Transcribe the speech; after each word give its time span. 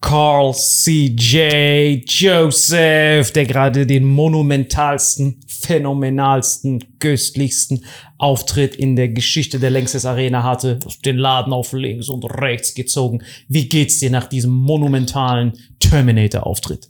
Carl 0.00 0.54
C.J. 0.54 2.02
Joseph, 2.06 3.32
der 3.32 3.44
gerade 3.44 3.86
den 3.86 4.04
monumentalsten, 4.04 5.40
phänomenalsten, 5.46 6.98
köstlichsten 6.98 7.84
Auftritt 8.16 8.74
in 8.76 8.96
der 8.96 9.08
Geschichte 9.10 9.58
der 9.58 9.70
Längstes 9.70 10.06
Arena 10.06 10.42
hatte. 10.42 10.78
Den 11.04 11.18
Laden 11.18 11.52
auf 11.52 11.72
links 11.72 12.08
und 12.08 12.24
rechts 12.24 12.74
gezogen. 12.74 13.22
Wie 13.48 13.68
geht's 13.68 13.98
dir 13.98 14.10
nach 14.10 14.26
diesem 14.26 14.52
monumentalen 14.52 15.52
Terminator-Auftritt? 15.80 16.88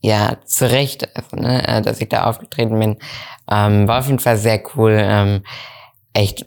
Ja, 0.00 0.38
zu 0.44 0.70
Recht, 0.70 1.08
ne, 1.32 1.66
äh, 1.66 1.82
dass 1.82 2.00
ich 2.00 2.08
da 2.08 2.24
aufgetreten 2.24 2.78
bin. 2.78 2.96
Ähm, 3.50 3.88
war 3.88 4.00
auf 4.00 4.06
jeden 4.06 4.18
Fall 4.18 4.36
sehr 4.36 4.62
cool. 4.76 4.96
Ähm, 5.00 5.42
echt 6.12 6.46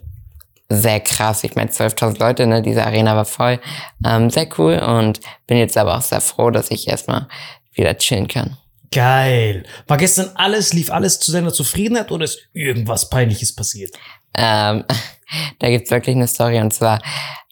sehr 0.70 1.00
krass. 1.00 1.44
Ich 1.44 1.54
meine, 1.54 1.70
12.000 1.70 2.18
Leute, 2.18 2.46
ne, 2.46 2.62
diese 2.62 2.84
Arena 2.84 3.16
war 3.16 3.24
voll. 3.24 3.58
Ähm, 4.04 4.30
sehr 4.30 4.48
cool 4.58 4.78
und 4.78 5.20
bin 5.46 5.58
jetzt 5.58 5.76
aber 5.78 5.96
auch 5.96 6.02
sehr 6.02 6.20
froh, 6.20 6.50
dass 6.50 6.70
ich 6.70 6.88
erstmal 6.88 7.26
wieder 7.72 7.96
chillen 7.96 8.28
kann. 8.28 8.56
Geil. 8.90 9.64
War 9.86 9.96
gestern 9.96 10.30
alles, 10.34 10.72
lief 10.72 10.90
alles 10.90 11.20
zu 11.20 11.32
deiner 11.32 11.52
Zufriedenheit 11.52 12.10
oder 12.10 12.24
ist 12.24 12.48
irgendwas 12.52 13.08
Peinliches 13.10 13.54
passiert? 13.54 13.94
Ähm, 14.34 14.84
da 15.58 15.68
gibt's 15.68 15.90
wirklich 15.90 16.16
eine 16.16 16.28
Story 16.28 16.58
und 16.58 16.72
zwar 16.72 17.00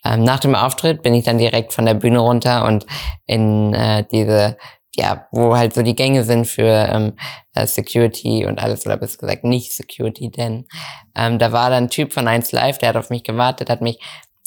ähm, 0.04 0.24
nach 0.24 0.40
dem 0.40 0.54
Auftritt 0.54 1.02
bin 1.02 1.14
ich 1.14 1.24
dann 1.24 1.38
direkt 1.38 1.72
von 1.72 1.84
der 1.84 1.94
Bühne 1.94 2.18
runter 2.18 2.64
und 2.64 2.86
in 3.26 3.74
äh, 3.74 4.04
diese, 4.10 4.56
ja, 4.96 5.28
wo 5.30 5.56
halt 5.56 5.74
so 5.74 5.82
die 5.82 5.94
Gänge 5.94 6.24
sind 6.24 6.46
für 6.46 6.88
ähm, 6.90 7.14
äh, 7.54 7.66
Security 7.66 8.46
und 8.46 8.58
alles, 8.58 8.86
oder 8.86 8.96
besser 8.96 9.18
gesagt 9.18 9.44
nicht 9.44 9.72
Security, 9.72 10.30
denn 10.30 10.66
ähm, 11.14 11.38
da 11.38 11.52
war 11.52 11.70
dann 11.70 11.84
ein 11.84 11.90
Typ 11.90 12.12
von 12.12 12.26
1 12.26 12.52
Live, 12.52 12.78
der 12.78 12.90
hat 12.90 12.96
auf 12.96 13.10
mich 13.10 13.22
gewartet, 13.22 13.70
hat 13.70 13.82
mich 13.82 13.98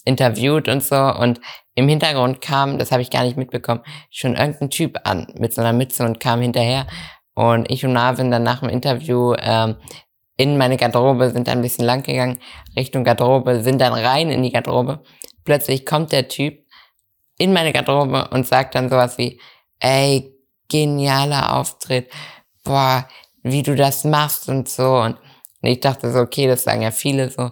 interviewt 0.06 0.68
und 0.68 0.84
so 0.84 0.96
und 0.96 1.40
im 1.76 1.88
Hintergrund 1.88 2.42
kam, 2.42 2.78
das 2.78 2.92
habe 2.92 3.02
ich 3.02 3.10
gar 3.10 3.24
nicht 3.24 3.38
mitbekommen, 3.38 3.82
schon 4.10 4.36
irgendein 4.36 4.70
Typ 4.70 4.98
an 5.04 5.28
mit 5.38 5.54
so 5.54 5.62
einer 5.62 5.74
Mütze 5.74 6.04
und 6.04 6.20
kam 6.20 6.42
hinterher 6.42 6.88
und 7.36 7.72
ich 7.72 7.86
und 7.86 7.94
Marvin 7.94 8.32
dann 8.32 8.44
nach 8.44 8.60
dem 8.60 8.70
Interview 8.70 9.36
ähm, 9.40 9.76
in 10.36 10.58
meine 10.58 10.78
Garderobe, 10.78 11.32
sind 11.32 11.48
dann 11.48 11.60
ein 11.60 11.62
bisschen 11.62 11.86
lang 11.86 12.02
gegangen, 12.02 12.40
Richtung 12.76 13.04
Garderobe, 13.04 13.62
sind 13.62 13.80
dann 13.82 13.94
rein 13.94 14.30
in 14.32 14.42
die 14.42 14.52
Garderobe. 14.52 15.04
Plötzlich 15.44 15.86
kommt 15.86 16.12
der 16.12 16.30
Typ 16.30 16.66
in 17.38 17.52
meine 17.52 17.74
Garderobe 17.74 18.30
und 18.32 18.48
sagt 18.48 18.76
dann 18.76 18.90
sowas 18.90 19.18
wie, 19.18 19.40
ey, 19.80 20.34
genialer 20.70 21.56
Auftritt, 21.58 22.10
boah, 22.64 23.08
wie 23.44 23.64
du 23.64 23.76
das 23.76 24.04
machst 24.04 24.50
und 24.50 24.70
so. 24.70 24.98
Und 24.98 25.18
ich 25.62 25.80
dachte 25.80 26.12
so, 26.12 26.20
okay, 26.20 26.48
das 26.48 26.64
sagen 26.64 26.82
ja 26.82 26.92
viele 26.92 27.30
so. 27.30 27.52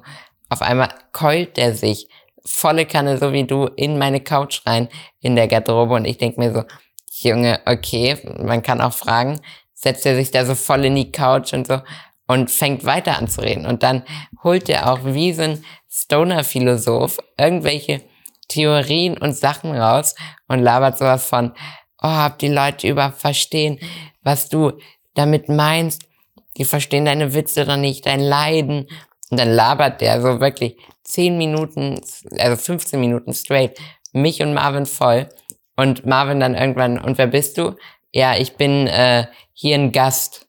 Auf 0.49 0.61
einmal 0.61 0.89
keult 1.11 1.57
der 1.57 1.75
sich 1.75 2.07
volle 2.45 2.85
Kanne, 2.85 3.17
so 3.17 3.33
wie 3.33 3.43
du, 3.43 3.65
in 3.65 3.97
meine 3.97 4.21
Couch 4.21 4.61
rein 4.65 4.87
in 5.19 5.35
der 5.35 5.47
Garderobe. 5.47 5.95
Und 5.95 6.05
ich 6.05 6.17
denk 6.17 6.37
mir 6.37 6.53
so, 6.53 6.63
Junge, 7.21 7.59
okay, 7.65 8.17
man 8.39 8.61
kann 8.61 8.79
auch 8.79 8.93
fragen, 8.93 9.41
setzt 9.73 10.05
er 10.05 10.15
sich 10.15 10.31
da 10.31 10.45
so 10.45 10.55
voll 10.55 10.85
in 10.85 10.95
die 10.95 11.11
Couch 11.11 11.53
und 11.53 11.67
so 11.67 11.81
und 12.27 12.51
fängt 12.51 12.85
weiter 12.85 13.17
an 13.17 13.27
zu 13.27 13.41
reden. 13.41 13.65
Und 13.65 13.83
dann 13.83 14.03
holt 14.43 14.69
er 14.69 14.91
auch 14.91 14.99
wie 15.03 15.33
so 15.33 15.43
ein 15.43 15.63
Stoner-Philosoph 15.89 17.17
irgendwelche 17.37 18.01
Theorien 18.47 19.17
und 19.17 19.33
Sachen 19.33 19.75
raus 19.75 20.15
und 20.47 20.59
labert 20.59 20.97
sowas 20.97 21.27
von, 21.27 21.53
oh, 22.01 22.25
ob 22.27 22.37
die 22.39 22.47
Leute 22.49 22.87
über 22.87 23.11
verstehen, 23.11 23.79
was 24.23 24.49
du 24.49 24.73
damit 25.13 25.49
meinst. 25.49 26.03
Die 26.57 26.65
verstehen 26.65 27.05
deine 27.05 27.33
Witze 27.33 27.63
oder 27.63 27.77
nicht, 27.77 28.05
dein 28.05 28.19
Leiden. 28.19 28.87
Und 29.29 29.39
dann 29.39 29.49
labert 29.51 30.01
der 30.01 30.21
so 30.21 30.39
wirklich 30.39 30.77
10 31.03 31.37
Minuten, 31.37 31.99
also 32.39 32.55
15 32.55 32.99
Minuten 32.99 33.33
straight, 33.33 33.77
mich 34.13 34.41
und 34.41 34.53
Marvin 34.53 34.85
voll. 34.85 35.27
Und 35.75 36.05
Marvin 36.05 36.39
dann 36.39 36.55
irgendwann, 36.55 36.97
und 36.99 37.17
wer 37.17 37.27
bist 37.27 37.57
du? 37.57 37.75
Ja, 38.11 38.35
ich 38.37 38.53
bin 38.55 38.87
äh, 38.87 39.25
hier 39.53 39.75
ein 39.75 39.91
Gast. 39.91 40.47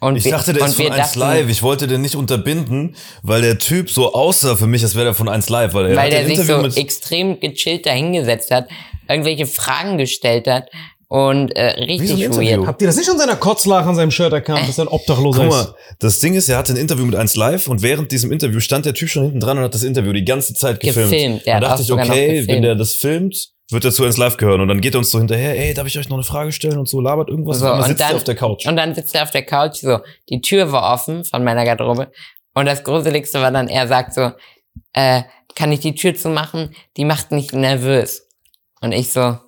Und 0.00 0.16
Ich 0.16 0.24
wir- 0.24 0.32
dachte, 0.32 0.52
der 0.52 0.62
und 0.62 0.68
ist 0.70 0.74
von 0.76 0.84
wir 0.86 0.92
1 0.92 1.02
dachten- 1.02 1.18
Live. 1.20 1.48
Ich 1.48 1.62
wollte 1.62 1.86
den 1.86 2.02
nicht 2.02 2.16
unterbinden, 2.16 2.96
weil 3.22 3.40
der 3.42 3.58
Typ 3.58 3.90
so 3.90 4.12
aussah 4.14 4.56
für 4.56 4.66
mich, 4.66 4.82
als 4.82 4.94
wäre 4.94 5.06
der 5.06 5.14
von 5.14 5.28
1 5.28 5.48
Live. 5.48 5.72
Weil, 5.74 5.90
er 5.90 5.96
weil 5.96 6.10
der 6.10 6.26
sich 6.26 6.40
so 6.40 6.64
extrem 6.66 7.38
gechillt 7.40 7.86
da 7.86 7.92
hingesetzt 7.92 8.50
hat, 8.50 8.68
irgendwelche 9.08 9.46
Fragen 9.46 9.98
gestellt 9.98 10.46
hat 10.46 10.68
und 11.08 11.50
äh, 11.56 11.66
richtig 11.84 12.28
weird. 12.30 12.66
Habt 12.66 12.82
ihr 12.82 12.88
das 12.88 12.96
nicht 12.96 13.08
an 13.08 13.18
seiner 13.18 13.36
Kotzlache 13.36 13.88
an 13.88 13.94
seinem 13.94 14.10
Shirt 14.10 14.32
erkannt, 14.32 14.68
dass 14.68 14.78
er 14.78 14.84
ein 14.84 14.88
Obdachloser 14.88 15.44
Guck 15.44 15.52
ist? 15.52 15.66
mal, 15.68 15.74
das 16.00 16.18
Ding 16.18 16.34
ist, 16.34 16.48
er 16.48 16.58
hatte 16.58 16.72
ein 16.72 16.76
Interview 16.76 17.04
mit 17.04 17.14
1 17.14 17.36
Live 17.36 17.68
und 17.68 17.82
während 17.82 18.10
diesem 18.10 18.32
Interview 18.32 18.60
stand 18.60 18.86
der 18.86 18.94
Typ 18.94 19.08
schon 19.08 19.22
hinten 19.24 19.40
dran 19.40 19.58
und 19.58 19.64
hat 19.64 19.74
das 19.74 19.82
Interview 19.82 20.12
die 20.12 20.24
ganze 20.24 20.54
Zeit 20.54 20.80
gefilmt. 20.80 21.10
Gefilmt, 21.10 21.46
da 21.46 21.60
dachte 21.60 21.82
ich, 21.82 21.92
okay, 21.92 22.44
wenn 22.48 22.62
der 22.62 22.74
das 22.74 22.94
filmt, 22.94 23.50
wird 23.70 23.84
er 23.84 23.92
zu 23.92 24.04
1 24.04 24.16
Live 24.16 24.36
gehören. 24.36 24.60
Und 24.60 24.68
dann 24.68 24.80
geht 24.80 24.94
er 24.94 24.98
uns 24.98 25.10
so 25.10 25.18
hinterher, 25.18 25.58
ey, 25.58 25.74
darf 25.74 25.86
ich 25.86 25.98
euch 25.98 26.08
noch 26.08 26.16
eine 26.16 26.24
Frage 26.24 26.52
stellen 26.52 26.78
und 26.78 26.88
so, 26.88 27.00
labert 27.00 27.28
irgendwas. 27.28 27.60
So, 27.60 27.70
und 27.70 27.78
dann 27.78 27.88
sitzt 27.88 28.00
er 28.00 28.16
auf 28.16 28.24
der 28.24 28.34
Couch. 28.34 28.66
Und 28.66 28.76
dann 28.76 28.94
sitzt 28.94 29.14
er 29.14 29.22
auf 29.22 29.30
der 29.30 29.44
Couch, 29.44 29.76
so, 29.76 29.98
die 30.28 30.40
Tür 30.40 30.72
war 30.72 30.92
offen 30.92 31.24
von 31.24 31.44
meiner 31.44 31.64
Garderobe. 31.64 32.10
Und 32.54 32.66
das 32.66 32.82
Gruseligste 32.84 33.40
war 33.40 33.50
dann, 33.50 33.68
er 33.68 33.88
sagt 33.88 34.14
so, 34.14 34.30
äh, 34.92 35.22
kann 35.54 35.72
ich 35.72 35.80
die 35.80 35.94
Tür 35.94 36.14
zumachen? 36.14 36.74
Die 36.96 37.04
macht 37.04 37.30
mich 37.30 37.52
nervös. 37.52 38.23
Und 38.84 38.92
ich 38.92 39.14
so, 39.14 39.38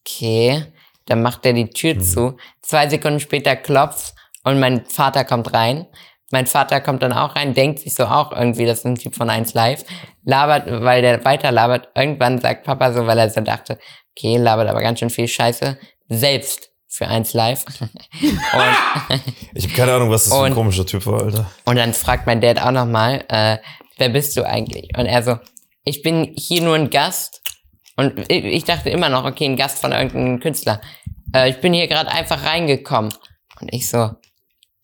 okay. 0.00 0.64
Dann 1.04 1.20
macht 1.20 1.44
er 1.44 1.52
die 1.52 1.68
Tür 1.68 2.00
zu. 2.00 2.38
Zwei 2.62 2.88
Sekunden 2.88 3.20
später 3.20 3.54
klopft 3.54 4.14
und 4.44 4.58
mein 4.58 4.86
Vater 4.86 5.24
kommt 5.24 5.52
rein. 5.52 5.86
Mein 6.30 6.46
Vater 6.46 6.80
kommt 6.80 7.02
dann 7.02 7.12
auch 7.12 7.36
rein, 7.36 7.52
denkt 7.52 7.80
sich 7.80 7.94
so 7.94 8.06
auch 8.06 8.32
irgendwie, 8.32 8.64
das 8.64 8.78
ist 8.78 8.86
ein 8.86 8.94
Typ 8.94 9.14
von 9.14 9.28
1 9.28 9.52
Live, 9.52 9.84
labert, 10.24 10.82
weil 10.82 11.02
der 11.02 11.22
weiter 11.26 11.52
labert. 11.52 11.90
Irgendwann 11.94 12.38
sagt 12.40 12.64
Papa 12.64 12.92
so, 12.92 13.06
weil 13.06 13.18
er 13.18 13.28
so 13.28 13.42
dachte, 13.42 13.78
okay, 14.16 14.38
labert 14.38 14.68
aber 14.68 14.80
ganz 14.80 15.00
schön 15.00 15.10
viel 15.10 15.28
Scheiße, 15.28 15.78
selbst 16.08 16.70
für 16.86 17.08
1 17.08 17.34
Live. 17.34 17.66
und, 17.80 19.22
Ich 19.52 19.64
habe 19.64 19.74
keine 19.74 19.92
Ahnung, 19.92 20.10
was 20.10 20.24
das 20.24 20.32
für 20.32 20.44
ein 20.44 20.54
komischer 20.54 20.86
Typ 20.86 21.04
war, 21.04 21.24
Alter. 21.24 21.50
und 21.66 21.76
dann 21.76 21.92
fragt 21.92 22.26
mein 22.26 22.40
Dad 22.40 22.58
auch 22.58 22.72
nochmal, 22.72 23.24
äh, 23.28 23.58
wer 23.98 24.08
bist 24.08 24.34
du 24.38 24.46
eigentlich? 24.46 24.96
Und 24.96 25.04
er 25.04 25.22
so, 25.22 25.38
ich 25.84 26.02
bin 26.02 26.34
hier 26.36 26.62
nur 26.62 26.74
ein 26.74 26.90
Gast. 26.90 27.42
Und 27.98 28.30
ich, 28.30 28.62
dachte 28.62 28.90
immer 28.90 29.08
noch, 29.08 29.24
okay, 29.24 29.44
ein 29.44 29.56
Gast 29.56 29.80
von 29.80 29.90
irgendeinem 29.90 30.38
Künstler. 30.38 30.80
Äh, 31.34 31.50
ich 31.50 31.60
bin 31.60 31.72
hier 31.72 31.88
gerade 31.88 32.08
einfach 32.08 32.46
reingekommen. 32.46 33.12
Und 33.60 33.74
ich 33.74 33.90
so, 33.90 34.12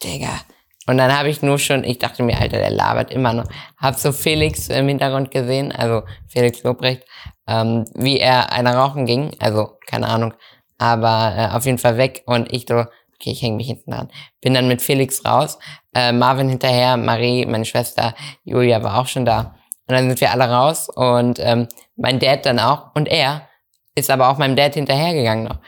Digga. 0.02 0.40
Und 0.88 0.99
dann 0.99 1.16
habe 1.16 1.28
ich 1.28 1.40
nur 1.40 1.61
schon, 1.61 1.84
ich 1.84 2.00
dachte 2.00 2.25
mir, 2.25 2.37
Alter, 2.40 2.58
der 2.58 2.70
labert 2.70 3.12
immer 3.12 3.32
noch. 3.32 3.44
Hab 3.76 3.94
so 3.94 4.11
Felix 4.11 4.69
im 4.69 4.88
Hintergrund 4.88 5.31
gesehen, 5.31 5.70
also 5.70 6.02
Felix 6.26 6.64
Lobrecht, 6.64 7.05
ähm, 7.46 7.84
wie 7.94 8.19
er 8.19 8.52
einer 8.52 8.75
rauchen 8.75 9.06
ging. 9.06 9.31
Also, 9.38 9.78
keine 9.87 10.08
Ahnung. 10.08 10.34
Aber 10.78 11.34
äh, 11.38 11.56
auf 11.56 11.66
jeden 11.66 11.78
Fall 11.78 11.96
weg. 11.96 12.25
Und 12.26 12.52
ich 12.52 12.66
so, 12.69 12.81
okay, 12.81 13.31
ich 13.31 13.43
hänge 13.43 13.58
mich 13.58 13.69
hinten 13.69 13.93
dran. 13.93 14.11
Bin 14.40 14.55
dann 14.55 14.66
mit 14.66 14.82
Felix 14.82 15.25
raus. 15.25 15.61
Äh, 15.94 16.11
Marvin 16.11 16.49
hinterher, 16.49 16.96
Marie, 16.96 17.46
meine 17.46 17.64
Schwester, 17.64 18.12
Julia 18.43 18.82
war 18.82 18.99
auch 18.99 19.06
schon 19.06 19.25
da. 19.25 19.55
Und 19.87 19.95
dann 19.95 20.09
sind 20.09 20.21
wir 20.21 20.31
alle 20.31 20.49
raus 20.49 20.89
und 20.89 21.39
ähm, 21.41 21.69
mein 21.97 22.19
Dad 22.19 22.47
dann 22.47 22.59
auch. 22.59 22.95
Und 22.95 23.07
er 23.07 23.49
ist 23.95 24.11
aber 24.11 24.31
auch 24.31 24.39
meinem 24.39 24.57
Dad 24.57 24.75
hinterhergegangen 24.75 25.45
noch. 25.45 25.59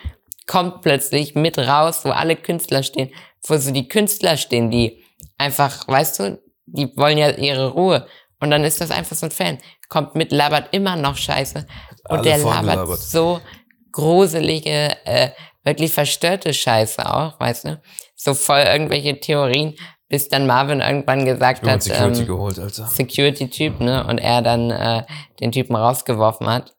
Kommt 0.47 0.83
plötzlich 0.83 1.35
mit 1.35 1.59
raus, 1.59 2.05
wo 2.05 2.11
alle 2.11 2.37
Künstler 2.37 2.83
stehen, 2.83 3.11
wo 3.47 3.57
so 3.57 3.73
die 3.73 3.89
Künstler 3.89 4.37
stehen, 4.37 4.71
die 4.71 5.05
einfach, 5.39 5.87
weißt 5.87 6.21
du, 6.21 6.43
die 6.67 6.97
wollen 6.97 7.19
ja 7.19 7.31
ihre 7.31 7.71
Ruhe. 7.71 8.07
Und 8.41 8.51
dann 8.51 8.65
ist 8.65 8.81
das 8.81 8.91
einfach 8.91 9.17
so 9.17 9.27
ein 9.27 9.33
Fan. 9.33 9.59
Kommt 9.89 10.15
mit, 10.15 10.33
labert 10.33 10.73
immer 10.73 10.97
noch 10.97 11.17
Scheiße. 11.17 11.67
Und 12.09 12.19
Alle 12.19 12.23
der 12.23 12.39
vollgelabert. 12.39 12.77
labert 12.77 12.99
so 12.99 13.41
gruselige, 13.93 14.97
äh, 15.05 15.31
wirklich 15.65 15.93
verstörte 15.93 16.53
Scheiße 16.53 17.13
auch, 17.13 17.39
weißt 17.41 17.65
du? 17.65 17.83
So 18.15 18.35
voll 18.35 18.61
irgendwelche 18.61 19.19
Theorien, 19.21 19.75
bis 20.08 20.29
dann 20.29 20.47
Marvin 20.47 20.81
irgendwann 20.81 21.25
gesagt 21.25 21.67
hat, 21.67 21.82
Security 21.82 22.20
ähm, 22.20 22.26
geholt, 22.26 22.58
Alter. 22.58 22.87
Security-Typ, 22.87 23.81
ne? 23.81 24.06
Und 24.06 24.19
er 24.19 24.43
dann 24.43 24.70
äh, 24.70 25.03
den 25.41 25.53
Typen 25.53 25.75
rausgeworfen 25.76 26.47
hat. 26.49 26.75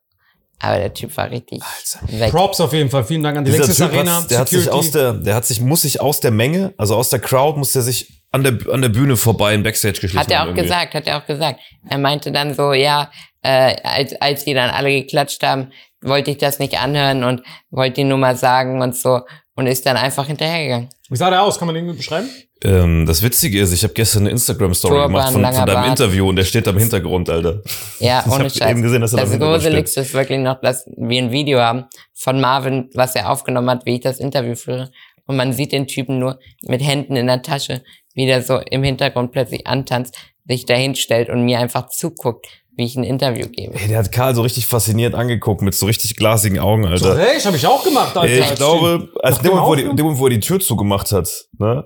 Aber 0.60 0.78
der 0.78 0.92
Typ 0.92 1.16
war 1.16 1.30
richtig 1.30 1.62
weg. 2.08 2.30
Props 2.32 2.60
auf 2.60 2.72
jeden 2.72 2.90
Fall. 2.90 3.04
Vielen 3.04 3.22
Dank 3.22 3.36
an 3.38 3.44
die 3.44 3.52
Dieser 3.52 3.64
Lexus 3.66 3.76
Typ 3.86 3.94
Arena. 3.96 4.22
hat, 4.22 4.30
der 4.30 4.38
hat 4.40 4.48
sich 4.48 4.64
Security. 4.64 4.86
aus 4.86 4.90
der, 4.90 5.12
der 5.12 5.34
hat 5.36 5.44
sich, 5.46 5.60
muss 5.60 5.82
sich 5.82 6.00
aus 6.00 6.18
der 6.20 6.32
Menge, 6.32 6.74
also 6.78 6.96
aus 6.96 7.10
der 7.10 7.20
Crowd, 7.20 7.58
muss 7.58 7.72
der 7.72 7.82
sich 7.82 8.24
an 8.32 8.42
der, 8.42 8.58
an 8.72 8.82
der 8.82 8.88
Bühne 8.88 9.16
vorbei 9.16 9.54
in 9.54 9.62
Backstage 9.62 10.00
geschlichen 10.00 10.18
Hat 10.18 10.30
er 10.30 10.42
auch 10.42 10.46
irgendwie. 10.46 10.62
gesagt, 10.62 10.94
hat 10.94 11.06
er 11.06 11.18
auch 11.22 11.26
gesagt. 11.26 11.60
Er 11.88 11.98
meinte 11.98 12.32
dann 12.32 12.54
so, 12.54 12.72
ja, 12.72 13.10
äh, 13.42 13.76
als, 13.84 14.20
als 14.20 14.44
die 14.44 14.54
dann 14.54 14.70
alle 14.70 14.90
geklatscht 14.90 15.42
haben, 15.44 15.70
wollte 16.02 16.30
ich 16.30 16.38
das 16.38 16.58
nicht 16.58 16.80
anhören 16.80 17.24
und 17.24 17.42
wollte 17.70 18.00
ihn 18.02 18.08
nur 18.08 18.18
mal 18.18 18.36
sagen 18.36 18.82
und 18.82 18.94
so 18.96 19.20
und 19.54 19.66
ist 19.66 19.84
dann 19.86 19.96
einfach 19.96 20.26
hinterhergegangen. 20.26 20.88
Wie 21.08 21.16
sah 21.16 21.30
der 21.30 21.42
aus? 21.42 21.58
Kann 21.58 21.66
man 21.66 21.74
den 21.74 21.84
irgendwie 21.84 21.98
beschreiben? 21.98 22.28
Ähm, 22.62 23.06
das 23.06 23.22
Witzige 23.22 23.60
ist, 23.60 23.72
ich 23.72 23.82
habe 23.82 23.94
gestern 23.94 24.22
eine 24.24 24.30
Instagram-Story 24.30 25.02
gemacht 25.02 25.32
von, 25.32 25.42
von 25.42 25.52
deinem 25.52 25.66
Bart. 25.66 25.88
Interview 25.88 26.28
und 26.28 26.36
der 26.36 26.44
steht 26.44 26.66
da 26.66 26.72
im 26.72 26.78
Hintergrund, 26.78 27.30
Alter. 27.30 27.62
Ja, 28.00 28.22
Ich 28.26 28.32
ohne 28.32 28.44
hab 28.44 28.52
Scheiß. 28.52 28.70
eben 28.70 28.82
gesehen, 28.82 29.00
dass 29.00 29.12
er 29.12 29.18
da 29.18 29.22
das 29.22 29.32
Hintergrund 29.32 29.62
Gruseligste 29.62 30.00
ist 30.00 30.14
wirklich 30.14 30.38
noch, 30.40 30.60
dass 30.60 30.86
wir 30.96 31.22
ein 31.22 31.30
Video 31.30 31.60
haben 31.60 31.86
von 32.14 32.40
Marvin, 32.40 32.90
was 32.94 33.14
er 33.14 33.30
aufgenommen 33.30 33.70
hat, 33.70 33.86
wie 33.86 33.94
ich 33.96 34.00
das 34.00 34.18
Interview 34.18 34.54
führe. 34.54 34.90
Und 35.26 35.36
man 35.36 35.52
sieht 35.52 35.72
den 35.72 35.86
Typen 35.86 36.18
nur 36.18 36.38
mit 36.62 36.82
Händen 36.82 37.16
in 37.16 37.26
der 37.26 37.42
Tasche, 37.42 37.82
wie 38.14 38.26
der 38.26 38.42
so 38.42 38.58
im 38.58 38.82
Hintergrund 38.82 39.32
plötzlich 39.32 39.66
antanzt, 39.66 40.16
sich 40.46 40.66
dahin 40.66 40.94
stellt 40.94 41.28
und 41.28 41.44
mir 41.44 41.58
einfach 41.58 41.88
zuguckt, 41.88 42.46
wie 42.78 42.84
ich 42.84 42.94
ein 42.96 43.02
Interview 43.04 43.46
gebe. 43.48 43.74
Ey, 43.76 43.88
der 43.88 43.98
hat 43.98 44.12
Karl 44.12 44.34
so 44.36 44.42
richtig 44.42 44.66
fasziniert 44.68 45.14
angeguckt, 45.16 45.62
mit 45.62 45.74
so 45.74 45.84
richtig 45.86 46.14
glasigen 46.16 46.60
Augen, 46.60 46.86
Alter. 46.86 47.16
Recht, 47.16 47.44
habe 47.44 47.56
ich 47.56 47.66
auch 47.66 47.82
gemacht. 47.82 48.16
Alter. 48.16 48.32
Ey, 48.32 48.40
ich 48.40 48.54
glaube, 48.54 49.08
als 49.20 49.38
in 49.38 49.42
dem, 49.42 49.50
Moment, 49.56 49.66
wo 49.66 49.72
er 49.74 49.76
die, 49.76 49.82
dem 49.96 50.04
Moment, 50.04 50.18
wo 50.20 50.26
er 50.26 50.30
die 50.30 50.40
Tür 50.40 50.60
zugemacht 50.60 51.10
hat, 51.12 51.28
ne? 51.58 51.84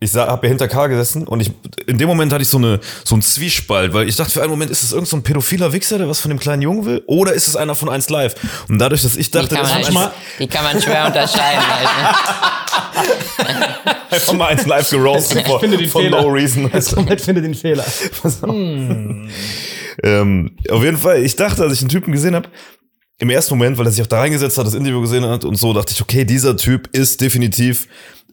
Ich 0.00 0.14
habe 0.16 0.46
ja 0.46 0.48
hinter 0.48 0.66
Karl 0.66 0.88
gesessen 0.88 1.28
und 1.28 1.38
ich, 1.40 1.52
in 1.86 1.96
dem 1.96 2.08
Moment 2.08 2.32
hatte 2.32 2.42
ich 2.42 2.48
so, 2.48 2.58
eine, 2.58 2.80
so 3.04 3.14
einen 3.14 3.22
Zwiespalt, 3.22 3.94
weil 3.94 4.08
ich 4.08 4.16
dachte, 4.16 4.32
für 4.32 4.42
einen 4.42 4.50
Moment, 4.50 4.70
ist 4.72 4.82
es 4.82 4.90
irgendein 4.90 5.10
so 5.10 5.16
ein 5.18 5.22
pädophiler 5.22 5.72
Wichser, 5.72 5.96
der 5.96 6.08
was 6.08 6.18
von 6.20 6.28
dem 6.28 6.40
kleinen 6.40 6.60
Jungen 6.60 6.84
will? 6.84 7.04
Oder 7.06 7.32
ist 7.34 7.46
es 7.46 7.54
einer 7.54 7.76
von 7.76 7.88
1 7.88 8.10
Live? 8.10 8.34
Und 8.68 8.80
dadurch, 8.80 9.02
dass 9.02 9.14
ich 9.16 9.30
Die 9.30 9.38
dachte, 9.38 9.54
kann, 9.54 9.62
das 9.62 9.70
man, 9.72 9.80
ist 9.82 9.92
manchmal- 9.92 10.12
die 10.40 10.46
kann 10.48 10.64
man 10.64 10.82
schwer 10.82 11.06
unterscheiden. 11.06 11.62
Alter. 11.70 12.18
einfach 14.10 14.32
mal 14.34 14.46
1 14.48 14.66
Live 14.66 14.90
gerostet 14.90 15.46
Ich 15.46 15.58
finde 15.60 15.76
den 15.78 15.88
von 15.88 16.02
Fehler. 16.02 16.20
no 16.22 16.28
reason. 16.28 16.68
Komplett 16.94 17.20
finde 17.20 17.40
den 17.40 17.54
Fehler. 17.54 17.84
Ähm, 20.02 20.56
auf 20.70 20.82
jeden 20.82 20.96
Fall, 20.98 21.22
ich 21.22 21.36
dachte, 21.36 21.62
als 21.62 21.74
ich 21.74 21.80
einen 21.80 21.88
Typen 21.88 22.12
gesehen 22.12 22.34
habe, 22.34 22.48
im 23.18 23.30
ersten 23.30 23.54
Moment, 23.56 23.78
weil 23.78 23.86
er 23.86 23.92
sich 23.92 24.02
auch 24.02 24.08
da 24.08 24.18
reingesetzt 24.18 24.58
hat, 24.58 24.66
das 24.66 24.74
Interview 24.74 25.00
gesehen 25.00 25.24
hat 25.24 25.44
und 25.44 25.56
so, 25.56 25.72
dachte 25.72 25.92
ich, 25.92 26.02
okay, 26.02 26.24
dieser 26.24 26.56
Typ 26.56 26.88
ist 26.92 27.20
definitiv 27.20 27.86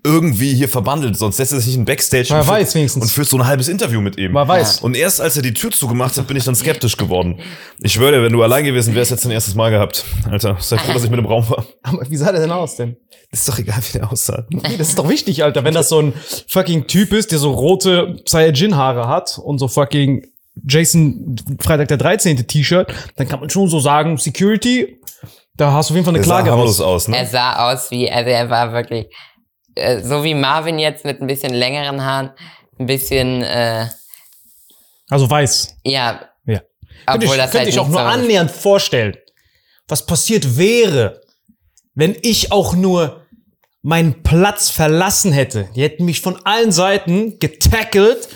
irgendwie 0.04 0.54
hier 0.54 0.70
verbandelt, 0.70 1.18
sonst 1.18 1.40
lässt 1.40 1.52
er 1.52 1.60
sich 1.60 1.68
nicht 1.68 1.78
in 1.78 1.86
Backstage 1.86 2.30
Wer 2.30 2.42
und, 2.42 2.48
weiß 2.48 2.76
wenigstens. 2.76 3.04
und 3.04 3.10
führt 3.10 3.28
so 3.28 3.38
ein 3.38 3.46
halbes 3.46 3.68
Interview 3.68 4.02
mit 4.02 4.18
ihm. 4.18 4.34
Wer 4.34 4.48
weiß. 4.48 4.80
Und 4.80 4.96
erst 4.96 5.20
als 5.20 5.36
er 5.36 5.42
die 5.42 5.54
Tür 5.54 5.72
zugemacht 5.72 6.18
hat, 6.18 6.26
bin 6.28 6.38
ich 6.38 6.46
dann 6.46 6.56
skeptisch 6.56 6.98
geworden. 6.98 7.40
Ich 7.82 7.94
schwöre 7.94 8.14
dir, 8.14 8.24
wenn 8.24 8.32
du 8.32 8.42
allein 8.42 8.64
gewesen 8.64 8.96
wärst, 8.96 9.12
hättest 9.12 9.26
du 9.26 9.30
dein 9.30 9.36
erstes 9.36 9.56
Mal 9.56 9.72
gehabt. 9.72 10.06
Alter, 10.30 10.58
sei 10.60 10.78
froh, 10.78 10.94
dass 10.94 11.04
ich 11.04 11.10
mit 11.10 11.20
im 11.20 11.26
Raum 11.26 11.50
war. 11.50 11.66
Aber 11.84 12.10
wie 12.10 12.16
sah 12.16 12.32
der 12.32 12.42
denn 12.42 12.52
aus 12.52 12.78
denn? 12.78 12.96
Ist 13.32 13.48
doch 13.48 13.60
egal, 13.60 13.80
wie 13.92 14.00
der 14.00 14.12
aussah. 14.12 14.46
Nee, 14.50 14.78
das 14.78 14.90
ist 14.90 14.98
doch 15.00 15.10
wichtig, 15.10 15.44
Alter. 15.44 15.64
Wenn 15.64 15.74
das 15.74 15.90
so 15.90 16.02
ein 16.02 16.14
fucking 16.48 16.88
Typ 16.88 17.14
ist, 17.14 17.32
der 17.32 17.40
so 17.40 17.52
rote 17.52 18.16
Saiyajin-Haare 18.26 19.08
hat 19.08 19.38
und 19.38 19.60
so 19.60 19.68
fucking 19.68 20.26
Jason 20.68 21.36
Freitag 21.62 21.88
der 21.88 21.98
13. 21.98 22.48
T-Shirt, 22.48 22.94
dann 23.16 23.28
kann 23.28 23.40
man 23.40 23.50
schon 23.50 23.70
so 23.70 23.80
sagen, 23.80 24.18
Security, 24.18 25.00
da 25.56 25.72
hast 25.74 25.90
du 25.90 25.94
auf 25.94 25.96
jeden 25.96 26.06
Fall 26.06 26.14
eine 26.16 26.20
Der 26.24 26.28
sah 26.28 26.36
Klage 26.42 26.52
harmlos 26.52 26.80
raus. 26.82 27.08
aus, 27.08 27.14
Er 27.14 27.24
ne? 27.24 27.30
sah 27.30 27.72
aus 27.72 27.92
wie, 27.92 28.10
also 28.12 28.30
er 28.30 28.50
war 28.50 28.74
wirklich 28.74 29.08
äh, 29.76 30.02
so 30.02 30.24
wie 30.24 30.34
Marvin 30.34 30.80
jetzt 30.80 31.06
mit 31.06 31.22
ein 31.22 31.28
bisschen 31.28 31.54
längeren 31.54 32.04
Haaren, 32.04 32.32
ein 32.78 32.86
bisschen, 32.86 33.42
äh, 33.44 33.86
Also 35.10 35.30
weiß. 35.30 35.78
ja, 35.84 36.22
Ja. 36.46 36.62
Könnte 37.06 37.26
ich, 37.26 37.30
obwohl 37.32 37.38
das 37.38 37.52
könnte 37.52 37.58
halt 37.60 37.70
ich 37.70 37.80
auch 37.80 37.88
nicht 37.88 37.94
nur 37.96 38.02
so, 38.04 38.08
annähernd 38.08 38.52
vorstellen, 38.52 39.16
was 39.88 40.06
passiert 40.06 40.58
wäre, 40.58 41.22
wenn 41.96 42.16
ich 42.22 42.52
auch 42.52 42.74
nur 42.76 43.26
meinen 43.82 44.24
Platz 44.24 44.70
verlassen 44.70 45.32
hätte. 45.32 45.70
Die 45.76 45.82
hätten 45.82 46.04
mich 46.06 46.20
von 46.22 46.38
allen 46.46 46.72
Seiten 46.72 47.40
getackelt. 47.40 48.28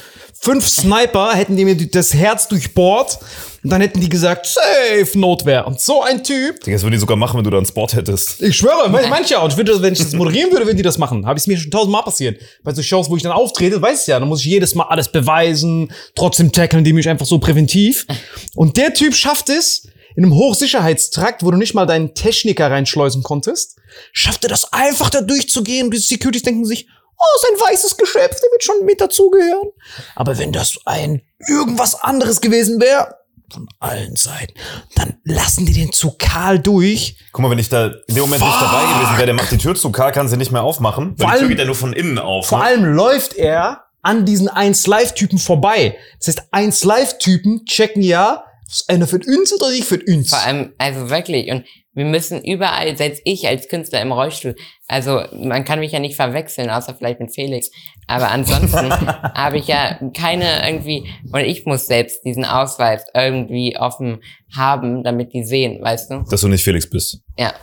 Fünf 0.43 0.67
Sniper 0.67 1.33
hätten 1.33 1.55
die 1.55 1.63
mir 1.63 1.75
das 1.77 2.13
Herz 2.13 2.49
durchbohrt. 2.49 3.17
Und 3.63 3.69
dann 3.69 3.79
hätten 3.79 4.01
die 4.01 4.09
gesagt, 4.09 4.45
safe 4.45 5.17
Notwehr. 5.17 5.65
Und 5.65 5.79
so 5.79 6.01
ein 6.03 6.21
Typ, 6.21 6.59
Das 6.65 6.81
würden 6.83 6.91
die 6.91 6.97
sogar 6.97 7.15
machen, 7.15 7.37
wenn 7.37 7.45
du 7.45 7.49
da 7.49 7.55
einen 7.55 7.65
Spot 7.65 7.87
hättest. 7.87 8.41
ich 8.41 8.57
schwöre, 8.57 8.89
manche 8.89 9.39
auch. 9.39 9.47
Ich 9.47 9.55
würde, 9.55 9.71
das- 9.71 9.81
wenn 9.81 9.93
ich 9.93 9.99
das 9.99 10.11
moderieren 10.11 10.51
würde, 10.51 10.65
würden 10.65 10.75
die 10.75 10.83
das 10.83 10.97
machen. 10.97 11.25
Habe 11.25 11.39
ich 11.39 11.47
mir 11.47 11.57
schon 11.57 11.71
tausendmal 11.71 12.03
passiert. 12.03 12.41
Bei 12.61 12.73
so 12.73 12.83
Shows, 12.83 13.09
wo 13.09 13.15
ich 13.15 13.23
dann 13.23 13.31
auftrete, 13.31 13.81
weiß 13.81 14.01
ich 14.01 14.07
ja, 14.07 14.19
dann 14.19 14.27
muss 14.27 14.41
ich 14.41 14.47
jedes 14.47 14.75
Mal 14.75 14.83
alles 14.89 15.09
beweisen. 15.09 15.93
Trotzdem 16.13 16.51
tackeln 16.51 16.83
die 16.83 16.91
mich 16.91 17.07
einfach 17.07 17.25
so 17.25 17.39
präventiv. 17.39 18.05
Und 18.53 18.75
der 18.75 18.93
Typ 18.93 19.15
schafft 19.15 19.47
es, 19.47 19.87
in 20.17 20.25
einem 20.25 20.35
Hochsicherheitstrakt, 20.35 21.41
wo 21.43 21.51
du 21.51 21.57
nicht 21.57 21.73
mal 21.73 21.85
deinen 21.85 22.13
Techniker 22.15 22.69
reinschleusen 22.69 23.23
konntest, 23.23 23.77
schafft 24.11 24.43
er 24.43 24.49
das 24.49 24.73
einfach 24.73 25.09
da 25.09 25.21
durchzugehen. 25.21 25.89
Die 25.89 25.97
Securities 25.99 26.43
denken 26.43 26.65
sich, 26.65 26.87
oh, 27.23 27.35
ist 27.37 27.47
ein 27.51 27.71
weißes 27.71 27.97
Geschöpf, 27.97 28.39
der 28.39 28.51
wird 28.51 28.63
schon 28.63 28.85
mit 28.85 28.99
dazugehören. 29.01 29.69
Aber 30.15 30.37
wenn 30.37 30.51
das 30.51 30.77
ein 30.85 31.21
irgendwas 31.47 31.95
anderes 32.01 32.41
gewesen 32.41 32.81
wäre, 32.81 33.15
von 33.51 33.67
allen 33.79 34.15
Seiten, 34.15 34.53
dann 34.95 35.17
lassen 35.23 35.65
die 35.65 35.73
den 35.73 35.91
zu 35.91 36.15
Karl 36.17 36.57
durch. 36.59 37.17
Guck 37.31 37.43
mal, 37.43 37.51
wenn 37.51 37.59
ich 37.59 37.69
da 37.69 37.85
in 38.07 38.15
dem 38.15 38.21
Moment 38.21 38.41
nicht 38.41 38.61
dabei 38.61 38.81
gewesen 38.93 39.17
wäre, 39.17 39.25
der 39.27 39.35
macht 39.35 39.51
die 39.51 39.57
Tür 39.57 39.75
zu, 39.75 39.91
Karl 39.91 40.11
kann 40.11 40.27
sie 40.27 40.37
nicht 40.37 40.51
mehr 40.51 40.63
aufmachen. 40.63 41.15
Vor 41.17 41.27
Weil 41.27 41.33
die 41.33 41.37
Tür 41.37 41.39
allem- 41.39 41.49
geht 41.49 41.59
ja 41.59 41.65
nur 41.65 41.75
von 41.75 41.93
innen 41.93 42.17
auf. 42.17 42.47
Vor 42.47 42.57
ne? 42.59 42.63
allem 42.65 42.85
läuft 42.85 43.35
er 43.35 43.85
an 44.01 44.25
diesen 44.25 44.49
1 44.49 44.87
Live-Typen 44.87 45.37
vorbei. 45.37 45.97
Das 46.19 46.29
heißt, 46.29 46.47
1 46.51 46.83
Live-Typen 46.83 47.65
checken 47.65 48.01
ja, 48.01 48.43
ist 48.67 48.89
einer 48.89 49.07
für 49.07 49.19
uns 49.19 49.53
oder 49.53 49.69
nicht 49.69 49.87
für 49.87 49.99
uns. 50.03 50.29
Vor 50.29 50.39
allem, 50.39 50.73
also 50.79 51.09
wirklich. 51.09 51.49
Und 51.51 51.65
wir 51.95 52.05
müssen 52.05 52.43
überall, 52.43 52.97
selbst 52.97 53.21
ich 53.23 53.47
als 53.47 53.67
Künstler 53.67 54.01
im 54.01 54.11
Rollstuhl, 54.11 54.55
also 54.87 55.21
man 55.31 55.63
kann 55.63 55.79
mich 55.79 55.91
ja 55.91 55.99
nicht 55.99 56.15
verwechseln, 56.15 56.69
außer 56.69 56.95
vielleicht 56.95 57.19
mit 57.19 57.33
Felix. 57.33 57.69
Aber 58.07 58.31
ansonsten 58.31 58.91
habe 58.91 59.57
ich 59.57 59.67
ja 59.67 59.99
keine 60.15 60.67
irgendwie, 60.67 61.09
und 61.31 61.41
ich 61.41 61.65
muss 61.65 61.85
selbst 61.85 62.25
diesen 62.25 62.45
Ausweis 62.45 63.05
irgendwie 63.13 63.77
offen 63.77 64.23
haben, 64.55 65.03
damit 65.03 65.33
die 65.33 65.43
sehen, 65.43 65.81
weißt 65.81 66.11
du? 66.11 66.23
Dass 66.29 66.41
du 66.41 66.47
nicht 66.47 66.63
Felix 66.63 66.89
bist. 66.89 67.19
Ja. 67.37 67.53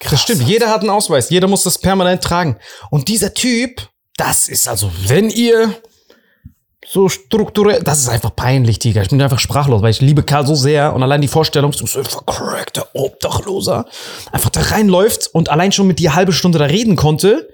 Das 0.00 0.20
stimmt, 0.20 0.42
jeder 0.42 0.68
hat 0.68 0.80
einen 0.80 0.90
Ausweis, 0.90 1.30
jeder 1.30 1.46
muss 1.46 1.62
das 1.62 1.78
permanent 1.78 2.22
tragen. 2.22 2.58
Und 2.90 3.06
dieser 3.06 3.34
Typ, 3.34 3.88
das 4.16 4.48
ist 4.48 4.66
also, 4.66 4.90
wenn 5.06 5.30
ihr 5.30 5.76
so 6.84 7.08
strukturell, 7.08 7.82
das 7.82 8.00
ist 8.00 8.08
einfach 8.08 8.34
peinlich, 8.34 8.78
Tiger. 8.78 9.02
Ich 9.02 9.08
bin 9.08 9.22
einfach 9.22 9.38
sprachlos, 9.38 9.82
weil 9.82 9.90
ich 9.90 10.00
liebe 10.00 10.22
Karl 10.22 10.46
so 10.46 10.54
sehr 10.54 10.92
und 10.94 11.02
allein 11.02 11.20
die 11.20 11.28
Vorstellung, 11.28 11.72
so 11.72 11.84
ein 11.98 12.04
vercrackter 12.04 12.88
Obdachloser 12.92 13.86
einfach 14.32 14.50
da 14.50 14.60
reinläuft 14.60 15.28
und 15.32 15.48
allein 15.48 15.72
schon 15.72 15.86
mit 15.86 15.98
dir 15.98 16.14
halbe 16.14 16.32
Stunde 16.32 16.58
da 16.58 16.64
reden 16.64 16.96
konnte, 16.96 17.48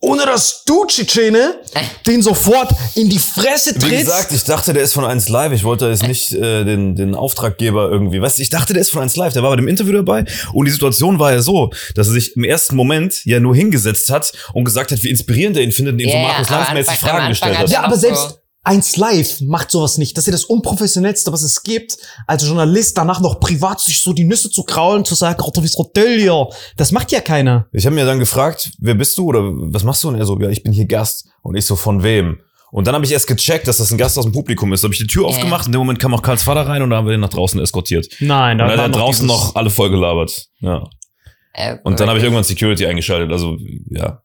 ohne 0.00 0.24
dass 0.26 0.64
du, 0.64 0.84
Tschetschene, 0.86 1.60
den 2.06 2.22
sofort 2.22 2.70
in 2.94 3.08
die 3.08 3.18
Fresse 3.18 3.74
Wie 3.74 3.80
trittst. 3.80 4.06
gesagt, 4.06 4.32
ich 4.32 4.44
dachte, 4.44 4.72
der 4.72 4.84
ist 4.84 4.92
von 4.92 5.04
1 5.04 5.28
Live. 5.28 5.52
Ich 5.52 5.64
wollte 5.64 5.88
jetzt 5.88 6.06
nicht 6.06 6.32
äh, 6.32 6.64
den, 6.64 6.94
den 6.94 7.16
Auftraggeber 7.16 7.90
irgendwie. 7.90 8.20
Weißt 8.20 8.38
ich 8.38 8.48
dachte, 8.48 8.74
der 8.74 8.82
ist 8.82 8.90
von 8.90 9.02
1 9.02 9.16
Live. 9.16 9.32
Der 9.32 9.42
war 9.42 9.50
bei 9.50 9.56
dem 9.56 9.66
Interview 9.66 9.94
dabei. 9.94 10.24
Und 10.52 10.66
die 10.66 10.70
Situation 10.70 11.18
war 11.18 11.32
ja 11.32 11.40
so, 11.40 11.70
dass 11.96 12.06
er 12.06 12.12
sich 12.12 12.36
im 12.36 12.44
ersten 12.44 12.76
Moment 12.76 13.24
ja 13.24 13.40
nur 13.40 13.56
hingesetzt 13.56 14.10
hat 14.10 14.32
und 14.52 14.64
gesagt 14.64 14.92
hat, 14.92 15.02
wie 15.02 15.10
inspirierend 15.10 15.56
er 15.56 15.64
ihn 15.64 15.72
findet 15.72 15.94
und 15.94 16.00
ihm 16.00 16.10
so 16.10 16.16
Ja, 16.16 16.22
ja, 16.22 16.28
Markus 16.28 16.50
Lanz-mäßig 16.50 16.98
Fragen 16.98 17.28
gestellt 17.30 17.58
hat. 17.58 17.70
Ja, 17.70 17.82
aber 17.82 17.96
so. 17.96 18.02
selbst 18.02 18.38
1 18.68 18.96
Live 18.96 19.40
macht 19.40 19.70
sowas 19.70 19.96
nicht. 19.96 20.16
Das 20.16 20.24
ist 20.24 20.26
ja 20.26 20.32
das 20.32 20.44
unprofessionellste, 20.44 21.32
was 21.32 21.42
es 21.42 21.62
gibt, 21.62 21.96
als 22.26 22.46
Journalist 22.46 22.98
danach 22.98 23.20
noch 23.20 23.40
privat 23.40 23.80
sich 23.80 24.02
so 24.02 24.12
die 24.12 24.24
Nüsse 24.24 24.50
zu 24.50 24.62
kraulen, 24.62 25.04
zu 25.04 25.14
sagen, 25.14 25.40
oh, 25.42 25.50
du 25.52 25.62
bist 25.62 25.78
Rotelio. 25.78 26.52
Das 26.76 26.92
macht 26.92 27.10
ja 27.10 27.20
keiner. 27.20 27.66
Ich 27.72 27.86
habe 27.86 27.94
mir 27.94 28.04
dann 28.04 28.18
gefragt, 28.18 28.70
wer 28.78 28.94
bist 28.94 29.16
du 29.16 29.26
oder 29.26 29.40
was 29.42 29.84
machst 29.84 30.04
du? 30.04 30.08
Und 30.08 30.16
er 30.16 30.26
so, 30.26 30.38
ja, 30.38 30.50
ich 30.50 30.62
bin 30.62 30.72
hier 30.72 30.84
Gast. 30.86 31.28
Und 31.42 31.56
ich 31.56 31.64
so, 31.64 31.76
von 31.76 32.02
wem? 32.02 32.40
Und 32.70 32.86
dann 32.86 32.94
habe 32.94 33.06
ich 33.06 33.12
erst 33.12 33.26
gecheckt, 33.26 33.66
dass 33.66 33.78
das 33.78 33.90
ein 33.90 33.96
Gast 33.96 34.18
aus 34.18 34.24
dem 34.26 34.32
Publikum 34.32 34.70
ist. 34.74 34.82
Da 34.82 34.86
habe 34.86 34.94
ich 34.94 35.00
die 35.00 35.06
Tür 35.06 35.26
aufgemacht. 35.26 35.66
In 35.66 35.72
dem 35.72 35.78
Moment 35.78 35.98
kam 35.98 36.12
auch 36.12 36.20
Karls 36.20 36.42
Vater 36.42 36.66
rein 36.66 36.82
und 36.82 36.90
dann 36.90 36.98
haben 36.98 37.06
wir 37.06 37.12
den 37.12 37.20
nach 37.20 37.30
draußen 37.30 37.58
eskortiert. 37.60 38.06
Nein, 38.20 38.60
Und 38.60 38.68
dann 38.68 38.78
hat 38.78 38.86
er 38.86 38.88
draußen 38.90 39.26
noch 39.26 39.54
alle 39.54 39.70
vollgelabert. 39.70 40.48
Ja. 40.60 40.84
Äh, 41.54 41.78
Und 41.82 41.98
dann 41.98 42.08
habe 42.08 42.18
ich 42.18 42.22
wirklich. 42.22 42.24
irgendwann 42.24 42.44
Security 42.44 42.86
eingeschaltet. 42.86 43.32
Also, 43.32 43.56
ja. 43.88 44.20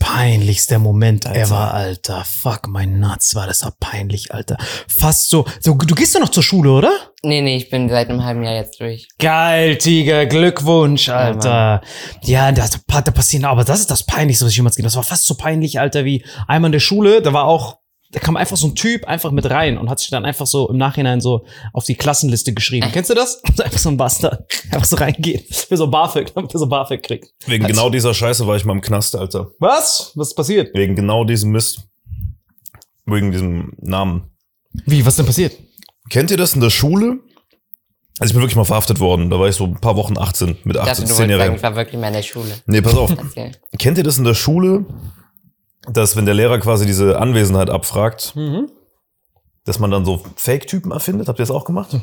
Peinlichster 0.00 0.78
Moment 0.78 1.24
ever, 1.26 1.72
Alter. 1.72 2.24
Fuck, 2.24 2.66
mein 2.68 2.98
Nuts 2.98 3.34
war 3.34 3.46
das 3.46 3.62
war 3.62 3.72
peinlich, 3.78 4.34
Alter. 4.34 4.56
Fast 4.88 5.30
so, 5.30 5.44
so. 5.60 5.74
Du 5.74 5.94
gehst 5.94 6.14
doch 6.14 6.20
noch 6.20 6.30
zur 6.30 6.42
Schule, 6.42 6.72
oder? 6.72 6.92
Nee, 7.22 7.40
nee, 7.40 7.56
ich 7.56 7.70
bin 7.70 7.88
seit 7.88 8.10
einem 8.10 8.24
halben 8.24 8.42
Jahr 8.42 8.54
jetzt 8.54 8.80
durch. 8.80 9.06
Geil, 9.18 9.78
Tiger, 9.78 10.26
Glückwunsch, 10.26 11.08
Alter. 11.08 11.80
Ja, 12.22 12.50
das, 12.50 12.80
da 12.86 13.00
passieren, 13.12 13.44
aber 13.44 13.62
das 13.64 13.78
ist 13.80 13.90
das 13.90 14.04
Peinlichste, 14.04 14.44
was 14.44 14.50
ich 14.52 14.56
jemals 14.56 14.74
gesehen 14.74 14.86
habe. 14.86 14.90
Das 14.90 14.96
war 14.96 15.04
fast 15.04 15.26
so 15.26 15.34
peinlich, 15.36 15.78
Alter, 15.78 16.04
wie 16.04 16.24
einmal 16.48 16.68
in 16.68 16.72
der 16.72 16.80
Schule, 16.80 17.22
da 17.22 17.32
war 17.32 17.44
auch, 17.44 17.78
da 18.12 18.20
kam 18.20 18.36
einfach 18.36 18.56
so 18.58 18.66
ein 18.68 18.74
Typ 18.74 19.06
einfach 19.06 19.30
mit 19.30 19.48
rein 19.48 19.78
und 19.78 19.88
hat 19.88 19.98
sich 19.98 20.10
dann 20.10 20.24
einfach 20.24 20.46
so 20.46 20.68
im 20.68 20.76
Nachhinein 20.76 21.20
so 21.20 21.46
auf 21.72 21.84
die 21.84 21.94
Klassenliste 21.94 22.52
geschrieben. 22.52 22.86
Kennst 22.92 23.08
du 23.10 23.14
das? 23.14 23.42
Einfach 23.58 23.78
so 23.78 23.88
ein 23.88 23.96
Bastard. 23.96 24.44
Einfach 24.70 24.84
so 24.84 24.96
reingehen. 24.96 25.42
Für 25.50 25.76
so 25.78 25.88
BAföG, 25.88 26.32
damit 26.34 26.52
er 26.54 26.58
so 26.58 26.66
BAföG 26.66 27.02
kriegt. 27.02 27.32
Wegen 27.46 27.66
genau 27.66 27.88
dieser 27.88 28.12
Scheiße 28.12 28.46
war 28.46 28.56
ich 28.56 28.66
mal 28.66 28.74
im 28.74 28.82
Knast, 28.82 29.16
Alter. 29.16 29.50
Was? 29.58 30.12
Was 30.14 30.28
ist 30.28 30.34
passiert? 30.34 30.74
Wegen 30.76 30.94
genau 30.94 31.24
diesem 31.24 31.52
Mist. 31.52 31.80
Wegen 33.06 33.32
diesem 33.32 33.72
Namen. 33.80 34.30
Wie, 34.84 35.04
was 35.06 35.16
denn 35.16 35.26
passiert? 35.26 35.56
Kennt 36.10 36.30
ihr 36.30 36.36
das 36.36 36.54
in 36.54 36.60
der 36.60 36.70
Schule? 36.70 37.18
Also 38.18 38.30
ich 38.30 38.34
bin 38.34 38.42
wirklich 38.42 38.56
mal 38.56 38.64
verhaftet 38.64 39.00
worden. 39.00 39.30
Da 39.30 39.40
war 39.40 39.48
ich 39.48 39.56
so 39.56 39.64
ein 39.64 39.80
paar 39.80 39.96
Wochen 39.96 40.18
18, 40.18 40.48
mit 40.48 40.58
Ich 40.66 40.72
dachte, 40.74 40.90
18, 40.90 41.04
du 41.06 41.14
10 41.14 41.16
wolltest 41.18 41.30
Jahre. 41.30 41.42
sagen, 41.44 41.56
ich 41.56 41.62
war 41.62 41.76
wirklich 41.76 42.00
mal 42.00 42.08
in 42.08 42.12
der 42.14 42.22
Schule. 42.22 42.54
Nee, 42.66 42.82
pass 42.82 42.94
auf. 42.94 43.10
Kennt 43.78 43.96
ihr 43.98 44.04
das 44.04 44.18
in 44.18 44.24
der 44.24 44.34
Schule, 44.34 44.84
dass 45.90 46.16
wenn 46.16 46.24
der 46.26 46.34
Lehrer 46.34 46.58
quasi 46.58 46.86
diese 46.86 47.18
Anwesenheit 47.18 47.70
abfragt, 47.70 48.34
Mhm. 48.36 48.68
dass 49.64 49.78
man 49.78 49.90
dann 49.90 50.04
so 50.04 50.22
Fake-Typen 50.36 50.90
erfindet? 50.92 51.28
Habt 51.28 51.38
ihr 51.38 51.42
das 51.44 51.50
auch 51.50 51.64
gemacht? 51.64 51.96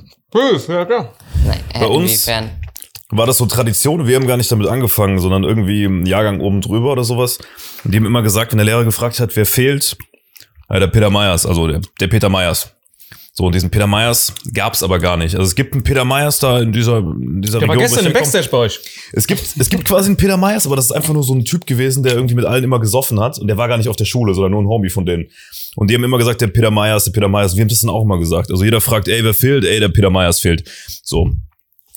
Ja, 0.67 0.85
klar. 0.85 1.13
Nein, 1.45 1.59
äh, 1.73 1.79
Bei 1.79 1.87
uns- 1.87 2.27
inwiefern? 2.27 2.51
War 3.11 3.25
das 3.25 3.37
so 3.39 3.47
Tradition? 3.47 4.05
Wir 4.05 4.15
haben 4.17 4.27
gar 4.27 4.37
nicht 4.37 4.51
damit 4.51 4.67
angefangen, 4.67 5.17
sondern 5.17 5.43
irgendwie 5.43 5.83
im 5.83 6.05
Jahrgang 6.05 6.41
oben 6.41 6.61
drüber 6.61 6.91
oder 6.91 7.03
sowas. 7.03 7.39
Und 7.83 7.91
die 7.91 7.97
haben 7.97 8.05
immer 8.05 8.21
gesagt, 8.21 8.51
wenn 8.51 8.57
der 8.59 8.65
Lehrer 8.65 8.83
gefragt 8.83 9.19
hat, 9.19 9.35
wer 9.35 9.47
fehlt, 9.47 9.97
ja, 10.69 10.79
der 10.79 10.87
Peter 10.87 11.09
Meyers, 11.09 11.45
also 11.47 11.67
der, 11.67 11.81
der 11.99 12.07
Peter 12.07 12.29
Meyers. 12.29 12.71
So, 13.39 13.45
und 13.45 13.55
diesen 13.55 13.69
Peter 13.69 13.87
Meyers 13.87 14.33
gab's 14.53 14.83
aber 14.83 14.99
gar 14.99 15.15
nicht. 15.15 15.33
Also 15.33 15.47
es 15.47 15.55
gibt 15.55 15.71
einen 15.71 15.81
Peter 15.81 16.03
Meyers 16.03 16.39
da 16.39 16.59
in 16.59 16.73
dieser, 16.73 16.97
in 16.97 17.41
dieser 17.41 17.59
Der 17.59 17.69
war 17.69 17.75
Region. 17.75 17.89
wo 17.89 17.95
gestern 17.95 18.01
ich 18.01 18.07
im. 18.07 18.13
Backstage 18.13 18.49
bei 18.51 18.57
euch. 18.57 18.81
Es 19.13 19.27
gibt, 19.27 19.41
es 19.57 19.69
gibt 19.69 19.85
quasi 19.85 20.07
einen 20.07 20.17
Peter 20.17 20.35
Meyers, 20.35 20.65
aber 20.65 20.75
das 20.75 20.87
ist 20.87 20.91
einfach 20.91 21.13
nur 21.13 21.23
so 21.23 21.33
ein 21.33 21.45
Typ 21.45 21.65
gewesen, 21.65 22.03
der 22.03 22.15
irgendwie 22.15 22.35
mit 22.35 22.43
allen 22.43 22.65
immer 22.65 22.81
gesoffen 22.81 23.17
hat. 23.21 23.39
Und 23.39 23.47
der 23.47 23.55
war 23.55 23.69
gar 23.69 23.77
nicht 23.77 23.87
auf 23.87 23.95
der 23.95 24.03
Schule, 24.03 24.33
sondern 24.33 24.51
nur 24.51 24.61
ein 24.63 24.67
Homie 24.67 24.89
von 24.89 25.05
denen. 25.05 25.27
Und 25.77 25.89
die 25.89 25.95
haben 25.95 26.03
immer 26.03 26.17
gesagt, 26.17 26.41
der 26.41 26.47
Peter 26.47 26.69
Meyers, 26.69 27.05
der 27.05 27.11
Peter 27.13 27.29
Meyers. 27.29 27.55
Wir 27.55 27.61
haben 27.61 27.69
das 27.69 27.79
dann 27.79 27.91
auch 27.91 28.03
immer 28.03 28.19
gesagt. 28.19 28.51
Also 28.51 28.65
jeder 28.65 28.81
fragt, 28.81 29.07
ey, 29.07 29.23
wer 29.23 29.33
fehlt? 29.33 29.63
Ey, 29.63 29.79
der 29.79 29.87
Peter 29.87 30.09
Meyers 30.09 30.41
fehlt. 30.41 30.69
So. 31.01 31.29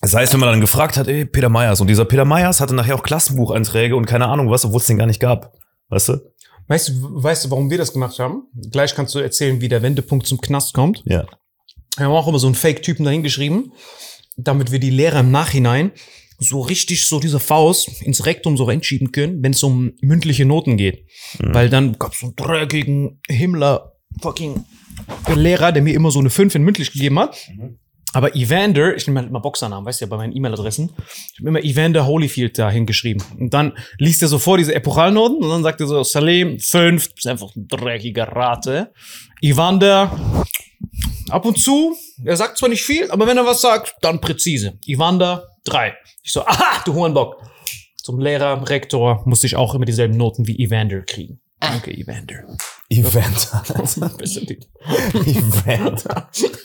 Das 0.01 0.15
heißt, 0.15 0.33
wenn 0.35 0.39
man 0.39 0.49
dann 0.49 0.61
gefragt 0.61 0.97
hat, 0.97 1.09
ey, 1.09 1.25
Peter 1.25 1.49
Meyers. 1.49 1.81
Und 1.81 1.89
dieser 1.89 2.05
Peter 2.05 2.25
Meyers 2.25 2.61
hatte 2.61 2.77
nachher 2.77 2.95
auch 2.95 3.03
Klassenbucheinträge 3.03 3.97
und 3.97 4.07
keine 4.07 4.29
Ahnung 4.29 4.49
was, 4.49 4.65
obwohl 4.65 4.79
es 4.79 4.87
den 4.87 4.97
gar 4.97 5.07
nicht 5.09 5.19
gab. 5.19 5.55
Weißt 5.89 6.09
du? 6.09 6.21
Weißt 6.69 6.89
du, 6.89 7.23
weißt 7.23 7.45
du, 7.45 7.51
warum 7.51 7.71
wir 7.71 7.79
das 7.79 7.93
gemacht 7.93 8.19
haben? 8.19 8.45
Gleich 8.71 8.95
kannst 8.95 9.15
du 9.15 9.19
erzählen, 9.19 9.61
wie 9.61 9.69
der 9.69 9.83
Wendepunkt 9.83 10.27
zum 10.27 10.41
Knast 10.41 10.75
kommt. 10.75 11.03
Ja. 11.07 11.27
Wir 11.97 12.07
haben 12.07 12.13
auch 12.13 12.29
immer 12.29 12.39
so 12.39 12.47
einen 12.47 12.55
Fake-Typen 12.55 13.05
dahingeschrieben, 13.05 13.73
damit 14.37 14.73
wir 14.73 14.79
die 14.79 14.91
Lehrer 14.91 15.21
im 15.21 15.31
Nachhinein 15.31 15.93
so 16.39 16.61
richtig 16.61 17.07
so 17.07 17.21
diese 17.21 17.39
Faust 17.39 18.03
ins 18.03 18.27
Rektum 18.27 18.57
so 18.57 18.65
reinschieben 18.65 19.13
können, 19.13 19.43
wenn 19.43 19.53
es 19.53 19.63
um 19.63 19.93
mündliche 20.01 20.45
Noten 20.45 20.77
geht. 20.77 21.07
Weil 21.39 21.69
dann 21.69 21.99
gab's 21.99 22.21
so 22.21 22.27
einen 22.27 22.37
dreckigen 22.37 23.21
Himmler 23.29 23.93
fucking 24.21 24.65
Lehrer, 25.35 25.73
der 25.73 25.83
mir 25.83 25.95
immer 25.95 26.11
so 26.11 26.19
eine 26.19 26.31
5 26.31 26.55
in 26.55 26.63
mündlich 26.63 26.93
gegeben 26.93 27.19
hat. 27.19 27.37
Aber 28.13 28.35
Evander, 28.37 28.95
ich 28.95 29.07
nehme 29.07 29.21
halt 29.21 29.31
immer 29.31 29.41
Boxernamen, 29.41 29.87
weißt 29.87 30.01
du 30.01 30.05
ja, 30.05 30.09
bei 30.09 30.17
meinen 30.17 30.37
E-Mail-Adressen. 30.37 30.93
Ich 31.33 31.39
habe 31.39 31.49
immer 31.49 31.65
Evander 31.65 32.07
Holyfield 32.07 32.59
da 32.59 32.71
hingeschrieben. 32.71 33.23
Und 33.39 33.55
dann 33.55 33.73
liest 33.99 34.23
er 34.23 34.29
so 34.29 34.39
vor 34.39 34.59
diese 34.59 34.75
Epochalnoten 34.75 35.43
und 35.43 35.49
dann 35.49 35.63
sagt 35.63 35.81
er 35.81 35.87
so, 35.87 36.03
Salem, 36.03 36.59
5, 36.59 37.09
ist 37.17 37.27
einfach 37.27 37.55
ein 37.57 37.69
dreckiger 37.69 38.29
Rate. 38.29 38.93
Evander, 39.41 40.45
ab 41.31 41.45
und 41.47 41.59
zu, 41.59 41.97
er 42.25 42.37
sagt 42.37 42.59
zwar 42.59 42.69
nicht 42.69 42.83
viel, 42.83 43.11
aber 43.11 43.27
wenn 43.27 43.39
er 43.39 43.47
was 43.47 43.61
sagt, 43.61 43.95
dann 44.03 44.21
präzise. 44.21 44.79
Evander, 44.87 45.49
3. 45.65 45.95
Ich 46.23 46.33
so, 46.33 46.45
aha, 46.45 46.83
du 46.85 46.95
Hurenbock. 46.95 47.43
Zum 47.97 48.19
Lehrer, 48.19 48.69
Rektor 48.69 49.23
musste 49.27 49.47
ich 49.47 49.57
auch 49.57 49.75
immer 49.75 49.85
dieselben 49.85 50.17
Noten 50.17 50.47
wie 50.47 50.59
Evander 50.63 51.03
kriegen. 51.03 51.41
Danke, 51.61 51.93
Evander. 51.93 52.45
Event. 52.99 53.49
Typ. 54.47 54.65
Event. 55.15 56.05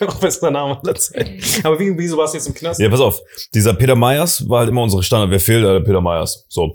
Auch 0.00 0.14
bester 0.16 0.50
Name 0.50 0.78
aller 0.82 0.94
Zeiten. 0.94 1.40
Aber 1.64 1.78
wie, 1.78 1.96
wieso 1.96 2.16
warst 2.18 2.34
du 2.34 2.38
jetzt 2.38 2.46
im 2.46 2.54
Knast? 2.54 2.80
Ja, 2.80 2.88
pass 2.88 3.00
auf. 3.00 3.20
Dieser 3.54 3.74
Peter 3.74 3.96
Meyers 3.96 4.48
war 4.48 4.60
halt 4.60 4.68
immer 4.68 4.82
unsere 4.82 5.02
Standard. 5.02 5.30
Wer 5.30 5.40
fehlt? 5.40 5.64
Der 5.64 5.80
Peter 5.80 6.00
Meyers. 6.00 6.44
So. 6.48 6.74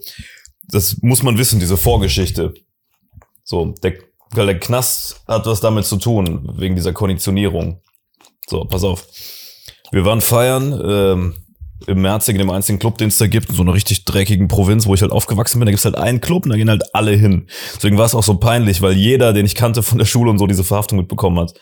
Das 0.69 0.97
muss 1.01 1.21
man 1.21 1.37
wissen, 1.37 1.59
diese 1.59 1.77
Vorgeschichte. 1.77 2.53
So, 3.43 3.73
der, 3.83 3.93
weil 4.31 4.47
der 4.47 4.59
Knast 4.59 5.21
hat 5.27 5.45
was 5.45 5.59
damit 5.59 5.85
zu 5.85 5.97
tun, 5.97 6.49
wegen 6.57 6.75
dieser 6.75 6.93
Konditionierung. 6.93 7.81
So, 8.47 8.63
pass 8.65 8.83
auf. 8.83 9.05
Wir 9.91 10.05
waren 10.05 10.21
feiern, 10.21 10.81
ähm, 10.83 11.35
im 11.87 12.01
Merzig, 12.01 12.35
in 12.35 12.39
dem 12.39 12.49
einzigen 12.49 12.79
Club, 12.79 12.97
den 12.97 13.09
es 13.09 13.17
da 13.17 13.27
gibt, 13.27 13.49
in 13.49 13.55
so 13.55 13.61
einer 13.61 13.73
richtig 13.73 14.05
dreckigen 14.05 14.47
Provinz, 14.47 14.85
wo 14.85 14.93
ich 14.93 15.01
halt 15.01 15.11
aufgewachsen 15.11 15.59
bin. 15.59 15.65
Da 15.65 15.71
gibt's 15.71 15.85
halt 15.85 15.97
einen 15.97 16.21
Club 16.21 16.45
und 16.45 16.51
da 16.51 16.57
gehen 16.57 16.69
halt 16.69 16.83
alle 16.93 17.11
hin. 17.11 17.47
Deswegen 17.75 17.97
war 17.97 18.05
es 18.05 18.15
auch 18.15 18.23
so 18.23 18.37
peinlich, 18.37 18.81
weil 18.81 18.93
jeder, 18.93 19.33
den 19.33 19.45
ich 19.45 19.55
kannte 19.55 19.83
von 19.83 19.97
der 19.97 20.05
Schule 20.05 20.31
und 20.31 20.37
so, 20.37 20.47
diese 20.47 20.63
Verhaftung 20.63 20.97
mitbekommen 20.97 21.39
hat. 21.39 21.53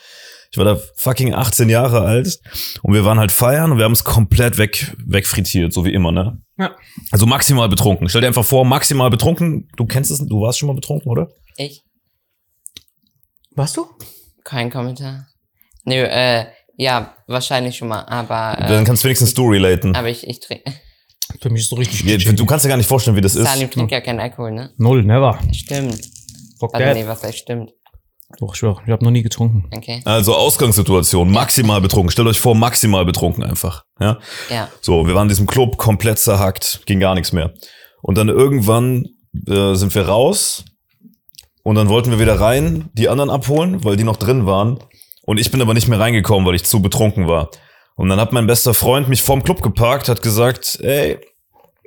Ich 0.50 0.58
war 0.58 0.66
da 0.66 0.78
fucking 0.96 1.32
18 1.32 1.70
Jahre 1.70 2.02
alt 2.02 2.38
und 2.82 2.92
wir 2.92 3.06
waren 3.06 3.18
halt 3.18 3.32
feiern 3.32 3.72
und 3.72 3.78
wir 3.78 3.86
haben 3.86 3.92
es 3.92 4.04
komplett 4.04 4.58
weg, 4.58 4.94
wegfrittiert, 5.06 5.72
so 5.72 5.86
wie 5.86 5.94
immer, 5.94 6.12
ne? 6.12 6.42
Ja. 6.58 6.76
Also 7.10 7.24
maximal 7.24 7.70
betrunken. 7.70 8.10
Stell 8.10 8.20
dir 8.20 8.26
einfach 8.26 8.44
vor, 8.44 8.66
maximal 8.66 9.08
betrunken. 9.08 9.68
Du 9.76 9.86
kennst 9.86 10.10
es, 10.10 10.18
du 10.18 10.42
warst 10.42 10.58
schon 10.58 10.66
mal 10.66 10.74
betrunken, 10.74 11.10
oder? 11.10 11.28
Ich? 11.56 11.82
Warst 13.54 13.78
du? 13.78 13.86
Kein 14.44 14.70
Kommentar. 14.70 15.26
Nö, 15.84 15.94
äh, 15.94 16.46
Ja, 16.82 17.14
wahrscheinlich 17.28 17.76
schon 17.76 17.86
mal, 17.88 18.02
aber, 18.06 18.56
Dann 18.58 18.82
äh, 18.82 18.84
kannst 18.84 19.04
du 19.04 19.06
wenigstens 19.06 19.34
du 19.34 19.48
relaten. 19.48 19.94
aber 19.94 20.08
ich, 20.08 20.26
ich 20.26 20.40
trinke. 20.40 20.64
Für 21.40 21.48
mich 21.48 21.62
ist 21.62 21.70
so 21.70 21.76
richtig 21.76 22.02
Ja, 22.02 22.32
Du 22.32 22.44
kannst 22.44 22.64
dir 22.64 22.68
gar 22.68 22.76
nicht 22.76 22.88
vorstellen, 22.88 23.16
wie 23.16 23.20
das 23.20 23.36
ist. 23.36 23.46
Salim 23.46 23.70
trinkt 23.70 23.92
ja 23.92 24.00
keinen 24.00 24.18
Alkohol, 24.18 24.50
ne? 24.50 24.72
Null, 24.78 25.04
never. 25.04 25.38
Stimmt. 25.52 26.00
Fuck 26.58 26.72
Warte, 26.72 26.86
that. 26.86 26.96
nee, 26.96 27.06
was 27.06 27.22
heißt 27.22 27.38
stimmt? 27.38 27.70
Doch, 28.40 28.52
ich 28.54 28.58
schwöre, 28.58 28.82
ich 28.84 28.90
habe 28.90 29.04
noch 29.04 29.12
nie 29.12 29.22
getrunken. 29.22 29.68
Okay. 29.76 30.02
Also 30.04 30.34
Ausgangssituation, 30.34 31.30
maximal 31.30 31.80
betrunken. 31.80 32.10
Stellt 32.10 32.26
euch 32.26 32.40
vor, 32.40 32.56
maximal 32.56 33.04
betrunken 33.04 33.44
einfach. 33.44 33.84
Ja. 34.00 34.18
Ja. 34.50 34.68
So, 34.80 35.06
wir 35.06 35.14
waren 35.14 35.26
in 35.26 35.28
diesem 35.28 35.46
Club 35.46 35.76
komplett 35.76 36.18
zerhackt, 36.18 36.82
ging 36.86 36.98
gar 36.98 37.14
nichts 37.14 37.32
mehr. 37.32 37.54
Und 38.00 38.18
dann 38.18 38.28
irgendwann 38.28 39.06
äh, 39.46 39.74
sind 39.74 39.94
wir 39.94 40.08
raus 40.08 40.64
und 41.62 41.76
dann 41.76 41.88
wollten 41.88 42.10
wir 42.10 42.18
wieder 42.18 42.40
rein, 42.40 42.88
die 42.94 43.08
anderen 43.08 43.30
abholen, 43.30 43.84
weil 43.84 43.96
die 43.96 44.04
noch 44.04 44.16
drin 44.16 44.46
waren. 44.46 44.78
Und 45.24 45.38
ich 45.38 45.50
bin 45.50 45.60
aber 45.60 45.74
nicht 45.74 45.88
mehr 45.88 46.00
reingekommen, 46.00 46.46
weil 46.46 46.54
ich 46.54 46.64
zu 46.64 46.82
betrunken 46.82 47.28
war. 47.28 47.50
Und 47.94 48.08
dann 48.08 48.20
hat 48.20 48.32
mein 48.32 48.46
bester 48.46 48.74
Freund 48.74 49.08
mich 49.08 49.22
vorm 49.22 49.42
Club 49.42 49.62
geparkt, 49.62 50.08
hat 50.08 50.22
gesagt, 50.22 50.78
ey, 50.82 51.18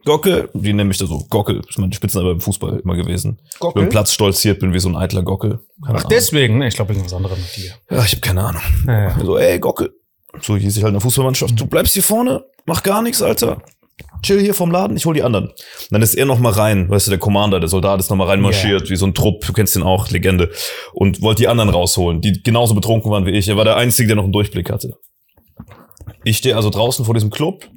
Gockel, 0.05 0.49
die 0.53 0.71
nenne 0.71 0.85
mich 0.85 0.99
da 0.99 1.07
so, 1.07 1.25
Gockel, 1.29 1.61
ist 1.67 1.79
mein 1.79 1.91
Spitzname 1.91 2.29
beim 2.29 2.41
Fußball 2.41 2.79
immer 2.79 2.95
gewesen. 2.95 3.41
Gockel? 3.59 3.83
Den 3.83 3.89
Platz 3.89 4.13
stolziert 4.13 4.59
bin 4.59 4.71
wie 4.71 4.79
so 4.79 4.87
ein 4.87 4.95
eitler 4.95 5.23
Gockel. 5.23 5.59
Keine 5.83 5.97
Ach, 5.97 6.01
Ahnung. 6.01 6.09
deswegen? 6.11 6.61
Ich 6.61 6.75
glaube, 6.75 6.93
irgendwas 6.93 7.13
anderes 7.13 7.39
mit 7.39 7.55
dir. 7.57 7.73
Ja, 7.89 8.03
ich 8.03 8.11
habe 8.11 8.21
keine 8.21 8.45
Ahnung. 8.45 8.61
Ja, 8.85 9.01
ja. 9.01 9.19
So, 9.19 9.37
ey, 9.37 9.59
Gockel. 9.59 9.95
So 10.41 10.55
hieß 10.55 10.77
ich 10.77 10.83
halt 10.83 10.91
in 10.91 10.95
der 10.95 11.01
Fußballmannschaft. 11.01 11.59
Du 11.59 11.65
bleibst 11.65 11.93
hier 11.93 12.03
vorne, 12.03 12.45
mach 12.65 12.83
gar 12.83 13.01
nichts, 13.01 13.21
Alter. 13.21 13.61
Chill 14.21 14.41
hier 14.41 14.53
vom 14.53 14.71
Laden, 14.71 14.97
ich 14.97 15.05
hol 15.05 15.13
die 15.13 15.23
anderen. 15.23 15.45
Und 15.47 15.91
dann 15.91 16.01
ist 16.01 16.15
er 16.15 16.25
noch 16.25 16.39
mal 16.39 16.51
rein, 16.51 16.89
weißt 16.89 17.07
du, 17.07 17.11
der 17.11 17.19
Commander, 17.19 17.59
der 17.59 17.69
Soldat 17.69 17.99
ist 17.99 18.09
noch 18.09 18.17
mal 18.17 18.27
reinmarschiert, 18.27 18.89
wie 18.89 18.95
so 18.95 19.05
ein 19.05 19.13
Trupp, 19.13 19.45
du 19.45 19.53
kennst 19.53 19.75
den 19.75 19.83
auch, 19.83 20.09
Legende. 20.09 20.51
Und 20.93 21.21
wollte 21.21 21.43
die 21.43 21.47
anderen 21.47 21.69
rausholen, 21.69 22.21
die 22.21 22.41
genauso 22.43 22.75
betrunken 22.75 23.11
waren 23.11 23.25
wie 23.25 23.31
ich. 23.31 23.47
Er 23.47 23.57
war 23.57 23.65
der 23.65 23.77
Einzige, 23.77 24.07
der 24.07 24.15
noch 24.17 24.23
einen 24.23 24.33
Durchblick 24.33 24.69
hatte. 24.69 24.97
Ich 26.23 26.37
stehe 26.37 26.55
also 26.55 26.69
draußen 26.69 27.05
vor 27.05 27.13
diesem 27.13 27.29
Club 27.29 27.69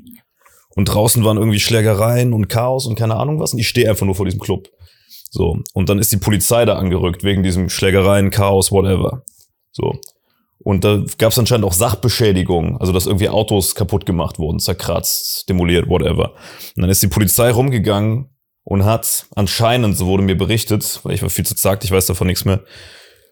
und 0.75 0.87
draußen 0.87 1.23
waren 1.25 1.37
irgendwie 1.37 1.61
Schlägereien 1.61 2.33
und 2.33 2.49
Chaos 2.49 2.87
und 2.87 2.95
keine 2.95 3.17
Ahnung 3.17 3.39
was. 3.41 3.53
Und 3.53 3.59
ich 3.59 3.69
stehe 3.69 3.89
einfach 3.89 4.07
nur 4.07 4.15
vor 4.15 4.25
diesem 4.25 4.41
Club. 4.41 4.69
So. 5.31 5.59
Und 5.75 5.89
dann 5.89 5.99
ist 5.99 6.13
die 6.13 6.17
Polizei 6.17 6.65
da 6.65 6.77
angerückt, 6.77 7.25
wegen 7.25 7.43
diesem 7.43 7.69
Schlägereien, 7.69 8.31
Chaos, 8.31 8.73
whatever. 8.73 9.23
So. 9.73 9.93
Und 10.69 10.85
da 10.85 11.03
gab 11.17 11.33
es 11.33 11.39
anscheinend 11.39 11.65
auch 11.65 11.73
Sachbeschädigungen, 11.73 12.77
also 12.77 12.93
dass 12.93 13.07
irgendwie 13.07 13.31
Autos 13.31 13.75
kaputt 13.75 14.05
gemacht 14.05 14.39
wurden, 14.39 14.59
zerkratzt, 14.59 15.49
demoliert, 15.49 15.89
whatever. 15.89 16.35
Und 16.77 16.83
dann 16.83 16.91
ist 16.91 17.03
die 17.03 17.09
Polizei 17.09 17.51
rumgegangen 17.51 18.27
und 18.65 18.85
hat 18.85 19.29
anscheinend, 19.35 19.97
so 19.97 20.05
wurde 20.05 20.25
mir 20.25 20.37
berichtet, 20.37 21.01
weil 21.05 21.15
ich 21.15 21.23
war 21.23 21.31
viel 21.31 21.47
zu 21.47 21.55
zagt, 21.55 21.85
ich 21.85 21.91
weiß 21.91 22.05
davon 22.05 22.27
nichts 22.27 22.45
mehr, 22.45 22.65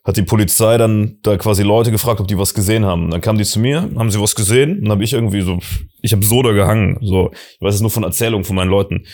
hat 0.02 0.16
die 0.16 0.22
Polizei 0.22 0.78
dann 0.78 1.18
da 1.20 1.36
quasi 1.36 1.62
Leute 1.62 1.90
gefragt, 1.90 2.22
ob 2.22 2.26
die 2.26 2.38
was 2.38 2.54
gesehen 2.54 2.86
haben. 2.86 3.04
Und 3.04 3.10
dann 3.10 3.20
kamen 3.20 3.38
die 3.38 3.44
zu 3.44 3.60
mir, 3.60 3.82
haben 3.82 4.10
sie 4.10 4.18
was 4.18 4.34
gesehen? 4.34 4.78
Und 4.78 4.84
dann 4.84 4.92
habe 4.92 5.04
ich 5.04 5.12
irgendwie 5.12 5.42
so, 5.42 5.58
ich 6.00 6.14
habe 6.14 6.24
so 6.24 6.42
da 6.42 6.52
gehangen. 6.52 6.96
So, 7.02 7.32
ich 7.34 7.60
weiß 7.60 7.74
es 7.74 7.80
nur 7.82 7.90
von 7.90 8.04
Erzählungen 8.04 8.46
von 8.46 8.56
meinen 8.56 8.70
Leuten. 8.70 9.04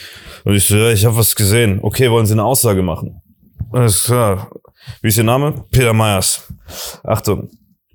Und 0.44 0.54
ich 0.54 0.64
so, 0.64 0.76
ja, 0.76 0.92
ich 0.92 1.04
habe 1.04 1.16
was 1.16 1.34
gesehen. 1.34 1.80
Okay, 1.82 2.08
wollen 2.08 2.26
Sie 2.26 2.34
eine 2.34 2.44
Aussage 2.44 2.82
machen? 2.82 3.20
Alles 3.72 4.04
klar. 4.04 4.52
Wie 5.00 5.08
ist 5.08 5.18
Ihr 5.18 5.24
Name? 5.24 5.64
Peter 5.72 5.92
Meyers. 5.92 6.52
Achtung. 7.02 7.50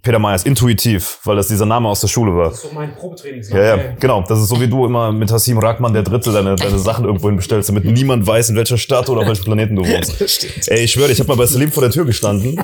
Peter 0.08 0.20
Meyers, 0.20 0.44
intuitiv, 0.44 1.20
weil 1.26 1.36
das 1.36 1.50
dieser 1.50 1.66
Name 1.66 1.90
aus 1.90 2.00
der 2.00 2.08
Schule 2.08 2.34
war. 2.34 2.54
So 2.54 2.70
mein 2.74 2.96
Probetraining. 2.96 3.44
Ja, 3.50 3.76
ja, 3.76 3.96
genau. 4.00 4.24
Das 4.26 4.40
ist 4.40 4.48
so 4.48 4.62
wie 4.62 4.70
du 4.70 4.86
immer 4.86 5.12
mit 5.12 5.30
Hassim 5.30 5.58
Rahman 5.58 5.92
der 5.92 6.04
Dritte 6.04 6.32
deine, 6.32 6.56
deine 6.56 6.80
Sachen 6.80 7.04
irgendwohin 7.04 7.36
bestellst, 7.36 7.68
damit 7.68 7.84
niemand 7.84 8.26
weiß, 8.26 8.52
in 8.52 8.56
welcher 8.56 8.78
Stadt 8.78 9.10
oder 9.10 9.20
auf 9.20 9.28
welchem 9.28 9.44
Planeten 9.44 9.76
du 9.76 9.86
wohnst. 9.86 10.48
Ey, 10.70 10.86
ich 10.86 10.94
schwöre, 10.94 11.12
ich 11.12 11.20
habe 11.20 11.28
mal 11.28 11.36
bei 11.36 11.46
Salim 11.46 11.74
vor 11.74 11.82
der 11.82 11.92
Tür 11.92 12.06
gestanden. 12.06 12.58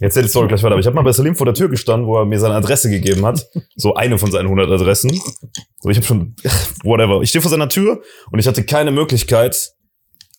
Jetzt 0.00 0.16
hätte 0.16 0.26
ich 0.26 0.32
Story 0.32 0.48
gleich 0.48 0.60
weiter, 0.64 0.72
aber 0.72 0.80
ich 0.80 0.86
habe 0.86 0.96
mal 0.96 1.02
bei 1.02 1.12
Salim 1.12 1.36
vor 1.36 1.44
der 1.44 1.54
Tür 1.54 1.68
gestanden, 1.68 2.08
wo 2.08 2.18
er 2.18 2.24
mir 2.24 2.40
seine 2.40 2.56
Adresse 2.56 2.90
gegeben 2.90 3.24
hat. 3.24 3.46
So 3.76 3.94
eine 3.94 4.18
von 4.18 4.32
seinen 4.32 4.46
100 4.46 4.68
Adressen. 4.68 5.12
So, 5.78 5.90
ich 5.90 5.98
habe 5.98 6.06
schon, 6.06 6.34
whatever. 6.82 7.22
Ich 7.22 7.28
stehe 7.28 7.42
vor 7.42 7.50
seiner 7.52 7.68
Tür 7.68 8.02
und 8.32 8.40
ich 8.40 8.48
hatte 8.48 8.64
keine 8.64 8.90
Möglichkeit, 8.90 9.70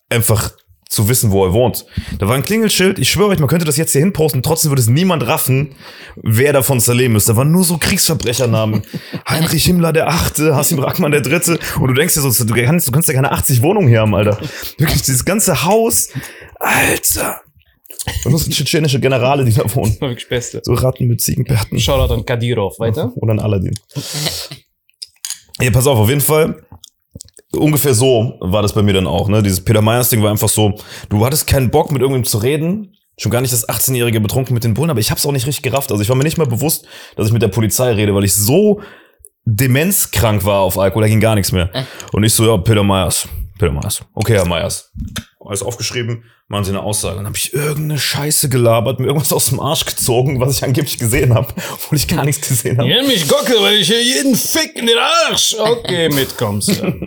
einfach 0.10 0.52
zu 0.90 1.08
wissen, 1.08 1.32
wo 1.32 1.46
er 1.46 1.54
wohnt. 1.54 1.86
Da 2.18 2.28
war 2.28 2.36
ein 2.36 2.44
Klingelschild, 2.44 2.98
ich 2.98 3.12
schwöre 3.12 3.30
euch, 3.30 3.40
man 3.40 3.48
könnte 3.48 3.66
das 3.66 3.78
jetzt 3.78 3.92
hier 3.92 4.02
hinposten, 4.02 4.42
trotzdem 4.42 4.72
würde 4.72 4.82
es 4.82 4.90
niemand 4.90 5.26
raffen, 5.26 5.76
wer 6.16 6.52
da 6.52 6.64
von 6.64 6.80
Salem 6.80 7.16
ist. 7.16 7.30
Da 7.30 7.36
waren 7.36 7.52
nur 7.52 7.64
so 7.64 7.78
Kriegsverbrechernamen. 7.78 8.82
Heinrich 9.30 9.66
Himmler 9.66 9.94
der 9.94 10.08
Achte, 10.08 10.56
Hassim 10.56 10.80
Rahman 10.80 11.12
der 11.12 11.22
Dritte. 11.22 11.60
Und 11.80 11.90
du 11.90 11.94
denkst 11.94 12.16
dir 12.16 12.22
so, 12.22 12.44
du 12.44 12.54
kannst, 12.54 12.88
du 12.88 12.92
kannst 12.92 13.08
ja 13.08 13.14
keine 13.14 13.32
80 13.32 13.62
Wohnungen 13.62 13.88
hier 13.88 14.02
haben, 14.02 14.16
Alter. 14.16 14.40
Wirklich, 14.80 15.04
dieses 15.04 15.24
ganze 15.24 15.64
Haus. 15.64 16.10
Alter. 16.60 17.42
Und 18.26 18.32
das 18.34 18.42
sind 18.42 18.54
tschetschenische 18.54 19.00
Generale, 19.00 19.46
die 19.46 19.54
da 19.54 19.64
wohnen. 19.76 19.96
wirklich 20.02 20.28
Beste. 20.28 20.62
So 20.64 20.74
Ratten 20.74 21.08
mit 21.08 21.22
Ziegenbärten. 21.22 21.80
Shoutout 21.80 22.14
an 22.14 22.26
Kadirov. 22.26 22.80
Weiter? 22.80 23.12
Und 23.16 23.30
an 23.30 23.40
Aladdin. 23.40 23.76
Ja, 25.62 25.70
pass 25.72 25.86
auf, 25.86 26.00
auf 26.00 26.10
jeden 26.10 26.22
Fall. 26.22 26.64
Ungefähr 27.56 27.94
so 27.94 28.38
war 28.42 28.62
das 28.62 28.74
bei 28.74 28.84
mir 28.84 28.94
dann 28.94 29.08
auch, 29.08 29.28
ne? 29.28 29.42
Dieses 29.42 29.64
Peter 29.64 29.82
Meyers-Ding 29.82 30.22
war 30.22 30.30
einfach 30.30 30.50
so, 30.50 30.76
du 31.10 31.26
hattest 31.26 31.48
keinen 31.48 31.72
Bock, 31.72 31.92
mit 31.92 32.02
irgendwem 32.02 32.24
zu 32.24 32.38
reden. 32.38 32.96
Schon 33.18 33.32
gar 33.32 33.42
nicht 33.42 33.52
das 33.52 33.68
18-jährige 33.68 34.22
betrunken 34.22 34.54
mit 34.54 34.64
den 34.64 34.76
Bullen, 34.76 34.90
aber 34.90 35.00
ich 35.00 35.12
hab's 35.12 35.26
auch 35.26 35.32
nicht 35.32 35.46
richtig 35.48 35.64
gerafft. 35.64 35.92
Also 35.92 36.02
ich 36.02 36.10
war 36.10 36.16
mir 36.16 36.24
nicht 36.24 36.38
mal 36.38 36.46
bewusst, 36.48 36.86
dass 37.16 37.28
ich 37.28 37.34
mit 37.34 37.42
der 37.42 37.48
Polizei 37.50 37.92
rede, 37.92 38.16
weil 38.16 38.24
ich 38.24 38.34
so 38.34 38.82
demenzkrank 39.46 40.46
war 40.46 40.62
auf 40.62 40.78
Alkohol, 40.78 41.04
da 41.04 41.10
ging 41.10 41.20
gar 41.20 41.36
nichts 41.36 41.52
mehr. 41.52 41.70
Und 42.14 42.24
ich 42.24 42.34
so, 42.34 42.46
ja, 42.46 42.58
Peter 42.58 42.84
Meyers. 42.84 43.28
Peter 43.58 43.72
Meyers. 43.72 44.02
Okay, 44.14 44.34
Herr 44.36 44.46
Meyers. 44.48 44.92
Alles 45.46 45.64
aufgeschrieben, 45.64 46.24
machen 46.48 46.64
Sie 46.66 46.72
eine 46.72 46.82
Aussage. 46.82 47.18
Dann 47.18 47.26
habe 47.26 47.36
ich 47.36 47.54
irgendeine 47.54 47.98
Scheiße 47.98 48.50
gelabert, 48.50 49.00
mir 49.00 49.08
irgendwas 49.08 49.34
aus 49.34 49.48
dem 49.48 49.60
Arsch 49.60 49.86
gezogen, 49.86 50.40
was 50.40 50.58
ich 50.58 50.64
angeblich 50.64 50.98
gesehen 51.00 51.34
habe, 51.34 51.54
obwohl 51.74 51.98
ich 51.98 52.08
gar 52.08 52.24
nichts 52.24 52.48
gesehen 52.48 52.78
habe. 52.78 52.88
Nenn 52.88 53.08
mich 53.08 53.28
Gockel, 53.28 53.56
weil 53.62 53.76
ich 53.76 53.88
hier 53.88 54.04
jeden 54.04 54.36
Fick 54.36 54.76
in 54.76 54.86
den 54.86 54.98
Arsch. 54.98 55.56
Okay, 55.58 56.10
mitkommst. 56.10 56.82
Ja. 56.82 56.94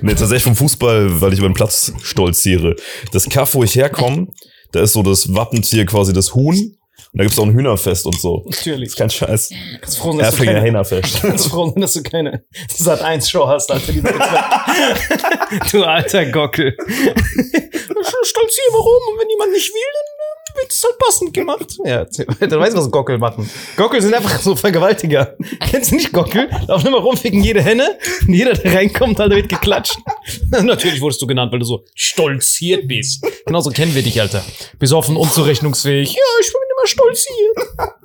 Nee, 0.00 0.14
tatsächlich 0.14 0.42
vom 0.44 0.56
Fußball, 0.56 1.20
weil 1.20 1.32
ich 1.32 1.38
über 1.38 1.48
den 1.48 1.54
Platz 1.54 1.92
stolziere. 2.02 2.76
Das 3.12 3.28
Kaff, 3.28 3.54
wo 3.54 3.64
ich 3.64 3.74
herkomme, 3.74 4.28
da 4.72 4.80
ist 4.80 4.92
so 4.94 5.02
das 5.02 5.34
Wappentier 5.34 5.86
quasi 5.86 6.12
das 6.12 6.34
Huhn. 6.34 6.76
Und 7.12 7.18
da 7.18 7.24
gibt's 7.24 7.38
auch 7.38 7.44
ein 7.44 7.52
Hühnerfest 7.52 8.06
und 8.06 8.18
so. 8.18 8.42
Natürlich. 8.48 8.88
Ist 8.88 8.96
kein 8.96 9.10
Scheiß. 9.10 9.50
Ganz 9.82 9.96
froh, 9.96 10.12
dass 10.12 10.18
du 10.18 10.24
Erfinger 10.24 10.52
keine, 10.54 10.64
Hähnerfest. 10.64 11.22
ganz 11.22 11.46
froh, 11.50 11.74
dass 11.76 11.92
du 11.92 12.02
keine 12.02 12.44
Sat 12.74 13.02
1 13.02 13.28
Show 13.28 13.46
hast, 13.46 13.70
Alter. 13.70 13.92
Du 15.70 15.84
alter 15.84 16.24
Gockel. 16.30 16.74
Stolzier 16.78 18.68
warum? 18.72 19.12
Und 19.12 19.20
wenn 19.20 19.28
jemand 19.28 19.52
nicht 19.52 19.68
will, 19.68 19.82
dann 19.92 20.06
wird 20.54 20.70
es 20.70 20.82
halt 20.82 20.98
passend 20.98 21.34
gemacht. 21.34 21.78
Ja, 21.84 21.98
erzähl 21.98 22.26
weiter. 22.28 22.46
du 22.46 22.58
weißt, 22.58 22.76
was 22.76 22.90
Gockel 22.90 23.18
machen. 23.18 23.48
Gockel 23.76 24.00
sind 24.00 24.14
einfach 24.14 24.40
so 24.40 24.56
Vergewaltiger. 24.56 25.36
Kennst 25.70 25.90
du 25.90 25.96
nicht 25.96 26.12
Gockel? 26.12 26.48
Laufen 26.66 26.88
immer 26.88 26.98
rum, 26.98 27.16
ficken 27.16 27.42
jede 27.42 27.62
Henne. 27.62 27.98
Und 28.26 28.34
jeder, 28.34 28.54
der 28.54 28.74
reinkommt, 28.74 29.20
Alter, 29.20 29.36
wird 29.36 29.48
geklatscht. 29.48 29.96
Natürlich 30.50 31.00
wurdest 31.00 31.20
du 31.22 31.26
genannt, 31.26 31.52
weil 31.52 31.58
du 31.58 31.64
so 31.64 31.84
stolziert 31.94 32.88
bist. 32.88 33.24
Genauso 33.46 33.70
kennen 33.70 33.94
wir 33.94 34.02
dich, 34.02 34.20
Alter. 34.20 34.44
Besoffen, 34.78 35.16
unzurechnungsfähig. 35.16 36.12
Ja, 36.12 36.20
ich 36.40 36.46
bin 36.46 36.60
immer 36.76 36.86
stolziert. 36.86 37.58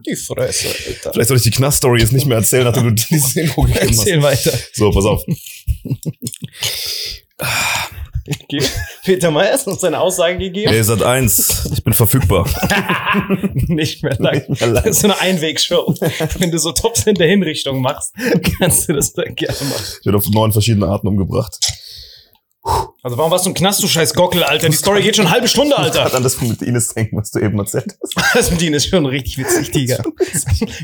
Die 0.06 0.16
Fresse, 0.16 0.68
Alter. 0.68 1.14
Vielleicht 1.14 1.28
soll 1.28 1.38
ich 1.38 1.44
die 1.44 1.52
Knast-Story 1.52 2.00
jetzt 2.00 2.14
nicht 2.14 2.26
mehr 2.26 2.38
erzählen, 2.38 2.64
nachdem 2.64 2.84
du 2.84 2.92
dieses 2.92 3.36
Intro 3.36 3.64
gegeben 3.64 3.90
hast. 3.90 4.00
Erzähl 4.00 4.22
weiter. 4.22 4.54
So, 4.74 4.92
pass 4.92 5.06
auf. 5.06 5.24
Peter 9.04 9.32
Meyers 9.32 9.62
hat 9.62 9.68
uns 9.68 9.82
seine 9.82 10.00
Aussage 10.00 10.38
gegeben. 10.38 10.72
Ey, 10.72 10.84
Sat 10.84 11.02
1, 11.02 11.70
ich 11.74 11.84
bin 11.84 11.94
verfügbar. 11.94 12.46
Nicht 13.54 14.04
mehr 14.04 14.16
lang. 14.20 14.44
Nicht 14.48 14.62
mehr 14.62 14.70
lang. 14.70 14.84
Das 14.84 14.98
ist 14.98 15.02
so 15.02 15.08
eine 15.08 15.20
Einwegshow. 15.20 15.94
Wenn 16.40 16.52
du 16.52 16.60
so 16.60 16.72
Tops 16.72 17.06
in 17.08 17.16
der 17.16 17.28
Hinrichtung 17.28 17.82
machst, 17.82 18.14
kannst 18.60 18.90
du 18.90 18.94
das 18.94 19.14
dann 19.14 19.36
gerne 19.36 19.58
machen. 19.70 19.84
Ich 20.00 20.06
werde 20.06 20.18
auf 20.18 20.30
neun 20.30 20.52
verschiedene 20.52 20.88
Arten 20.88 21.08
umgebracht. 21.08 21.58
Also 23.04 23.18
warum 23.18 23.32
warst 23.32 23.46
du 23.46 23.50
im 23.50 23.54
Knast, 23.54 23.82
du 23.82 23.88
scheiß 23.88 24.14
Gockel, 24.14 24.44
Alter? 24.44 24.68
Die 24.68 24.76
Story 24.76 25.02
geht 25.02 25.16
schon 25.16 25.26
eine 25.26 25.34
halbe 25.34 25.48
Stunde, 25.48 25.78
Alter. 25.78 26.04
Alter. 26.04 26.18
an 26.18 26.24
das 26.24 26.42
mit 26.42 26.62
Ines 26.62 26.94
denken, 26.94 27.16
was 27.18 27.32
du 27.32 27.40
eben 27.40 27.58
erzählt 27.58 27.98
hast. 28.02 28.16
Das 28.34 28.52
mit 28.52 28.62
Ihnen 28.62 28.76
ist 28.76 28.90
schon 28.90 29.06
richtig 29.06 29.38
witzig, 29.38 29.72
Digga. 29.72 30.04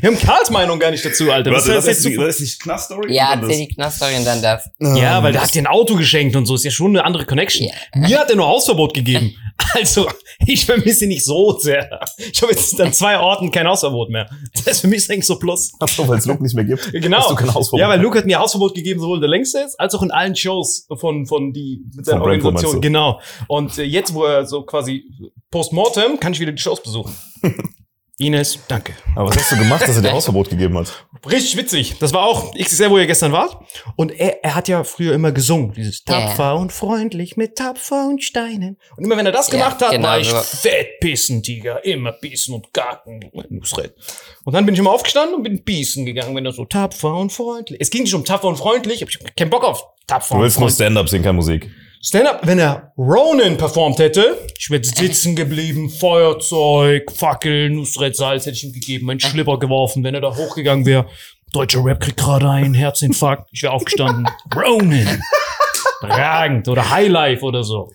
Wir 0.00 0.10
haben 0.10 0.18
Karls 0.18 0.50
Meinung 0.50 0.78
gar 0.78 0.90
nicht 0.90 1.04
dazu, 1.04 1.30
Alter. 1.30 1.50
Was 1.52 1.66
ist 1.66 1.74
das 1.74 1.86
jetzt 1.86 2.18
das 2.18 2.40
ist 2.40 2.54
die 2.54 2.58
Knast-Story? 2.58 3.14
Ja, 3.14 3.34
erzähl 3.34 3.66
die 3.66 3.68
Knaststory 3.68 4.16
und 4.16 4.24
dann 4.24 4.40
das. 4.40 4.68
Ja, 4.80 5.22
weil 5.22 5.32
der 5.32 5.42
hat 5.42 5.54
dir 5.54 5.62
ein 5.62 5.66
Auto 5.66 5.96
geschenkt 5.96 6.34
und 6.36 6.46
so. 6.46 6.54
Ist 6.54 6.64
ja 6.64 6.70
schon 6.70 6.92
eine 6.92 7.04
andere 7.04 7.26
Connection. 7.26 7.68
Ja. 7.68 8.00
Mir 8.00 8.18
hat 8.20 8.30
er 8.30 8.36
nur 8.36 8.46
Hausverbot 8.46 8.94
gegeben. 8.94 9.34
Also, 9.74 10.08
ich 10.46 10.66
vermisse 10.66 11.04
ihn 11.04 11.08
nicht 11.08 11.24
so 11.24 11.58
sehr. 11.58 12.00
Ich 12.18 12.40
habe 12.42 12.52
jetzt 12.52 12.80
an 12.80 12.92
zwei 12.92 13.18
Orten 13.18 13.50
kein 13.50 13.66
Hausverbot 13.66 14.08
mehr. 14.10 14.28
Das 14.52 14.66
heißt, 14.66 14.80
für 14.82 14.86
mich 14.86 14.98
ist 14.98 15.10
eigentlich 15.10 15.26
so 15.26 15.38
plus. 15.38 15.72
Ach 15.80 15.88
so, 15.88 16.06
weil 16.06 16.18
es 16.18 16.26
Luke 16.26 16.42
nicht 16.42 16.54
mehr 16.54 16.64
gibt. 16.64 16.92
Genau. 17.04 17.36
Ja, 17.72 17.88
weil 17.88 18.00
Luke 18.00 18.18
hat 18.18 18.26
mir 18.26 18.38
Hausverbot 18.38 18.74
gegeben, 18.74 19.00
sowohl 19.00 19.20
der 19.20 19.28
längste 19.28 19.58
ist, 19.60 19.78
als 19.78 19.94
auch 19.94 20.02
in 20.02 20.10
allen 20.10 20.36
Shows 20.36 20.86
von, 20.96 21.26
von 21.26 21.52
die, 21.52 21.84
mit 21.94 22.06
seiner 22.06 22.22
Organisation. 22.22 22.80
Genau. 22.80 23.20
Und 23.48 23.76
äh, 23.78 23.82
jetzt, 23.82 24.14
wo 24.14 24.24
er 24.24 24.46
so 24.46 24.62
quasi 24.62 25.04
postmortem, 25.50 26.18
kann 26.20 26.32
ich 26.32 26.40
wieder 26.40 26.52
die 26.52 26.62
Shows 26.62 26.82
besuchen. 26.82 27.14
Ines, 28.16 28.60
danke. 28.68 28.92
Aber 29.16 29.30
was 29.30 29.36
hast 29.36 29.50
du 29.52 29.56
gemacht, 29.56 29.82
dass 29.82 29.96
er 29.96 30.02
dir 30.02 30.12
Hausverbot 30.12 30.48
gegeben 30.48 30.78
hat? 30.78 31.04
Richtig 31.28 31.56
witzig. 31.56 31.96
Das 31.98 32.12
war 32.12 32.22
auch 32.24 32.54
XXL, 32.54 32.88
wo 32.90 32.98
ihr 32.98 33.06
gestern 33.08 33.32
wart. 33.32 33.56
Und 33.96 34.12
er, 34.12 34.44
er 34.44 34.54
hat 34.54 34.68
ja 34.68 34.84
früher 34.84 35.14
immer 35.14 35.32
gesungen. 35.32 35.72
Dieses 35.72 36.04
Ja, 36.06 36.20
tapfer 36.26 36.54
und 36.56 36.72
freundlich 36.72 37.36
mit 37.36 37.56
Tapfer 37.56 38.06
und 38.08 38.22
Steinen. 38.22 38.76
Und 38.96 39.04
immer 39.04 39.16
wenn 39.16 39.26
er 39.26 39.32
das 39.32 39.48
Ja, 39.48 39.58
gemacht 39.58 39.82
hat, 39.82 39.90
genau 39.90 40.06
war 40.08 40.20
ich 40.20 40.28
so. 40.28 40.36
fett 40.36 41.00
pissen, 41.00 41.42
Tiger. 41.42 41.84
Immer 41.84 42.12
bissen 42.12 42.54
und. 42.54 42.68
Nusret. 43.50 43.94
Und 44.44 44.52
dann 44.52 44.64
bin 44.64 44.74
ich 44.74 44.78
immer 44.78 44.92
aufgestanden 44.92 45.34
und 45.34 45.42
bin 45.42 45.64
bissen 45.64 46.06
gegangen, 46.06 46.36
wenn 46.36 46.46
er 46.46 46.52
so 46.52 46.64
tapfer 46.66 47.14
und 47.16 47.32
freundlich. 47.32 47.80
Es 47.80 47.90
ging 47.90 48.02
nicht 48.02 48.14
um 48.14 48.24
tapfer 48.24 48.46
und 48.46 48.56
freundlich, 48.56 49.02
aber 49.02 49.10
ich 49.10 49.18
hab 49.18 49.36
keinen 49.36 49.50
Bock 49.50 49.64
auf 49.64 49.82
tapfer 50.06 50.36
Du 50.36 50.40
willst 50.42 50.58
nur 50.58 50.66
und 50.66 50.70
freundlich. 50.70 50.74
Stand-up 50.86 51.08
singen, 51.08 51.24
keine 51.24 51.32
Musik. 51.34 51.68
Stand-up, 52.06 52.46
wenn 52.46 52.58
er 52.58 52.92
Ronan 52.98 53.56
performt 53.56 53.98
hätte, 53.98 54.36
ich 54.58 54.68
wäre 54.68 54.84
sitzen 54.84 55.34
geblieben, 55.34 55.88
Feuerzeug, 55.88 57.10
Fackel, 57.10 57.70
Nusret, 57.70 58.14
Salz 58.14 58.44
hätte 58.44 58.58
ich 58.58 58.64
ihm 58.64 58.74
gegeben, 58.74 59.06
meinen 59.06 59.20
Schlipper 59.20 59.58
geworfen, 59.58 60.04
wenn 60.04 60.14
er 60.14 60.20
da 60.20 60.36
hochgegangen 60.36 60.84
wäre. 60.84 61.06
Deutscher 61.54 61.82
Rap 61.82 62.00
kriegt 62.00 62.18
gerade 62.18 62.50
einen 62.50 62.74
Herzinfarkt. 62.74 63.48
Ich 63.52 63.62
wäre 63.62 63.72
aufgestanden. 63.72 64.28
Ronan. 64.54 65.22
Bragend. 66.02 66.68
Oder 66.68 66.90
Highlife 66.90 67.42
oder 67.42 67.64
so. 67.64 67.90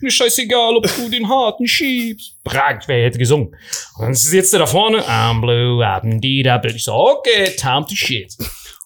Mir 0.00 0.10
scheißegal, 0.10 0.78
ob 0.78 0.96
du 0.96 1.08
den 1.08 1.28
harten 1.28 1.68
schiebst. 1.68 2.42
Bragend, 2.42 2.88
wer 2.88 3.04
hätte 3.04 3.18
gesungen. 3.20 3.54
Und 3.96 4.06
dann 4.06 4.14
sitzt 4.14 4.52
er 4.54 4.58
da 4.58 4.66
vorne. 4.66 5.02
I'm 5.02 5.40
blue, 5.40 5.86
I'm 5.86 6.18
die 6.18 6.42
da. 6.42 6.60
Ich 6.64 6.82
so, 6.82 6.94
okay, 6.94 7.54
time 7.56 7.86
to 7.86 7.94
shit. 7.94 8.34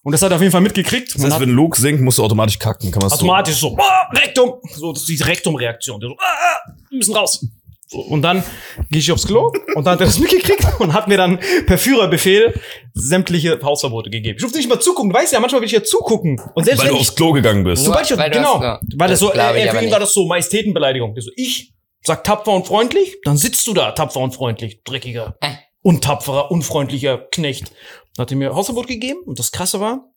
Und 0.07 0.13
das 0.13 0.21
hat 0.21 0.31
er 0.31 0.35
auf 0.35 0.41
jeden 0.41 0.53
Fall 0.53 0.61
mitgekriegt. 0.61 1.15
Das 1.15 1.21
heißt, 1.21 1.41
wenn 1.41 1.49
Luke 1.49 1.77
singt, 1.77 1.99
musst 1.99 2.17
du 2.17 2.23
automatisch 2.23 2.57
kacken. 2.57 2.91
Kann 2.91 3.01
man 3.01 3.09
so. 3.09 3.15
Automatisch 3.17 3.55
so, 3.57 3.75
ah, 3.77 4.09
Rektum. 4.13 4.53
So, 4.73 4.93
das 4.93 5.01
ist 5.01 5.09
diese 5.09 5.25
Rektum-Reaktion. 5.27 5.99
Der 5.99 6.07
So, 6.07 6.15
ah, 6.17 6.23
ah, 6.23 6.71
wir 6.89 6.97
müssen 6.97 7.13
raus. 7.13 7.45
So, 7.89 7.99
und 7.99 8.21
dann 8.21 8.41
gehe 8.89 8.99
ich 9.01 9.11
aufs 9.11 9.27
Klo 9.27 9.51
und 9.75 9.83
dann 9.83 9.95
hat 9.95 9.99
er 9.99 10.05
das 10.05 10.17
mitgekriegt 10.25 10.65
und 10.79 10.93
hat 10.93 11.09
mir 11.09 11.17
dann 11.17 11.39
per 11.65 11.77
Führerbefehl 11.77 12.53
sämtliche 12.93 13.59
Hausverbote 13.61 14.09
gegeben. 14.09 14.37
Ich 14.37 14.41
durfte 14.41 14.59
nicht 14.59 14.69
mal 14.69 14.79
zugucken. 14.79 15.09
Du 15.09 15.15
weißt 15.17 15.33
ja, 15.33 15.41
manchmal 15.41 15.59
will 15.59 15.65
ich 15.65 15.73
ja 15.73 15.83
zugucken. 15.83 16.39
Und 16.55 16.63
selbst 16.63 16.79
Weil 16.79 16.85
wenn 16.87 16.93
du 16.95 17.01
ich, 17.01 17.07
aufs 17.09 17.15
Klo 17.15 17.33
gegangen 17.33 17.65
bist. 17.65 17.83
sobald 17.83 18.09
ich, 18.09 18.17
Weil 18.17 18.29
genau, 18.31 18.61
hast- 18.61 18.83
weil 18.95 19.09
das 19.09 19.19
das 19.19 19.29
so, 19.29 19.33
äh, 19.33 19.65
ich 19.65 19.71
für 19.71 19.83
ihn 19.83 19.91
war 19.91 19.99
das 19.99 20.13
so 20.13 20.25
Majestätenbeleidigung. 20.25 21.15
So, 21.19 21.31
ich 21.35 21.73
sag 22.03 22.23
tapfer 22.23 22.53
und 22.53 22.65
freundlich, 22.65 23.17
dann 23.25 23.35
sitzt 23.35 23.67
du 23.67 23.73
da 23.73 23.91
tapfer 23.91 24.21
und 24.21 24.33
freundlich, 24.33 24.83
dreckiger, 24.85 25.35
Äh. 25.41 25.49
untapferer, 25.81 26.49
unfreundlicher 26.49 27.17
Knecht. 27.31 27.73
Hat 28.17 28.31
er 28.31 28.37
mir 28.37 28.53
Hausverbot 28.55 28.87
gegeben 28.87 29.19
und 29.25 29.39
das 29.39 29.51
Krasse 29.51 29.79
war, 29.79 30.11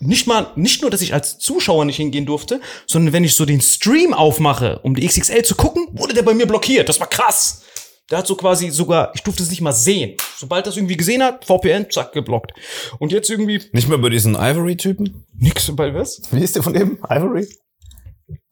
nicht 0.00 0.26
mal, 0.26 0.48
nicht 0.56 0.82
nur, 0.82 0.90
dass 0.90 1.02
ich 1.02 1.14
als 1.14 1.38
Zuschauer 1.38 1.84
nicht 1.84 1.96
hingehen 1.96 2.26
durfte, 2.26 2.60
sondern 2.86 3.12
wenn 3.12 3.24
ich 3.24 3.34
so 3.34 3.44
den 3.44 3.60
Stream 3.60 4.12
aufmache, 4.12 4.80
um 4.82 4.94
die 4.94 5.06
XXL 5.06 5.42
zu 5.44 5.54
gucken, 5.54 5.86
wurde 5.92 6.14
der 6.14 6.22
bei 6.22 6.34
mir 6.34 6.46
blockiert. 6.46 6.88
Das 6.88 6.98
war 7.00 7.06
krass. 7.06 7.62
Der 8.10 8.18
hat 8.18 8.26
so 8.26 8.34
quasi 8.36 8.70
sogar, 8.70 9.12
ich 9.14 9.22
durfte 9.22 9.42
es 9.42 9.50
nicht 9.50 9.62
mal 9.62 9.72
sehen. 9.72 10.16
Sobald 10.36 10.66
das 10.66 10.76
irgendwie 10.76 10.96
gesehen 10.96 11.22
hat, 11.22 11.44
VPN, 11.46 11.90
zack, 11.90 12.12
geblockt. 12.12 12.52
Und 12.98 13.12
jetzt 13.12 13.30
irgendwie 13.30 13.62
Nicht 13.72 13.88
mehr 13.88 13.96
bei 13.98 14.10
diesen 14.10 14.34
Ivory-Typen? 14.34 15.24
nix 15.38 15.74
bei 15.74 15.94
was? 15.94 16.20
Wie 16.30 16.42
ist 16.42 16.54
der 16.56 16.62
von 16.62 16.74
dem? 16.74 16.98
Ivory? 17.08 17.48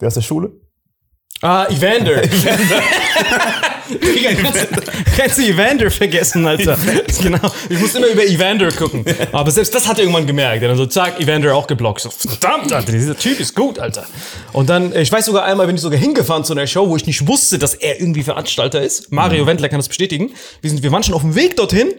Der 0.00 0.08
aus 0.08 0.14
der 0.14 0.22
Schule? 0.22 0.52
Ah, 1.42 1.66
Evander. 1.66 2.22
Digga, 3.88 4.30
kannst, 5.16 5.38
du 5.38 5.42
Evander 5.42 5.90
vergessen, 5.90 6.46
Alter. 6.46 6.78
genau. 7.22 7.38
Ich 7.68 7.78
muss 7.78 7.94
immer 7.94 8.08
über 8.08 8.24
Evander 8.24 8.70
gucken. 8.70 9.04
Aber 9.32 9.50
selbst 9.50 9.74
das 9.74 9.86
hat 9.86 9.98
er 9.98 10.04
irgendwann 10.04 10.26
gemerkt. 10.26 10.62
Dann 10.62 10.76
so, 10.76 10.86
zack, 10.86 11.20
Evander 11.20 11.54
auch 11.54 11.66
geblockt. 11.66 12.00
So, 12.00 12.10
verdammt, 12.10 12.72
Alter, 12.72 12.92
dieser 12.92 13.16
Typ 13.16 13.40
ist 13.40 13.54
gut, 13.54 13.78
Alter. 13.78 14.06
Und 14.52 14.68
dann, 14.68 14.92
äh, 14.92 15.02
ich 15.02 15.10
weiß 15.10 15.26
sogar 15.26 15.44
einmal, 15.44 15.66
bin 15.66 15.76
ich 15.76 15.82
sogar 15.82 15.98
hingefahren 15.98 16.44
zu 16.44 16.52
einer 16.52 16.66
Show, 16.66 16.88
wo 16.88 16.96
ich 16.96 17.06
nicht 17.06 17.26
wusste, 17.26 17.58
dass 17.58 17.74
er 17.74 18.00
irgendwie 18.00 18.22
Veranstalter 18.22 18.82
ist. 18.82 19.12
Mario 19.12 19.46
Wendler 19.46 19.68
kann 19.68 19.78
das 19.78 19.88
bestätigen. 19.88 20.32
Wir 20.60 20.70
sind, 20.70 20.82
wir 20.82 20.92
waren 20.92 21.02
schon 21.02 21.14
auf 21.14 21.22
dem 21.22 21.34
Weg 21.34 21.56
dorthin. 21.56 21.94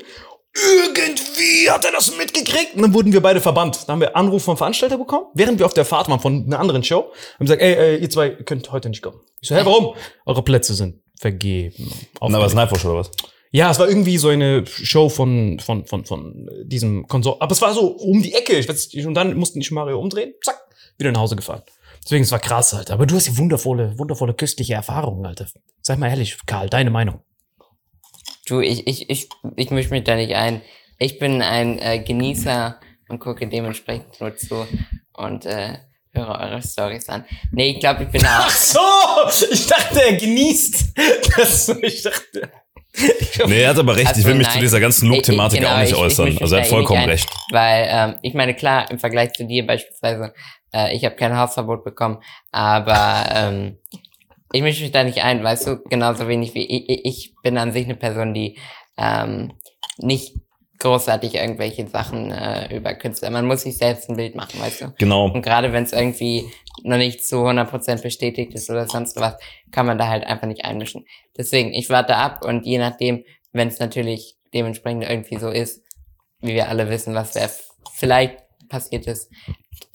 Irgendwie 0.56 1.70
hat 1.70 1.84
er 1.84 1.92
das 1.92 2.16
mitgekriegt. 2.16 2.76
Und 2.76 2.84
dann 2.84 2.94
wurden 2.94 3.12
wir 3.12 3.22
beide 3.22 3.42
verbannt. 3.42 3.80
Dann 3.88 3.94
haben 3.94 4.02
wir 4.02 4.16
Anruf 4.16 4.44
vom 4.44 4.56
Veranstalter 4.56 4.98
bekommen, 5.00 5.26
während 5.34 5.58
wir 5.58 5.66
auf 5.66 5.74
der 5.74 5.86
Fahrt 5.86 6.10
waren 6.10 6.20
von 6.20 6.46
einer 6.46 6.60
anderen 6.60 6.84
Show. 6.84 7.12
Haben 7.36 7.46
gesagt, 7.46 7.62
ey, 7.62 7.74
ey, 7.74 7.98
ihr 7.98 8.10
zwei 8.10 8.30
könnt 8.30 8.72
heute 8.72 8.90
nicht 8.90 9.02
kommen. 9.02 9.20
Ich 9.42 9.50
so, 9.50 9.56
hä, 9.56 9.62
warum? 9.64 9.96
Eure 10.26 10.44
Plätze 10.44 10.76
sind 10.76 11.03
vergeben. 11.24 11.90
Na, 12.22 12.40
was 12.40 12.54
Nightwatch 12.54 12.86
oder 12.86 13.00
was? 13.00 13.12
Ja, 13.52 13.72
es 13.72 13.80
war 13.80 13.88
irgendwie 13.88 14.18
so 14.18 14.30
eine 14.30 14.66
Show 14.66 15.10
von, 15.10 15.60
von, 15.60 15.86
von, 15.86 16.06
von 16.06 16.50
diesem 16.66 17.08
Konsort. 17.08 17.42
Aber 17.42 17.52
es 17.52 17.62
war 17.62 17.74
so 17.74 17.88
um 17.88 18.22
die 18.22 18.34
Ecke. 18.34 18.58
Ich 18.58 18.68
weiß 18.68 18.94
nicht, 18.94 19.06
und 19.06 19.14
dann 19.14 19.38
mussten 19.38 19.60
die 19.60 19.74
Mario 19.74 20.00
umdrehen. 20.00 20.34
Zack, 20.44 20.60
wieder 20.98 21.12
nach 21.12 21.22
Hause 21.22 21.36
gefahren. 21.36 21.62
Deswegen, 22.04 22.24
es 22.24 22.32
war 22.32 22.40
krass, 22.40 22.74
Alter. 22.74 22.96
Aber 22.96 23.06
du 23.06 23.16
hast 23.16 23.28
ja 23.28 23.38
wundervolle, 23.38 23.98
wundervolle 23.98 24.34
köstliche 24.34 24.74
Erfahrungen, 24.74 25.26
Alter. 25.26 25.48
Sag 25.82 26.00
mal 26.00 26.10
ehrlich, 26.10 26.38
Karl, 26.46 26.70
deine 26.70 26.90
Meinung. 26.90 27.22
Du, 28.48 28.60
ich, 28.60 28.86
ich, 28.88 29.10
ich, 29.10 29.30
ich 29.56 29.72
mische 29.72 29.92
mich 29.92 30.04
da 30.04 30.16
nicht 30.16 30.36
ein. 30.36 30.62
Ich 31.00 31.20
bin 31.20 31.42
ein 31.42 31.80
äh, 31.80 32.04
Genießer 32.04 32.80
und 33.08 33.20
gucke 33.20 33.48
dementsprechend 33.48 34.20
nur 34.20 34.36
zu 34.36 34.68
und 35.14 35.46
äh, 35.46 35.78
höre 36.14 36.40
eure 36.40 36.62
Stories 36.62 37.10
an. 37.10 37.26
Nee, 37.52 37.72
ich 37.72 37.80
glaube, 37.80 38.04
ich 38.04 38.10
bin 38.10 38.26
auch. 38.26 38.50
So, 38.50 38.80
ich 39.52 39.66
dachte, 39.68 40.02
er 40.04 40.14
genießt. 40.16 40.94
Das, 41.38 41.70
ich 41.70 42.04
dachte. 42.04 42.52
Nee, 43.48 43.62
er 43.64 43.70
hat 43.72 43.80
aber 43.80 43.96
recht. 43.96 44.08
Also 44.08 44.20
ich 44.22 44.26
will 44.28 44.36
mich 44.36 44.46
nein. 44.48 44.54
zu 44.56 44.60
dieser 44.62 44.80
ganzen 44.80 45.06
Ich- 45.06 45.12
Luke-Thematik 45.12 45.60
ich- 45.60 45.66
genau, 45.66 45.76
auch 45.76 45.80
nicht 45.80 45.92
ich- 45.92 45.98
ich 45.98 46.04
äußern. 46.04 46.26
mich 46.26 46.42
also 46.42 46.56
er 46.56 46.62
hat 46.62 46.68
vollkommen 46.68 47.02
ein, 47.02 47.10
recht. 47.10 47.28
Weil, 47.52 47.88
ähm, 47.90 48.16
ich 48.22 48.34
meine, 48.36 48.54
klar, 48.54 48.90
im 48.92 49.00
Vergleich 49.00 49.34
zu 49.34 49.46
dir 49.46 49.66
beispielsweise, 49.66 50.34
äh, 50.74 50.96
ich 50.96 51.04
habe 51.04 51.16
kein 51.16 51.36
Hausverbot 51.36 51.84
bekommen, 51.84 52.20
aber 52.52 53.26
ähm, 53.34 53.80
ich 54.52 54.62
mische 54.62 54.84
mich 54.84 54.92
da 54.92 55.04
nicht 55.04 55.24
ein, 55.24 55.44
weißt 55.44 55.66
du, 55.66 55.84
genauso 55.90 56.28
wenig 56.28 56.54
wie 56.54 56.66
ich, 56.66 56.88
ich- 56.90 57.06
ich 57.06 57.34
bin 57.42 57.58
an 57.58 57.72
sich 57.72 57.86
eine 57.86 57.96
Person, 57.96 58.36
die 58.36 58.60
ähm, 59.00 59.54
nicht 59.98 60.36
großartig 60.84 61.36
irgendwelche 61.36 61.88
Sachen 61.88 62.32
äh, 62.32 62.76
über 62.76 62.94
Künstler. 62.94 63.30
Man 63.30 63.46
muss 63.46 63.62
sich 63.62 63.78
selbst 63.78 64.10
ein 64.10 64.18
Bild 64.18 64.36
machen, 64.36 64.60
weißt 64.60 64.82
du. 64.82 64.94
Genau. 64.98 65.26
Und 65.32 65.42
gerade 65.42 65.72
wenn 65.72 65.84
es 65.84 65.94
irgendwie 65.94 66.52
noch 66.84 66.98
nicht 66.98 67.26
zu 67.26 67.38
100% 67.38 68.02
bestätigt 68.02 68.54
ist 68.54 68.70
oder 68.70 68.88
sonst 68.88 69.16
was, 69.16 69.36
kann 69.72 69.86
man 69.86 69.98
da 69.98 70.10
halt 70.10 70.26
einfach 70.26 70.48
nicht 70.48 70.66
einmischen. 70.66 71.06
Deswegen, 71.38 71.74
ich 71.74 71.90
warte 71.90 72.18
ab 72.18 72.44
und 72.44 72.66
je 72.66 72.78
nachdem, 72.78 73.24
wenn 73.54 73.70
es 73.70 73.80
natürlich 73.80 74.36
dementsprechend 74.54 75.04
irgendwie 75.04 75.40
so 75.40 75.50
ist, 75.50 75.82
wie 76.42 76.54
wir 76.54 76.68
alle 76.68 76.90
wissen, 76.90 77.16
was 77.16 77.34
wer 77.36 77.50
vielleicht 77.94 78.44
passiert 78.68 79.08
ist, 79.08 79.32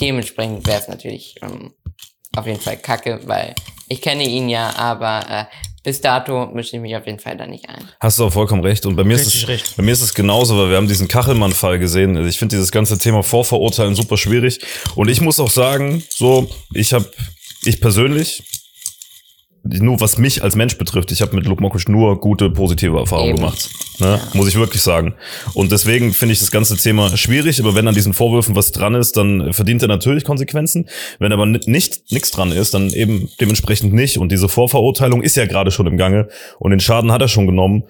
dementsprechend 0.01 0.66
wäre 0.66 0.81
es 0.81 0.88
natürlich 0.88 1.37
ähm, 1.42 1.74
auf 2.35 2.46
jeden 2.46 2.61
Fall 2.61 2.79
kacke, 2.79 3.20
weil 3.27 3.55
ich 3.88 4.01
kenne 4.01 4.24
ihn 4.24 4.48
ja, 4.48 4.74
aber 4.77 5.27
äh, 5.29 5.44
bis 5.88 6.03
dato 6.03 6.44
mische 6.53 6.77
ich 6.77 6.83
mich 6.83 6.94
auf 6.94 7.07
jeden 7.07 7.18
Fall 7.18 7.38
da 7.38 7.46
nicht 7.46 7.66
ein. 7.66 7.88
Hast 7.98 8.18
du 8.18 8.27
auch 8.27 8.33
vollkommen 8.33 8.62
recht. 8.62 8.85
Und 8.85 8.94
bei 8.94 9.05
mir, 9.05 9.14
ist 9.14 9.27
es, 9.27 9.48
recht. 9.48 9.74
bei 9.74 9.83
mir 9.83 9.92
ist 9.92 10.03
es 10.03 10.12
genauso, 10.12 10.59
weil 10.59 10.68
wir 10.68 10.77
haben 10.77 10.87
diesen 10.87 11.09
Kachelmann-Fall 11.09 11.79
gesehen. 11.79 12.14
Also 12.14 12.29
ich 12.29 12.38
finde 12.38 12.57
dieses 12.57 12.70
ganze 12.70 12.98
Thema 12.98 13.22
Vorverurteilen 13.22 13.94
super 13.94 14.18
schwierig. 14.18 14.61
Und 14.96 15.09
ich 15.09 15.22
muss 15.22 15.40
auch 15.40 15.48
sagen, 15.48 16.05
so, 16.11 16.46
ich 16.74 16.92
habe, 16.92 17.11
ich 17.64 17.81
persönlich, 17.81 18.42
nur 19.64 20.01
was 20.01 20.18
mich 20.18 20.42
als 20.42 20.55
Mensch 20.57 20.79
betrifft, 20.79 21.11
ich 21.12 21.21
habe 21.21 21.35
mit 21.37 21.47
Mockridge 21.61 21.90
nur 21.90 22.21
gute, 22.21 22.49
positive 22.51 22.97
Erfahrungen 22.99 23.31
Eben. 23.31 23.38
gemacht. 23.38 23.68
Ne? 23.99 24.21
Muss 24.33 24.49
ich 24.49 24.55
wirklich 24.57 24.81
sagen. 24.83 25.14
Und 25.55 25.73
deswegen 25.73 26.12
finde 26.12 26.33
ich 26.33 26.38
das 26.38 26.51
ganze 26.51 26.77
Thema 26.77 27.16
schwierig, 27.16 27.61
aber 27.61 27.75
wenn 27.75 27.87
an 27.88 27.94
diesen 27.94 28.14
Vorwürfen 28.14 28.55
was 28.55 28.71
dran 28.71 28.94
ist, 28.94 29.16
dann 29.16 29.53
verdient 29.53 29.83
er 29.83 29.88
natürlich 29.88 30.25
Konsequenzen. 30.25 30.88
Wenn 31.18 31.33
aber 31.33 31.44
ni- 31.47 31.61
nicht 31.66 32.11
nichts 32.12 32.31
dran 32.31 32.53
ist, 32.53 32.75
dann 32.75 32.90
eben 32.90 33.29
dementsprechend 33.40 33.92
nicht. 33.92 34.18
Und 34.18 34.31
diese 34.31 34.49
Vorverurteilung 34.49 35.23
ist 35.23 35.37
ja 35.37 35.47
gerade 35.47 35.71
schon 35.71 35.87
im 35.87 35.97
Gange 35.99 36.29
und 36.59 36.71
den 36.71 36.81
Schaden 36.81 37.11
hat 37.12 37.21
er 37.21 37.29
schon 37.29 37.47
genommen. 37.47 37.85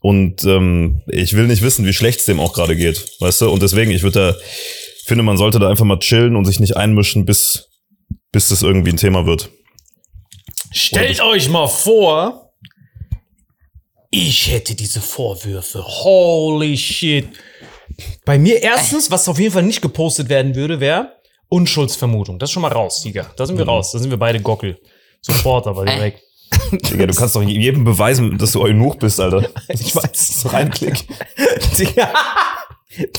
Und 0.00 0.44
ähm, 0.44 1.00
ich 1.08 1.34
will 1.34 1.46
nicht 1.46 1.62
wissen, 1.62 1.86
wie 1.86 1.92
schlecht 1.94 2.20
es 2.20 2.26
dem 2.26 2.38
auch 2.40 2.52
gerade 2.52 2.76
geht. 2.76 3.04
Weißt 3.20 3.40
du? 3.40 3.48
Und 3.50 3.62
deswegen, 3.62 3.90
ich 3.90 4.02
würde 4.02 4.34
da, 4.34 4.38
finde, 5.06 5.24
man 5.24 5.38
sollte 5.38 5.58
da 5.58 5.68
einfach 5.70 5.86
mal 5.86 5.98
chillen 5.98 6.36
und 6.36 6.44
sich 6.44 6.60
nicht 6.60 6.76
einmischen, 6.76 7.24
bis, 7.24 7.68
bis 8.30 8.48
das 8.50 8.62
irgendwie 8.62 8.90
ein 8.90 8.98
Thema 8.98 9.24
wird. 9.26 9.50
Stellt 10.76 11.20
euch 11.20 11.48
mal 11.48 11.68
vor, 11.68 12.52
ich 14.10 14.50
hätte 14.50 14.74
diese 14.74 15.00
Vorwürfe. 15.00 15.84
Holy 15.84 16.76
shit. 16.76 17.28
Bei 18.24 18.38
mir 18.38 18.60
erstens, 18.60 19.08
was 19.08 19.28
auf 19.28 19.38
jeden 19.38 19.52
Fall 19.52 19.62
nicht 19.62 19.82
gepostet 19.82 20.28
werden 20.28 20.56
würde, 20.56 20.80
wäre 20.80 21.12
Unschuldsvermutung. 21.48 22.40
Das 22.40 22.50
ist 22.50 22.54
schon 22.54 22.62
mal 22.62 22.72
raus, 22.72 23.02
Sieger. 23.02 23.32
Da 23.36 23.46
sind 23.46 23.56
wir 23.56 23.66
raus. 23.66 23.92
Da 23.92 24.00
sind 24.00 24.10
wir 24.10 24.18
beide 24.18 24.40
Gockel. 24.40 24.80
Sofort 25.20 25.68
aber 25.68 25.84
direkt. 25.84 26.22
Digga, 26.72 27.06
du 27.06 27.14
kannst 27.14 27.36
doch 27.36 27.42
jedem 27.42 27.84
beweisen, 27.84 28.36
dass 28.36 28.50
du 28.52 28.60
Eunuch 28.60 28.96
bist, 28.96 29.20
Alter. 29.20 29.48
Ich 29.68 29.94
weiß, 29.94 30.10
das 30.10 30.28
ist 30.28 30.44
doch 30.44 30.54
ein 30.54 30.70
Klick. 30.70 31.06
Digga. 31.78 32.12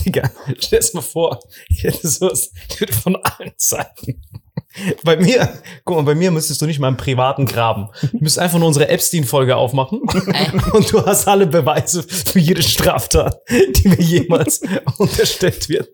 Digga, 0.03 0.29
stell 0.59 0.79
dir 0.81 0.89
mal 0.93 1.01
vor, 1.01 1.39
ich 1.69 1.83
hätte 1.83 2.05
sowas 2.07 2.51
ich 2.69 2.81
würde 2.81 2.93
von 2.93 3.15
allen 3.15 3.53
Seiten. 3.55 4.21
Bei 5.03 5.17
mir, 5.17 5.49
guck 5.83 5.97
mal, 5.97 6.03
bei 6.03 6.15
mir 6.15 6.31
müsstest 6.31 6.61
du 6.61 6.65
nicht 6.65 6.79
mal 6.79 6.89
im 6.89 6.97
privaten 6.97 7.45
graben. 7.45 7.89
Du 8.01 8.17
müsstest 8.19 8.39
einfach 8.39 8.59
nur 8.59 8.67
unsere 8.67 8.89
Epstein-Folge 8.89 9.55
aufmachen 9.55 10.01
und 10.73 10.91
du 10.91 11.05
hast 11.05 11.27
alle 11.27 11.47
Beweise 11.47 12.03
für 12.03 12.39
jede 12.39 12.61
Straftat, 12.61 13.39
die 13.49 13.87
mir 13.87 14.01
jemals 14.01 14.61
unterstellt 14.97 15.69
wird. 15.69 15.89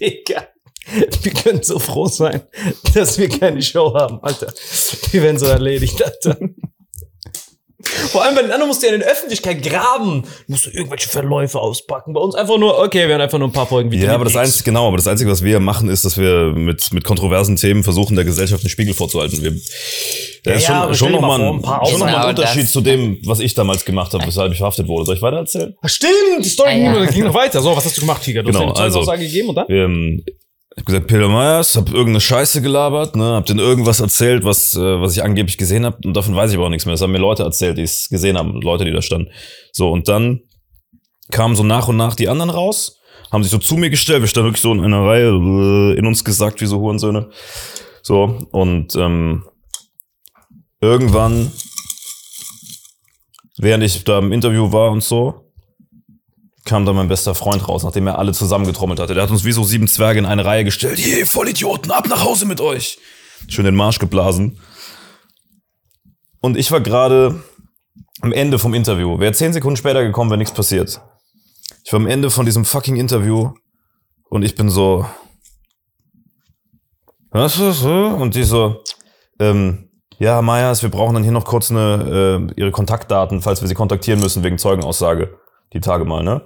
Digga. 0.00 0.46
Wir 1.22 1.32
können 1.32 1.64
so 1.64 1.80
froh 1.80 2.06
sein, 2.06 2.42
dass 2.94 3.18
wir 3.18 3.28
keine 3.28 3.60
Show 3.60 3.92
haben, 3.94 4.22
Alter. 4.22 4.52
Wir 5.10 5.22
werden 5.22 5.38
so 5.38 5.46
erledigt, 5.46 6.00
Alter. 6.02 6.38
Vor 8.10 8.22
allem 8.24 8.34
bei 8.34 8.42
den 8.42 8.50
anderen 8.50 8.68
musst 8.68 8.82
du 8.82 8.86
ja 8.86 8.94
in 8.94 9.00
der 9.00 9.08
Öffentlichkeit 9.10 9.62
graben. 9.62 10.24
Musst 10.46 10.66
du 10.66 10.70
irgendwelche 10.70 11.08
Verläufe 11.08 11.58
auspacken. 11.60 12.12
Bei 12.12 12.20
uns 12.20 12.34
einfach 12.34 12.58
nur, 12.58 12.78
okay, 12.78 13.06
wir 13.06 13.14
haben 13.14 13.20
einfach 13.22 13.38
nur 13.38 13.48
ein 13.48 13.52
paar 13.52 13.66
Folgen 13.66 13.92
Ja, 13.92 14.14
aber 14.14 14.24
das 14.24 14.36
einzige, 14.36 14.64
genau, 14.64 14.88
aber 14.88 14.96
das 14.96 15.06
Einzige, 15.06 15.30
was 15.30 15.42
wir 15.42 15.60
machen, 15.60 15.88
ist, 15.88 16.04
dass 16.04 16.16
wir 16.18 16.52
mit, 16.54 16.92
mit 16.92 17.04
kontroversen 17.04 17.56
Themen 17.56 17.82
versuchen, 17.84 18.16
der 18.16 18.24
Gesellschaft 18.24 18.62
einen 18.62 18.70
Spiegel 18.70 18.94
vorzuhalten. 18.94 19.42
Wir, 19.42 19.52
da 20.44 20.52
ist 20.52 20.68
Ja, 20.68 20.82
aber 20.84 20.94
schon, 20.94 21.08
schon 21.10 21.20
nochmal 21.20 21.40
ein, 21.40 21.62
paar 21.62 21.84
schon 21.86 21.98
noch 22.00 22.06
mal 22.06 22.16
ein. 22.24 22.28
Unterschied 22.30 22.68
zu 22.68 22.80
dem, 22.80 23.18
was 23.24 23.40
ich 23.40 23.54
damals 23.54 23.84
gemacht 23.84 24.12
habe, 24.14 24.26
weshalb 24.26 24.52
ich 24.52 24.58
verhaftet 24.58 24.86
wurde. 24.88 25.06
Soll 25.06 25.16
ich 25.16 25.22
weiter 25.22 25.38
erzählen? 25.38 25.74
Stimmt, 25.84 26.12
die 26.44 26.48
Story 26.48 26.70
Ah, 26.70 26.76
ja. 27.00 27.04
ging, 27.06 27.24
noch 27.24 27.34
weiter. 27.34 27.60
So, 27.60 27.76
was 27.76 27.84
hast 27.84 27.96
du 27.96 28.00
gemacht, 28.02 28.22
Tiger? 28.22 28.42
Du 28.42 28.50
Genau, 28.52 28.68
hast 28.70 28.78
deine 28.78 28.94
also- 28.94 29.10
gegeben 29.12 29.48
und 29.50 29.54
dann? 29.56 29.66
Ähm, 29.68 30.24
ich 30.76 30.82
hab 30.82 30.86
gesagt, 30.86 31.06
Peter 31.06 31.28
Myers, 31.28 31.74
hab 31.74 31.88
irgendeine 31.88 32.20
Scheiße 32.20 32.60
gelabert, 32.60 33.16
ne, 33.16 33.24
hab 33.24 33.46
denen 33.46 33.60
irgendwas 33.60 34.00
erzählt, 34.00 34.44
was, 34.44 34.74
äh, 34.76 35.00
was 35.00 35.16
ich 35.16 35.24
angeblich 35.24 35.56
gesehen 35.56 35.86
habe 35.86 35.96
und 36.04 36.14
davon 36.14 36.36
weiß 36.36 36.50
ich 36.50 36.58
aber 36.58 36.66
auch 36.66 36.70
nichts 36.70 36.84
mehr. 36.84 36.92
Das 36.92 37.00
haben 37.00 37.12
mir 37.12 37.18
Leute 37.18 37.44
erzählt, 37.44 37.78
die 37.78 37.82
es 37.82 38.10
gesehen 38.10 38.36
haben, 38.36 38.60
Leute, 38.60 38.84
die 38.84 38.92
da 38.92 39.00
standen. 39.00 39.30
So, 39.72 39.90
und 39.90 40.06
dann 40.06 40.42
kamen 41.30 41.56
so 41.56 41.62
nach 41.62 41.88
und 41.88 41.96
nach 41.96 42.14
die 42.14 42.28
anderen 42.28 42.50
raus, 42.50 43.00
haben 43.32 43.42
sich 43.42 43.50
so 43.50 43.58
zu 43.58 43.76
mir 43.76 43.88
gestellt, 43.88 44.20
wir 44.20 44.28
standen 44.28 44.48
wirklich 44.48 44.60
so 44.60 44.72
in 44.72 44.84
einer 44.84 45.02
Reihe, 45.02 45.30
äh, 45.30 45.98
in 45.98 46.04
uns 46.04 46.22
gesagt, 46.24 46.60
wie 46.60 46.66
so 46.66 46.78
Hurensöhne. 46.78 47.30
So, 48.02 48.46
und 48.52 48.94
ähm, 48.96 49.46
irgendwann, 50.82 51.52
während 53.56 53.82
ich 53.82 54.04
da 54.04 54.18
im 54.18 54.30
Interview 54.30 54.70
war 54.72 54.90
und 54.90 55.02
so, 55.02 55.45
kam 56.66 56.84
dann 56.84 56.96
mein 56.96 57.08
bester 57.08 57.34
Freund 57.34 57.66
raus, 57.66 57.82
nachdem 57.82 58.06
er 58.06 58.18
alle 58.18 58.32
zusammengetrommelt 58.32 59.00
hatte. 59.00 59.14
Der 59.14 59.22
hat 59.22 59.30
uns 59.30 59.44
wie 59.44 59.52
so 59.52 59.64
sieben 59.64 59.88
Zwerge 59.88 60.18
in 60.18 60.26
eine 60.26 60.44
Reihe 60.44 60.64
gestellt. 60.64 60.98
Je, 60.98 61.24
Vollidioten, 61.24 61.90
ab 61.90 62.06
nach 62.08 62.24
Hause 62.24 62.44
mit 62.44 62.60
euch. 62.60 62.98
Schön 63.48 63.64
den 63.64 63.74
Marsch 63.74 63.98
geblasen. 63.98 64.58
Und 66.40 66.56
ich 66.56 66.70
war 66.70 66.80
gerade 66.80 67.42
am 68.20 68.32
Ende 68.32 68.58
vom 68.58 68.74
Interview. 68.74 69.18
Wäre 69.18 69.32
zehn 69.32 69.52
Sekunden 69.52 69.76
später 69.76 70.02
gekommen, 70.02 70.30
wäre 70.30 70.38
nichts 70.38 70.54
passiert. 70.54 71.00
Ich 71.84 71.92
war 71.92 72.00
am 72.00 72.06
Ende 72.06 72.30
von 72.30 72.44
diesem 72.44 72.64
fucking 72.64 72.96
Interview 72.96 73.52
und 74.28 74.42
ich 74.42 74.54
bin 74.54 74.68
so. 74.68 75.06
Was 77.30 77.58
ist 77.58 77.80
so? 77.80 78.06
Und 78.06 78.34
die 78.34 78.44
so, 78.44 78.82
ähm, 79.38 79.90
ja, 80.18 80.40
Meyers, 80.40 80.82
wir 80.82 80.90
brauchen 80.90 81.14
dann 81.14 81.22
hier 81.22 81.32
noch 81.32 81.44
kurz 81.44 81.70
eine, 81.70 82.48
äh, 82.56 82.60
Ihre 82.60 82.70
Kontaktdaten, 82.70 83.42
falls 83.42 83.60
wir 83.60 83.68
Sie 83.68 83.74
kontaktieren 83.74 84.20
müssen 84.20 84.42
wegen 84.42 84.58
Zeugenaussage. 84.58 85.38
Die 85.72 85.80
Tage 85.80 86.04
mal, 86.04 86.22
ne? 86.22 86.42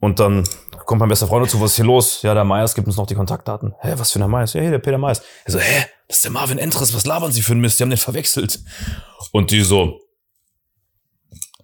Und 0.00 0.20
dann 0.20 0.44
kommt 0.84 1.00
mein 1.00 1.08
bester 1.08 1.26
Freund 1.26 1.46
dazu, 1.46 1.60
was 1.60 1.72
ist 1.72 1.76
hier 1.76 1.84
los? 1.84 2.22
Ja, 2.22 2.34
der 2.34 2.44
Meyers 2.44 2.74
gibt 2.74 2.86
uns 2.86 2.96
noch 2.96 3.06
die 3.06 3.14
Kontaktdaten. 3.14 3.74
Hä, 3.80 3.94
was 3.96 4.12
für 4.12 4.22
ein 4.22 4.30
Meyers? 4.30 4.52
Ja, 4.52 4.60
hier, 4.60 4.70
der 4.70 4.78
Peter 4.78 4.98
Meyers. 4.98 5.22
Er 5.44 5.52
so, 5.52 5.58
hä, 5.58 5.86
das 6.08 6.18
ist 6.18 6.24
der 6.24 6.32
Marvin 6.32 6.58
Entres, 6.58 6.94
was 6.94 7.06
labern 7.06 7.32
Sie 7.32 7.42
für 7.42 7.54
ein 7.54 7.60
Mist? 7.60 7.78
Die 7.78 7.82
haben 7.82 7.90
den 7.90 7.98
verwechselt. 7.98 8.60
Und 9.32 9.50
die 9.50 9.62
so, 9.62 10.00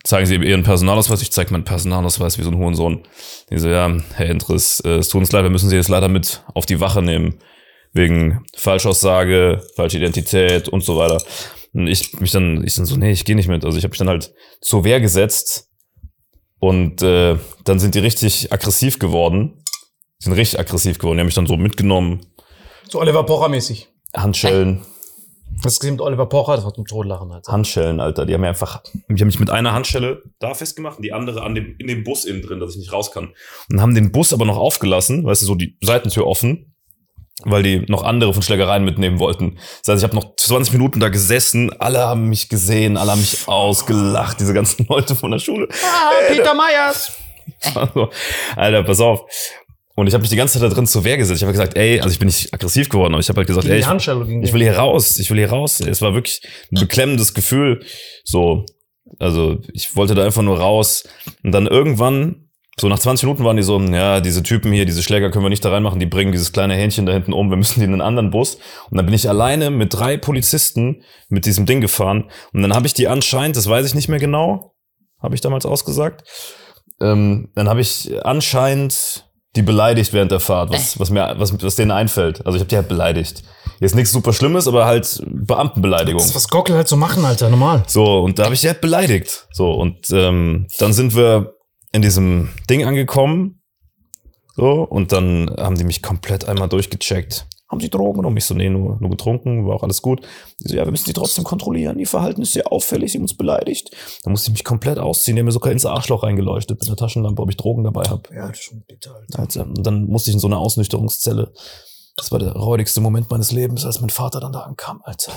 zeigen 0.04 0.26
Sie 0.26 0.36
Ihren 0.36 0.62
Personalausweis? 0.62 1.22
Ich 1.22 1.32
zeig 1.32 1.50
meinen 1.50 1.64
Personalausweis 1.64 2.38
wie 2.38 2.42
so 2.42 2.50
ein 2.50 2.56
Hurensohn. 2.56 3.06
Die 3.50 3.58
so, 3.58 3.68
ja, 3.68 3.94
Herr 4.14 4.26
Entres, 4.26 4.80
äh, 4.80 4.96
es 4.96 5.08
tut 5.08 5.20
uns 5.20 5.32
leid, 5.32 5.44
wir 5.44 5.50
müssen 5.50 5.68
Sie 5.68 5.76
jetzt 5.76 5.88
leider 5.88 6.08
mit 6.08 6.42
auf 6.54 6.66
die 6.66 6.80
Wache 6.80 7.02
nehmen. 7.02 7.38
Wegen 7.92 8.44
Falschaussage, 8.56 9.62
falsche 9.76 9.98
Identität 9.98 10.68
und 10.68 10.82
so 10.82 10.96
weiter. 10.96 11.22
Und 11.74 11.86
ich 11.86 12.18
mich 12.20 12.30
dann, 12.30 12.64
ich 12.64 12.74
dann 12.74 12.86
so, 12.86 12.96
nee, 12.96 13.12
ich 13.12 13.26
gehe 13.26 13.36
nicht 13.36 13.48
mit. 13.48 13.64
Also 13.64 13.76
ich 13.76 13.84
habe 13.84 13.90
mich 13.90 13.98
dann 13.98 14.08
halt 14.08 14.32
zur 14.62 14.84
Wehr 14.84 15.00
gesetzt 15.00 15.68
und 16.62 17.02
äh, 17.02 17.36
dann 17.64 17.80
sind 17.80 17.96
die 17.96 17.98
richtig 17.98 18.52
aggressiv 18.52 19.00
geworden. 19.00 19.54
Die 20.20 20.24
sind 20.26 20.34
richtig 20.34 20.60
aggressiv 20.60 20.98
geworden. 20.98 21.16
Die 21.16 21.20
haben 21.22 21.26
mich 21.26 21.34
dann 21.34 21.48
so 21.48 21.56
mitgenommen, 21.56 22.20
So 22.88 23.00
Oliver 23.00 23.24
Pocher-mäßig. 23.24 23.88
Handschellen, 24.16 24.82
Das 25.64 25.80
gesehen 25.80 25.94
mit 25.94 26.00
Oliver 26.02 26.26
Pocher, 26.26 26.54
das 26.54 26.64
war 26.64 26.72
zum 26.72 26.86
Todlachen. 26.86 27.32
Alter. 27.32 27.50
Handschellen, 27.50 27.98
Alter. 27.98 28.26
Die 28.26 28.34
haben 28.34 28.42
mir 28.42 28.48
einfach, 28.48 28.80
die 29.08 29.20
haben 29.20 29.26
mich 29.26 29.40
mit 29.40 29.50
einer 29.50 29.72
Handschelle 29.72 30.22
da 30.38 30.54
festgemacht 30.54 30.98
und 30.98 31.02
die 31.02 31.12
andere 31.12 31.42
an 31.42 31.56
dem, 31.56 31.74
in 31.78 31.88
dem 31.88 32.04
Bus 32.04 32.24
innen 32.24 32.42
drin, 32.42 32.60
dass 32.60 32.74
ich 32.74 32.78
nicht 32.78 32.92
raus 32.92 33.10
kann. 33.10 33.32
Und 33.68 33.80
haben 33.80 33.96
den 33.96 34.12
Bus 34.12 34.32
aber 34.32 34.44
noch 34.44 34.56
aufgelassen, 34.56 35.24
weißt 35.24 35.42
du, 35.42 35.46
so 35.46 35.54
die 35.56 35.76
Seitentür 35.82 36.28
offen, 36.28 36.76
weil 37.44 37.62
die 37.62 37.80
noch 37.88 38.02
andere 38.02 38.32
von 38.32 38.42
Schlägereien 38.42 38.84
mitnehmen 38.84 39.18
wollten. 39.18 39.58
Das 39.84 39.94
heißt, 39.94 40.02
ich 40.02 40.04
habe 40.04 40.14
noch 40.14 40.36
20 40.36 40.72
Minuten 40.72 41.00
da 41.00 41.08
gesessen, 41.08 41.72
alle 41.78 42.00
haben 42.00 42.28
mich 42.28 42.48
gesehen, 42.48 42.96
alle 42.96 43.12
haben 43.12 43.20
mich 43.20 43.48
ausgelacht, 43.48 44.40
diese 44.40 44.54
ganzen 44.54 44.86
Leute 44.88 45.14
von 45.14 45.30
der 45.30 45.38
Schule. 45.38 45.68
Ah, 45.70 46.10
Peter 46.28 46.54
Meyers. 46.54 47.12
Also, 47.74 48.08
Alter, 48.54 48.84
pass 48.84 49.00
auf. 49.00 49.24
Und 49.94 50.06
ich 50.06 50.14
habe 50.14 50.22
mich 50.22 50.30
die 50.30 50.36
ganze 50.36 50.58
Zeit 50.58 50.70
da 50.70 50.74
drin 50.74 50.86
zur 50.86 51.04
Wehr 51.04 51.16
gesetzt. 51.16 51.38
Ich 51.38 51.42
habe 51.42 51.52
gesagt, 51.52 51.76
ey, 51.76 52.00
also 52.00 52.12
ich 52.12 52.18
bin 52.18 52.26
nicht 52.26 52.54
aggressiv 52.54 52.88
geworden, 52.88 53.12
aber 53.14 53.20
ich 53.20 53.28
habe 53.28 53.38
halt 53.38 53.48
gesagt, 53.48 53.66
ey, 53.66 53.78
ich, 53.78 53.86
ich 54.42 54.52
will 54.52 54.62
hier 54.62 54.78
raus, 54.78 55.18
ich 55.18 55.30
will 55.30 55.38
hier 55.38 55.50
raus. 55.50 55.80
Es 55.80 56.00
war 56.00 56.14
wirklich 56.14 56.40
ein 56.70 56.80
beklemmendes 56.80 57.34
Gefühl. 57.34 57.84
So, 58.24 58.64
also 59.18 59.58
ich 59.72 59.94
wollte 59.94 60.14
da 60.14 60.24
einfach 60.24 60.42
nur 60.42 60.58
raus. 60.58 61.04
Und 61.42 61.52
dann 61.52 61.66
irgendwann, 61.66 62.48
so 62.78 62.88
nach 62.88 62.98
20 62.98 63.26
Minuten 63.26 63.44
waren 63.44 63.56
die 63.56 63.62
so, 63.62 63.78
ja, 63.78 64.20
diese 64.20 64.42
Typen 64.42 64.72
hier, 64.72 64.86
diese 64.86 65.02
Schläger 65.02 65.30
können 65.30 65.44
wir 65.44 65.50
nicht 65.50 65.64
da 65.64 65.70
reinmachen, 65.70 66.00
die 66.00 66.06
bringen 66.06 66.32
dieses 66.32 66.52
kleine 66.52 66.74
Hähnchen 66.74 67.04
da 67.04 67.12
hinten 67.12 67.34
um, 67.34 67.50
wir 67.50 67.56
müssen 67.58 67.80
die 67.80 67.84
in 67.84 67.92
einen 67.92 68.00
anderen 68.00 68.30
Bus. 68.30 68.56
Und 68.90 68.96
dann 68.96 69.04
bin 69.04 69.14
ich 69.14 69.28
alleine 69.28 69.70
mit 69.70 69.92
drei 69.92 70.16
Polizisten 70.16 71.02
mit 71.28 71.44
diesem 71.44 71.66
Ding 71.66 71.82
gefahren. 71.82 72.30
Und 72.52 72.62
dann 72.62 72.74
habe 72.74 72.86
ich 72.86 72.94
die 72.94 73.08
anscheinend, 73.08 73.56
das 73.56 73.68
weiß 73.68 73.84
ich 73.86 73.94
nicht 73.94 74.08
mehr 74.08 74.18
genau, 74.18 74.74
habe 75.22 75.34
ich 75.34 75.42
damals 75.42 75.66
ausgesagt, 75.66 76.26
ähm, 77.00 77.50
dann 77.54 77.68
habe 77.68 77.80
ich 77.82 78.10
anscheinend 78.24 79.26
die 79.54 79.62
beleidigt 79.62 80.14
während 80.14 80.32
der 80.32 80.40
Fahrt, 80.40 80.72
was, 80.72 80.98
was 80.98 81.10
mir, 81.10 81.34
was, 81.36 81.62
was 81.62 81.76
denen 81.76 81.90
einfällt. 81.90 82.46
Also 82.46 82.56
ich 82.56 82.60
habe 82.60 82.70
die 82.70 82.76
halt 82.76 82.88
beleidigt. 82.88 83.42
Jetzt 83.80 83.94
nichts 83.94 84.12
super 84.12 84.32
Schlimmes, 84.32 84.66
aber 84.66 84.86
halt 84.86 85.22
Beamtenbeleidigung. 85.26 86.20
Das 86.20 86.30
ist, 86.30 86.34
was 86.34 86.48
Gockel 86.48 86.74
halt 86.74 86.88
so 86.88 86.96
machen, 86.96 87.24
Alter, 87.24 87.50
normal. 87.50 87.82
So, 87.86 88.20
und 88.20 88.38
da 88.38 88.44
habe 88.44 88.54
ich 88.54 88.62
die 88.62 88.68
halt 88.68 88.80
beleidigt. 88.80 89.46
So, 89.52 89.72
und 89.72 90.08
ähm, 90.10 90.68
dann 90.78 90.94
sind 90.94 91.14
wir 91.14 91.54
in 91.92 92.02
diesem 92.02 92.48
Ding 92.68 92.84
angekommen. 92.84 93.62
So, 94.54 94.82
und 94.82 95.12
dann 95.12 95.54
haben 95.58 95.76
die 95.76 95.84
mich 95.84 96.02
komplett 96.02 96.46
einmal 96.46 96.68
durchgecheckt. 96.68 97.46
Haben 97.70 97.80
sie 97.80 97.88
Drogen? 97.88 98.26
Und 98.26 98.36
ich 98.36 98.44
so, 98.44 98.52
nee, 98.52 98.68
nur, 98.68 98.98
nur 99.00 99.08
getrunken, 99.08 99.66
war 99.66 99.76
auch 99.76 99.82
alles 99.82 100.02
gut. 100.02 100.20
Die 100.60 100.68
so, 100.68 100.76
ja, 100.76 100.84
wir 100.84 100.90
müssen 100.90 101.06
die 101.06 101.14
trotzdem 101.14 101.42
kontrollieren. 101.42 101.98
Ihr 101.98 102.06
Verhalten 102.06 102.42
ist 102.42 102.52
sehr 102.52 102.70
auffällig, 102.70 103.12
sie 103.12 103.18
haben 103.18 103.22
uns 103.22 103.34
beleidigt. 103.34 103.90
Dann 104.24 104.32
musste 104.32 104.48
ich 104.50 104.52
mich 104.52 104.64
komplett 104.64 104.98
ausziehen. 104.98 105.36
Die 105.36 105.40
haben 105.40 105.46
mir 105.46 105.52
sogar 105.52 105.72
ins 105.72 105.86
Arschloch 105.86 106.22
reingeleuchtet 106.22 106.80
mit 106.80 106.88
einer 106.88 106.98
Taschenlampe, 106.98 107.40
ob 107.40 107.48
ich 107.48 107.56
Drogen 107.56 107.84
dabei 107.84 108.02
habe. 108.10 108.22
Ja, 108.34 108.48
das 108.48 108.58
ist 108.58 108.64
schon 108.64 108.82
bitter, 108.86 109.14
Alter. 109.14 109.38
Alter. 109.38 109.66
Und 109.66 109.86
dann 109.86 110.04
musste 110.04 110.28
ich 110.28 110.34
in 110.34 110.40
so 110.40 110.48
eine 110.48 110.58
Ausnüchterungszelle. 110.58 111.50
Das 112.16 112.30
war 112.30 112.38
der 112.38 112.52
räudigste 112.52 113.00
Moment 113.00 113.30
meines 113.30 113.52
Lebens, 113.52 113.86
als 113.86 114.02
mein 114.02 114.10
Vater 114.10 114.38
dann 114.40 114.52
da 114.52 114.60
ankam, 114.60 115.00
Alter. 115.04 115.32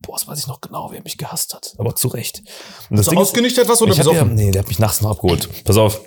Boah, 0.00 0.16
das 0.18 0.28
weiß 0.28 0.38
ich 0.38 0.46
noch 0.46 0.60
genau, 0.60 0.92
wie 0.92 0.96
er 0.96 1.02
mich 1.02 1.16
gehasst 1.16 1.54
hat. 1.54 1.74
Aber 1.78 1.94
zu 1.94 2.08
Recht. 2.08 2.42
Und 2.90 2.96
das 2.98 3.06
So 3.06 3.10
Ding 3.12 3.20
ist- 3.20 3.28
ausgenüchtert 3.28 3.68
was 3.68 3.80
oder 3.82 3.92
ich 3.92 3.98
hab 3.98 4.06
ja, 4.06 4.12
besoffen? 4.12 4.34
nee, 4.34 4.50
der 4.50 4.60
hat 4.62 4.68
mich 4.68 4.78
nachts 4.78 5.00
noch 5.00 5.10
abgeholt. 5.10 5.48
Pass 5.64 5.76
auf. 5.76 6.00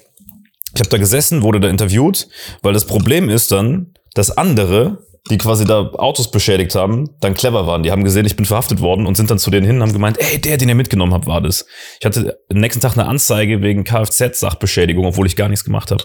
Ich 0.76 0.80
habe 0.80 0.90
da 0.90 0.98
gesessen, 0.98 1.42
wurde 1.42 1.60
da 1.60 1.68
interviewt, 1.70 2.28
weil 2.62 2.74
das 2.74 2.86
Problem 2.86 3.28
ist 3.30 3.52
dann, 3.52 3.94
dass 4.14 4.30
andere, 4.30 5.04
die 5.32 5.38
quasi 5.40 5.66
da 5.66 5.90
Autos 5.94 6.30
beschädigt 6.30 6.76
haben, 6.76 7.10
dann 7.20 7.34
clever 7.34 7.66
waren. 7.66 7.82
Die 7.82 7.92
haben 7.92 8.04
gesehen, 8.04 8.26
ich 8.28 8.36
bin 8.36 8.46
verhaftet 8.46 8.80
worden 8.80 9.08
und 9.08 9.16
sind 9.18 9.32
dann 9.32 9.40
zu 9.40 9.50
denen 9.50 9.66
hin 9.66 9.78
und 9.78 9.82
haben 9.82 9.94
gemeint, 9.94 10.20
ey, 10.20 10.40
der, 10.40 10.58
den 10.58 10.70
ihr 10.70 10.76
mitgenommen 10.76 11.14
habt, 11.14 11.26
war 11.26 11.42
das. 11.42 11.66
Ich 12.00 12.06
hatte 12.06 12.40
am 12.52 12.60
nächsten 12.60 12.82
Tag 12.82 12.94
eine 12.94 13.08
Anzeige 13.08 13.62
wegen 13.64 13.84
Kfz-Sachbeschädigung, 13.84 15.06
obwohl 15.08 15.26
ich 15.26 15.36
gar 15.36 15.50
nichts 15.50 15.66
gemacht 15.66 15.90
habe. 15.92 16.04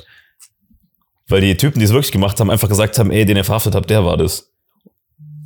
Weil 1.28 1.42
die 1.42 1.56
Typen, 1.56 1.78
die 1.78 1.84
es 1.84 1.92
wirklich 1.92 2.12
gemacht 2.12 2.40
haben, 2.40 2.50
einfach 2.50 2.68
gesagt 2.68 2.98
haben, 2.98 3.10
ey, 3.10 3.24
den 3.26 3.36
ihr 3.36 3.44
verhaftet 3.44 3.74
habt, 3.74 3.88
der 3.90 4.04
war 4.04 4.16
das. 4.16 4.50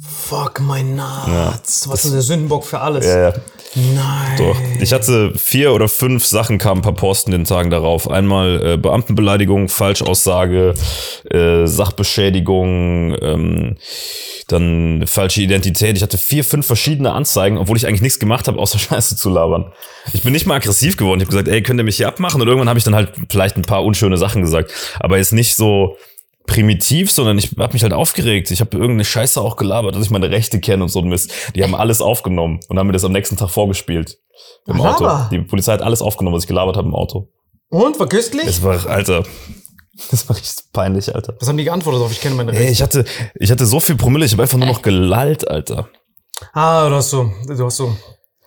Fuck 0.00 0.60
my 0.60 0.82
nuts. 0.82 1.88
Was 1.88 2.04
ist 2.04 2.14
der 2.14 2.22
Sündenbock 2.22 2.64
für 2.64 2.80
alles? 2.80 3.06
ja. 3.06 3.32
Nein. 3.74 4.38
Doch. 4.38 4.56
Ich 4.80 4.92
hatte 4.92 5.32
vier 5.36 5.72
oder 5.74 5.88
fünf 5.88 6.24
Sachen 6.24 6.58
kamen 6.58 6.80
per 6.80 6.92
Posten 6.92 7.32
den 7.32 7.44
Tagen 7.44 7.70
darauf. 7.70 8.10
Einmal 8.10 8.64
äh, 8.64 8.76
Beamtenbeleidigung, 8.76 9.68
Falschaussage, 9.68 10.74
äh, 11.30 11.66
Sachbeschädigung, 11.66 13.16
ähm, 13.20 13.76
dann 14.46 15.04
falsche 15.06 15.42
Identität. 15.42 15.96
Ich 15.96 16.02
hatte 16.02 16.16
vier, 16.16 16.44
fünf 16.44 16.66
verschiedene 16.66 17.12
Anzeigen, 17.12 17.58
obwohl 17.58 17.76
ich 17.76 17.86
eigentlich 17.86 18.02
nichts 18.02 18.18
gemacht 18.18 18.48
habe, 18.48 18.58
außer 18.58 18.78
Scheiße 18.78 19.16
zu 19.16 19.28
labern. 19.28 19.72
Ich 20.12 20.22
bin 20.22 20.32
nicht 20.32 20.46
mal 20.46 20.54
aggressiv 20.56 20.96
geworden. 20.96 21.20
Ich 21.20 21.26
habe 21.26 21.32
gesagt, 21.36 21.48
ey, 21.48 21.62
könnt 21.62 21.78
ihr 21.78 21.84
mich 21.84 21.96
hier 21.98 22.08
abmachen? 22.08 22.40
Und 22.40 22.48
irgendwann 22.48 22.68
habe 22.68 22.78
ich 22.78 22.84
dann 22.84 22.94
halt 22.94 23.12
vielleicht 23.30 23.56
ein 23.56 23.62
paar 23.62 23.84
unschöne 23.84 24.16
Sachen 24.16 24.42
gesagt. 24.42 24.72
Aber 25.00 25.18
jetzt 25.18 25.32
nicht 25.32 25.56
so 25.56 25.96
primitiv, 26.48 27.12
sondern 27.12 27.38
ich 27.38 27.52
habe 27.56 27.72
mich 27.72 27.84
halt 27.84 27.92
aufgeregt. 27.92 28.50
Ich 28.50 28.60
habe 28.60 28.76
irgendeine 28.76 29.04
Scheiße 29.04 29.40
auch 29.40 29.54
gelabert, 29.54 29.94
dass 29.94 30.02
ich 30.02 30.10
meine 30.10 30.30
Rechte 30.30 30.58
kenne 30.58 30.82
und 30.82 30.88
so 30.88 31.00
ein 31.00 31.08
Mist. 31.08 31.30
Die 31.54 31.62
haben 31.62 31.76
alles 31.76 32.00
aufgenommen 32.00 32.58
und 32.68 32.78
haben 32.78 32.88
mir 32.88 32.94
das 32.94 33.04
am 33.04 33.12
nächsten 33.12 33.36
Tag 33.36 33.50
vorgespielt. 33.50 34.18
Im 34.66 34.80
Auto. 34.80 35.08
Die 35.30 35.38
Polizei 35.40 35.72
hat 35.72 35.82
alles 35.82 36.02
aufgenommen, 36.02 36.34
was 36.34 36.44
ich 36.44 36.48
gelabert 36.48 36.76
habe 36.76 36.88
im 36.88 36.94
Auto. 36.94 37.28
Und, 37.68 38.00
war 38.00 38.08
köstlich? 38.08 38.46
Es 38.46 38.62
war, 38.62 38.86
Alter, 38.86 39.24
das 40.10 40.28
war 40.28 40.36
richtig 40.36 40.72
peinlich, 40.72 41.14
Alter. 41.14 41.36
Was 41.38 41.48
haben 41.48 41.58
die 41.58 41.64
geantwortet 41.64 42.02
auf? 42.02 42.12
Ich 42.12 42.20
kenne 42.20 42.34
meine 42.34 42.52
Ey, 42.52 42.58
Rechte. 42.58 42.72
ich 42.72 42.82
hatte, 42.82 43.04
ich 43.34 43.50
hatte 43.50 43.66
so 43.66 43.78
viel 43.78 43.96
Promille, 43.96 44.24
ich 44.24 44.32
habe 44.32 44.42
einfach 44.42 44.58
nur 44.58 44.66
noch 44.66 44.82
gelallt, 44.82 45.48
Alter. 45.48 45.88
Ah, 46.52 46.88
du 46.88 46.94
hast 46.94 47.10
so, 47.10 47.30
du 47.46 47.64
hast 47.64 47.76
so. 47.76 47.94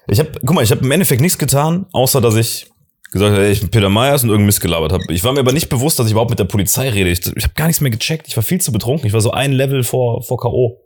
Ich 0.07 0.19
habe, 0.19 0.31
guck 0.39 0.55
mal, 0.55 0.63
ich 0.63 0.71
habe 0.71 0.81
im 0.83 0.91
Endeffekt 0.91 1.21
nichts 1.21 1.37
getan, 1.37 1.85
außer 1.93 2.19
dass 2.19 2.35
ich 2.35 2.67
gesagt 3.11 3.33
habe, 3.33 3.45
ey, 3.45 3.51
ich 3.51 3.59
bin 3.61 3.69
Peter 3.69 3.89
Myers 3.89 4.23
und 4.23 4.29
irgendein 4.29 4.47
Mist 4.47 4.61
gelabert 4.61 4.91
habe. 4.93 5.03
Ich 5.09 5.23
war 5.23 5.33
mir 5.33 5.41
aber 5.41 5.51
nicht 5.53 5.69
bewusst, 5.69 5.99
dass 5.99 6.05
ich 6.07 6.11
überhaupt 6.13 6.29
mit 6.31 6.39
der 6.39 6.45
Polizei 6.45 6.89
rede. 6.89 7.09
Ich, 7.09 7.25
ich 7.35 7.43
habe 7.43 7.53
gar 7.55 7.67
nichts 7.67 7.81
mehr 7.81 7.91
gecheckt. 7.91 8.27
Ich 8.27 8.35
war 8.35 8.43
viel 8.43 8.61
zu 8.61 8.71
betrunken. 8.71 9.05
Ich 9.07 9.13
war 9.13 9.21
so 9.21 9.31
ein 9.31 9.51
Level 9.51 9.83
vor, 9.83 10.23
vor 10.23 10.37
K.O. 10.37 10.79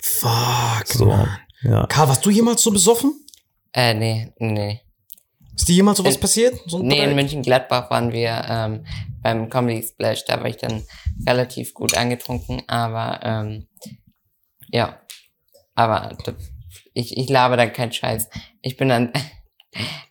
Fuck. 0.00 0.86
So, 0.86 1.06
Mann. 1.06 1.28
ja. 1.62 1.86
Karl, 1.86 2.08
warst 2.08 2.24
du 2.24 2.30
jemals 2.30 2.62
so 2.62 2.70
besoffen? 2.70 3.12
Äh, 3.72 3.94
nee, 3.94 4.32
nee. 4.38 4.80
Ist 5.56 5.68
dir 5.68 5.74
jemals 5.74 5.98
sowas 5.98 6.16
Äh, 6.16 6.20
passiert? 6.20 6.60
So 6.66 6.78
ein 6.78 6.86
Nee, 6.86 6.98
in 6.98 7.04
Dreieck? 7.04 7.14
München-Gladbach 7.16 7.90
waren 7.90 8.12
wir 8.12 8.44
ähm, 8.48 8.86
beim 9.22 9.48
Comedy 9.50 9.82
Splash. 9.82 10.24
Da 10.26 10.38
war 10.40 10.46
ich 10.48 10.56
dann 10.56 10.82
relativ 11.26 11.74
gut 11.74 11.96
angetrunken, 11.96 12.62
aber 12.66 13.20
ähm, 13.22 13.66
ja. 14.70 15.00
Aber 15.74 16.16
ich, 16.92 17.16
ich 17.16 17.28
laber 17.28 17.56
da 17.56 17.66
keinen 17.66 17.92
Scheiß. 17.92 18.28
Ich 18.62 18.76
bin 18.76 18.90
an, 18.92 19.12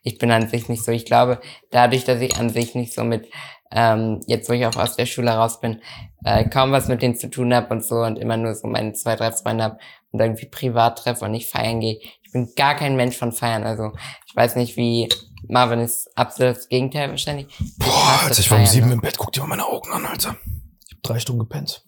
ich 0.02 0.18
bin 0.18 0.32
an 0.32 0.48
sich 0.48 0.70
nicht 0.70 0.84
so. 0.84 0.92
Ich 0.92 1.06
glaube, 1.06 1.40
dadurch, 1.72 2.04
dass 2.04 2.22
ich 2.22 2.38
an 2.38 2.50
sich 2.50 2.76
nicht 2.76 2.94
so 2.94 3.04
mit, 3.04 3.30
ähm, 3.72 4.22
jetzt 4.28 4.50
wo 4.50 4.54
ich 4.54 4.66
auch 4.66 4.76
aus 4.76 4.96
der 4.96 5.06
Schule 5.06 5.32
raus 5.32 5.60
bin, 5.60 5.82
äh, 6.26 6.48
kaum 6.48 6.72
was 6.72 6.88
mit 6.88 7.02
denen 7.02 7.16
zu 7.16 7.30
tun 7.30 7.54
habe 7.54 7.74
und 7.74 7.84
so 7.84 7.98
und 7.98 8.18
immer 8.18 8.38
nur 8.38 8.56
so 8.56 8.68
meine 8.68 8.94
zwei, 8.94 9.16
drei 9.16 9.32
Freunde 9.32 9.64
habe 9.64 9.78
und 10.12 10.20
irgendwie 10.20 10.46
privat 10.46 11.00
treffe 11.00 11.26
und 11.26 11.32
nicht 11.32 11.50
feiern 11.50 11.80
gehe. 11.80 12.00
Ich 12.22 12.32
bin 12.32 12.54
gar 12.56 12.76
kein 12.76 12.96
Mensch 12.96 13.18
von 13.18 13.32
Feiern. 13.32 13.64
Also 13.64 13.92
ich 14.28 14.36
weiß 14.36 14.56
nicht, 14.56 14.78
wie 14.78 15.10
Marvin 15.48 15.80
ist 15.80 16.10
absolut 16.16 16.58
das 16.58 16.70
Gegenteil 16.70 17.10
wahrscheinlich. 17.10 17.48
Ich 17.60 17.78
Boah, 17.78 18.22
Alter, 18.24 18.40
ich 18.40 18.50
war 18.50 18.60
um 18.60 18.66
sieben 18.66 18.88
ne? 18.88 18.94
im 18.94 19.02
Bett. 19.02 19.18
Guck 19.18 19.32
dir 19.32 19.42
mal 19.42 19.50
meine 19.50 19.66
Augen 19.66 19.92
an, 19.92 20.06
Alter. 20.06 20.38
Ich 20.88 20.96
hab 20.96 21.04
drei 21.04 21.20
Stunden 21.20 21.40
gepennt. 21.40 21.84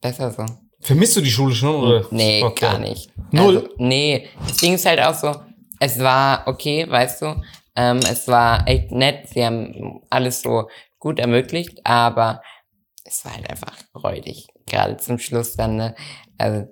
Besser 0.00 0.30
so. 0.30 0.44
Vermisst 0.84 1.16
du 1.16 1.22
die 1.22 1.30
Schule 1.30 1.54
schon? 1.54 1.76
Oder? 1.76 2.06
Nee, 2.10 2.42
Okay. 2.42 2.60
gar 2.60 2.78
nicht. 2.78 3.10
Null? 3.32 3.56
Also, 3.56 3.68
nee, 3.78 4.28
das 4.46 4.58
Ding 4.58 4.74
ist 4.74 4.84
halt 4.84 5.00
auch 5.00 5.14
so, 5.14 5.34
es 5.80 5.98
war 5.98 6.46
okay, 6.46 6.86
weißt 6.88 7.22
du, 7.22 7.42
ähm, 7.74 8.00
es 8.00 8.28
war 8.28 8.68
echt 8.68 8.92
nett, 8.92 9.26
sie 9.30 9.44
haben 9.44 10.02
alles 10.10 10.42
so 10.42 10.68
gut 10.98 11.18
ermöglicht, 11.18 11.80
aber 11.84 12.42
es 13.02 13.24
war 13.24 13.34
halt 13.34 13.48
einfach 13.50 13.74
räudig. 13.94 14.46
Gerade 14.66 14.98
zum 14.98 15.18
Schluss 15.18 15.56
dann, 15.56 15.76
ne, 15.76 15.94
also 16.36 16.66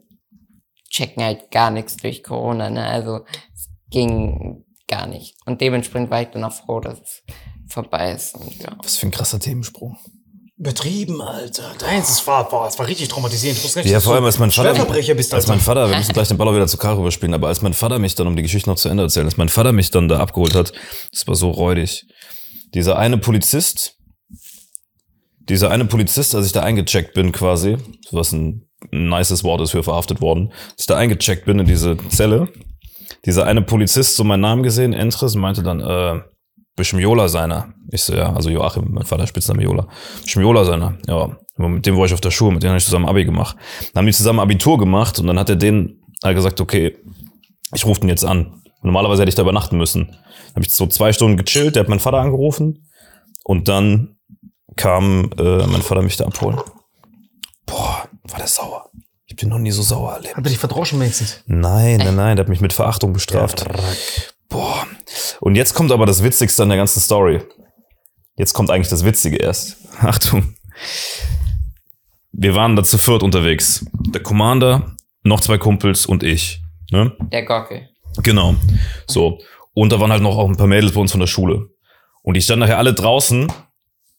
checken 0.90 1.24
halt 1.24 1.50
gar 1.50 1.70
nichts 1.70 1.96
durch 1.96 2.22
Corona, 2.22 2.68
ne, 2.68 2.84
also 2.86 3.20
es 3.54 3.70
ging 3.90 4.64
gar 4.88 5.06
nicht. 5.06 5.36
Und 5.46 5.62
dementsprechend 5.62 6.10
war 6.10 6.20
ich 6.20 6.28
dann 6.28 6.44
auch 6.44 6.52
froh, 6.52 6.80
dass 6.80 7.00
es 7.00 7.22
vorbei 7.66 8.12
ist 8.12 8.34
und 8.34 8.58
ja. 8.62 8.76
Was 8.82 8.98
für 8.98 9.06
ein 9.06 9.10
krasser 9.10 9.40
Themensprung. 9.40 9.96
Betrieben, 10.56 11.20
Alter. 11.22 11.72
Deins 11.78 12.10
ist 12.10 12.26
war, 12.26 12.48
boah, 12.48 12.66
das 12.66 12.78
war 12.78 12.86
richtig 12.86 13.08
traumatisierend. 13.08 13.58
Ich 13.58 13.64
wusste 13.64 13.80
Ja, 13.88 14.00
vor 14.00 14.14
allem, 14.14 14.24
als 14.24 14.38
mein 14.38 14.50
Vater. 14.50 14.74
Bist, 15.14 15.34
als 15.34 15.46
mein 15.46 15.60
Vater, 15.60 15.88
wir 15.88 15.96
müssen 15.96 16.12
gleich 16.12 16.28
den 16.28 16.36
Baller 16.36 16.54
wieder 16.54 16.66
zu 16.66 16.76
Caro 16.76 17.00
überspielen, 17.00 17.34
aber 17.34 17.48
als 17.48 17.62
mein 17.62 17.72
Vater 17.72 17.98
mich 17.98 18.14
dann, 18.14 18.26
um 18.26 18.36
die 18.36 18.42
Geschichte 18.42 18.68
noch 18.68 18.76
zu 18.76 18.88
Ende 18.88 19.02
erzählen, 19.02 19.26
als 19.26 19.36
mein 19.36 19.48
Vater 19.48 19.72
mich 19.72 19.90
dann 19.90 20.08
da 20.08 20.18
abgeholt 20.18 20.54
hat, 20.54 20.72
das 21.10 21.26
war 21.26 21.34
so 21.34 21.50
räudig. 21.50 22.06
Dieser 22.74 22.98
eine 22.98 23.18
Polizist, 23.18 23.96
dieser 25.48 25.70
eine 25.70 25.86
Polizist, 25.86 26.34
als 26.34 26.46
ich 26.46 26.52
da 26.52 26.62
eingecheckt 26.62 27.14
bin 27.14 27.32
quasi, 27.32 27.78
was 28.10 28.32
ein 28.32 28.68
nices 28.90 29.44
Wort 29.44 29.62
ist 29.62 29.70
für 29.70 29.82
verhaftet 29.82 30.20
worden, 30.20 30.52
als 30.72 30.80
ich 30.80 30.86
da 30.86 30.96
eingecheckt 30.96 31.46
bin 31.46 31.58
in 31.58 31.66
diese 31.66 31.96
Zelle, 32.08 32.48
dieser 33.24 33.46
eine 33.46 33.62
Polizist 33.62 34.16
so 34.16 34.24
meinen 34.24 34.40
Namen 34.40 34.62
gesehen, 34.62 34.92
Entres, 34.92 35.34
meinte 35.34 35.62
dann, 35.62 35.80
äh, 35.80 36.20
Beschmiola 36.76 37.28
seiner. 37.28 37.74
Ich 37.90 38.02
so, 38.02 38.14
ja, 38.14 38.32
also 38.32 38.48
Joachim, 38.50 38.88
mein 38.92 39.04
Vater 39.04 39.26
Spitzname 39.26 39.62
Jola. 39.62 39.88
Beschmiola 40.22 40.64
seiner, 40.64 40.98
ja. 41.06 41.36
Mit 41.56 41.84
dem 41.86 41.96
war 41.96 42.06
ich 42.06 42.14
auf 42.14 42.20
der 42.20 42.30
Schule, 42.30 42.54
mit 42.54 42.62
dem 42.62 42.70
habe 42.70 42.78
ich 42.78 42.84
zusammen 42.84 43.06
Abi 43.06 43.24
gemacht. 43.24 43.56
Dann 43.92 44.00
haben 44.00 44.06
die 44.06 44.12
zusammen 44.12 44.40
Abitur 44.40 44.78
gemacht 44.78 45.18
und 45.18 45.26
dann 45.26 45.38
hat 45.38 45.50
er 45.50 45.56
den 45.56 46.00
halt 46.24 46.34
gesagt, 46.34 46.60
okay, 46.60 46.96
ich 47.74 47.84
rufe 47.84 48.00
den 48.00 48.08
jetzt 48.08 48.24
an. 48.24 48.62
Normalerweise 48.82 49.22
hätte 49.22 49.28
ich 49.28 49.34
da 49.34 49.42
übernachten 49.42 49.76
müssen. 49.76 50.06
Dann 50.06 50.54
habe 50.54 50.64
ich 50.64 50.72
so 50.72 50.86
zwei 50.86 51.12
Stunden 51.12 51.36
gechillt, 51.36 51.76
der 51.76 51.82
hat 51.82 51.88
meinen 51.88 52.00
Vater 52.00 52.18
angerufen 52.18 52.88
und 53.44 53.68
dann 53.68 54.16
kam 54.76 55.30
äh, 55.38 55.66
mein 55.66 55.82
Vater 55.82 56.02
mich 56.02 56.16
da 56.16 56.24
abholen. 56.24 56.58
Boah, 57.66 58.08
war 58.24 58.38
der 58.38 58.48
sauer. 58.48 58.90
Ich 59.26 59.34
hab 59.34 59.38
den 59.38 59.50
noch 59.50 59.58
nie 59.58 59.70
so 59.70 59.82
sauer 59.82 60.14
erlebt. 60.14 60.36
Hat 60.36 60.44
er 60.44 60.50
dich 60.50 60.58
verdroschen 60.58 61.00
wenigstens? 61.00 61.42
Nein, 61.46 61.98
nein, 61.98 62.16
nein, 62.16 62.36
der 62.36 62.44
hat 62.44 62.48
mich 62.50 62.60
mit 62.60 62.72
Verachtung 62.72 63.12
bestraft. 63.12 63.64
Boah. 64.52 64.86
Und 65.40 65.54
jetzt 65.56 65.74
kommt 65.74 65.90
aber 65.90 66.06
das 66.06 66.22
Witzigste 66.22 66.62
an 66.62 66.68
der 66.68 66.78
ganzen 66.78 67.00
Story. 67.00 67.40
Jetzt 68.36 68.52
kommt 68.52 68.70
eigentlich 68.70 68.88
das 68.88 69.04
Witzige 69.04 69.36
erst. 69.36 69.78
Achtung. 70.00 70.54
Wir 72.32 72.54
waren 72.54 72.76
da 72.76 72.84
zu 72.84 72.98
viert 72.98 73.22
unterwegs. 73.22 73.84
Der 73.92 74.22
Commander, 74.22 74.94
noch 75.22 75.40
zwei 75.40 75.58
Kumpels 75.58 76.06
und 76.06 76.22
ich. 76.22 76.62
Ne? 76.90 77.12
Der 77.32 77.44
Gockel. 77.44 77.88
Genau. 78.22 78.54
So. 79.06 79.38
Und 79.74 79.90
da 79.90 80.00
waren 80.00 80.12
halt 80.12 80.22
noch 80.22 80.36
auch 80.36 80.48
ein 80.48 80.56
paar 80.56 80.66
Mädels 80.66 80.92
bei 80.92 81.00
uns 81.00 81.12
von 81.12 81.20
der 81.20 81.26
Schule. 81.26 81.68
Und 82.22 82.34
die 82.34 82.42
standen 82.42 82.60
nachher 82.60 82.78
alle 82.78 82.94
draußen, 82.94 83.50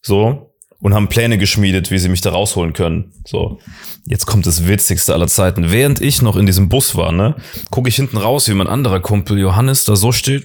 so, 0.02 0.53
und 0.84 0.94
haben 0.94 1.08
Pläne 1.08 1.38
geschmiedet, 1.38 1.92
wie 1.92 1.98
sie 1.98 2.10
mich 2.10 2.20
da 2.20 2.32
rausholen 2.32 2.74
können. 2.74 3.14
So. 3.26 3.60
Jetzt 4.06 4.26
kommt 4.26 4.46
das 4.46 4.68
Witzigste 4.68 5.14
aller 5.14 5.28
Zeiten. 5.28 5.72
Während 5.72 6.02
ich 6.02 6.22
noch 6.22 6.36
in 6.36 6.46
diesem 6.46 6.68
Bus 6.68 6.96
war, 6.96 7.14
ne, 7.14 7.38
gucke 7.72 7.88
ich 7.88 7.96
hinten 7.96 8.18
raus, 8.18 8.50
wie 8.50 8.54
mein 8.54 8.68
anderer 8.68 9.00
Kumpel 9.00 9.40
Johannes 9.40 9.86
da 9.86 9.96
so 9.96 10.12
steht, 10.12 10.44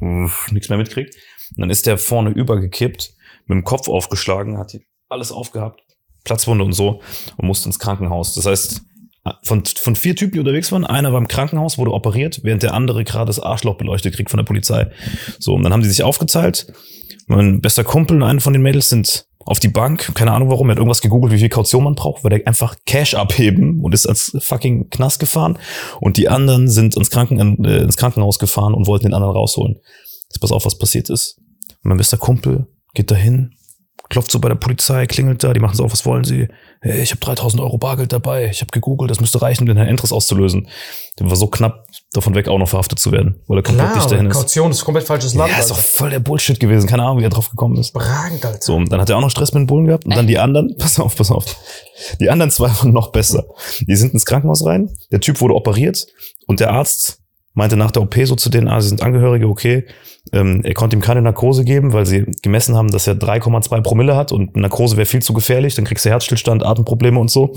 nichts 0.00 0.70
mehr 0.70 0.78
mitkriegt. 0.78 1.14
Und 1.50 1.60
dann 1.60 1.68
ist 1.70 1.86
der 1.86 1.98
vorne 1.98 2.30
übergekippt, 2.30 3.10
mit 3.46 3.56
dem 3.56 3.64
Kopf 3.64 3.88
aufgeschlagen, 3.88 4.56
hat 4.56 4.74
alles 5.10 5.30
aufgehabt, 5.30 5.82
Platzwunde 6.24 6.64
und 6.64 6.72
so, 6.72 7.02
und 7.36 7.46
musste 7.46 7.68
ins 7.68 7.78
Krankenhaus. 7.78 8.34
Das 8.34 8.46
heißt, 8.46 8.80
von, 9.42 9.64
von 9.66 9.96
vier 9.96 10.16
Typen, 10.16 10.32
die 10.32 10.40
unterwegs 10.40 10.72
waren, 10.72 10.86
einer 10.86 11.12
war 11.12 11.20
im 11.20 11.28
Krankenhaus, 11.28 11.76
wurde 11.76 11.92
operiert, 11.92 12.40
während 12.42 12.62
der 12.62 12.72
andere 12.72 13.04
gerade 13.04 13.26
das 13.26 13.38
Arschloch 13.38 13.76
beleuchtet 13.76 14.14
kriegt 14.14 14.30
von 14.30 14.38
der 14.38 14.44
Polizei. 14.44 14.90
So, 15.38 15.52
und 15.52 15.62
dann 15.62 15.74
haben 15.74 15.82
die 15.82 15.90
sich 15.90 16.02
aufgeteilt. 16.02 16.72
Mein 17.26 17.60
bester 17.60 17.84
Kumpel 17.84 18.16
und 18.16 18.22
eine 18.22 18.40
von 18.40 18.54
den 18.54 18.62
Mädels 18.62 18.88
sind 18.88 19.26
auf 19.44 19.60
die 19.60 19.68
Bank, 19.68 20.14
keine 20.14 20.32
Ahnung 20.32 20.50
warum, 20.50 20.68
er 20.68 20.72
hat 20.72 20.78
irgendwas 20.78 21.00
gegoogelt, 21.00 21.32
wie 21.32 21.38
viel 21.38 21.48
Kaution 21.48 21.84
man 21.84 21.94
braucht, 21.94 22.24
weil 22.24 22.30
der 22.30 22.46
einfach 22.46 22.76
Cash 22.86 23.14
abheben 23.14 23.80
und 23.80 23.94
ist 23.94 24.06
als 24.06 24.36
fucking 24.40 24.90
Knast 24.90 25.18
gefahren. 25.20 25.58
Und 26.00 26.16
die 26.16 26.28
anderen 26.28 26.68
sind 26.68 26.96
ins, 26.96 27.10
Kranken, 27.10 27.64
äh, 27.64 27.78
ins 27.78 27.96
Krankenhaus 27.96 28.38
gefahren 28.38 28.74
und 28.74 28.86
wollten 28.86 29.06
den 29.06 29.14
anderen 29.14 29.34
rausholen. 29.34 29.78
Jetzt 30.28 30.40
pass 30.40 30.52
auf, 30.52 30.64
was 30.64 30.78
passiert 30.78 31.10
ist. 31.10 31.40
Mein 31.82 31.98
bester 31.98 32.16
Kumpel 32.16 32.66
geht 32.94 33.10
dahin, 33.10 33.54
klopft 34.12 34.30
so 34.30 34.38
bei 34.40 34.48
der 34.50 34.56
Polizei, 34.56 35.06
klingelt 35.06 35.42
da, 35.42 35.54
die 35.54 35.60
machen 35.60 35.74
so 35.74 35.84
auf, 35.84 35.92
was 35.92 36.04
wollen 36.04 36.24
sie? 36.24 36.48
Hey, 36.82 37.00
ich 37.00 37.12
habe 37.12 37.20
3000 37.20 37.62
Euro 37.62 37.78
Bargeld 37.78 38.12
dabei, 38.12 38.50
ich 38.50 38.60
habe 38.60 38.70
gegoogelt, 38.70 39.10
das 39.10 39.20
müsste 39.20 39.40
reichen, 39.40 39.62
um 39.62 39.68
den 39.68 39.78
Herrn 39.78 39.88
Entres 39.88 40.12
auszulösen. 40.12 40.68
Der 41.18 41.30
war 41.30 41.36
so 41.36 41.46
knapp 41.46 41.86
davon 42.12 42.34
weg, 42.34 42.46
auch 42.46 42.58
noch 42.58 42.68
verhaftet 42.68 42.98
zu 42.98 43.10
werden, 43.10 43.40
weil 43.46 43.60
er 43.60 43.62
komplett 43.62 43.86
Klar, 43.86 43.96
nicht 43.96 44.12
dahin 44.12 44.26
ist. 44.26 44.36
Kaution 44.36 44.70
ist 44.70 44.84
komplett 44.84 45.06
falsches 45.06 45.32
Land. 45.32 45.50
Ja, 45.50 45.58
ist 45.58 45.70
doch 45.70 45.76
Alter. 45.76 45.88
voll 45.88 46.10
der 46.10 46.20
Bullshit 46.20 46.60
gewesen, 46.60 46.86
keine 46.86 47.04
Ahnung, 47.04 47.20
wie 47.20 47.24
er 47.24 47.30
drauf 47.30 47.48
gekommen 47.48 47.78
ist. 47.78 47.90
Überragend, 47.90 48.44
Alter. 48.44 48.58
So, 48.60 48.74
und 48.76 48.92
dann 48.92 49.00
hat 49.00 49.08
er 49.08 49.16
auch 49.16 49.22
noch 49.22 49.30
Stress 49.30 49.54
mit 49.54 49.62
den 49.62 49.66
Bullen 49.66 49.86
gehabt 49.86 50.04
und 50.04 50.14
dann 50.14 50.26
die 50.26 50.38
anderen, 50.38 50.76
pass 50.78 51.00
auf, 51.00 51.16
pass 51.16 51.30
auf. 51.30 51.56
Die 52.20 52.28
anderen 52.28 52.50
zwei 52.50 52.68
waren 52.68 52.92
noch 52.92 53.12
besser. 53.12 53.46
Die 53.80 53.96
sind 53.96 54.12
ins 54.12 54.26
Krankenhaus 54.26 54.66
rein, 54.66 54.94
der 55.10 55.20
Typ 55.20 55.40
wurde 55.40 55.54
operiert 55.54 56.06
und 56.46 56.60
der 56.60 56.70
Arzt 56.70 57.21
meinte 57.54 57.76
nach 57.76 57.90
der 57.90 58.02
OP 58.02 58.16
so 58.24 58.36
zu 58.36 58.48
denen, 58.48 58.68
ah, 58.68 58.80
sie 58.80 58.88
sind 58.88 59.02
Angehörige, 59.02 59.48
okay. 59.48 59.86
Ähm, 60.32 60.60
er 60.62 60.74
konnte 60.74 60.96
ihm 60.96 61.02
keine 61.02 61.22
Narkose 61.22 61.64
geben, 61.64 61.92
weil 61.92 62.06
sie 62.06 62.26
gemessen 62.42 62.76
haben, 62.76 62.90
dass 62.90 63.06
er 63.06 63.14
3,2 63.14 63.82
Promille 63.82 64.16
hat 64.16 64.32
und 64.32 64.56
Narkose 64.56 64.96
wäre 64.96 65.06
viel 65.06 65.22
zu 65.22 65.32
gefährlich, 65.32 65.74
dann 65.74 65.84
kriegst 65.84 66.04
du 66.04 66.10
Herzstillstand, 66.10 66.64
Atemprobleme 66.64 67.18
und 67.18 67.30
so. 67.30 67.54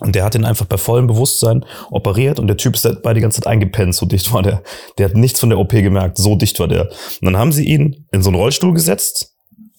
Und 0.00 0.14
der 0.14 0.24
hat 0.24 0.34
ihn 0.34 0.44
einfach 0.44 0.66
bei 0.66 0.76
vollem 0.76 1.06
Bewusstsein 1.06 1.64
operiert 1.90 2.38
und 2.38 2.48
der 2.48 2.58
Typ 2.58 2.74
ist 2.74 2.84
dabei 2.84 3.14
die 3.14 3.22
ganze 3.22 3.40
Zeit 3.40 3.50
eingepennt, 3.50 3.94
so 3.94 4.04
dicht 4.04 4.30
war 4.32 4.42
der. 4.42 4.62
Der 4.98 5.08
hat 5.08 5.16
nichts 5.16 5.40
von 5.40 5.48
der 5.48 5.58
OP 5.58 5.70
gemerkt, 5.70 6.18
so 6.18 6.36
dicht 6.36 6.60
war 6.60 6.68
der. 6.68 6.90
Und 7.20 7.22
dann 7.22 7.38
haben 7.38 7.52
sie 7.52 7.64
ihn 7.64 8.04
in 8.12 8.22
so 8.22 8.28
einen 8.28 8.36
Rollstuhl 8.36 8.74
gesetzt 8.74 9.34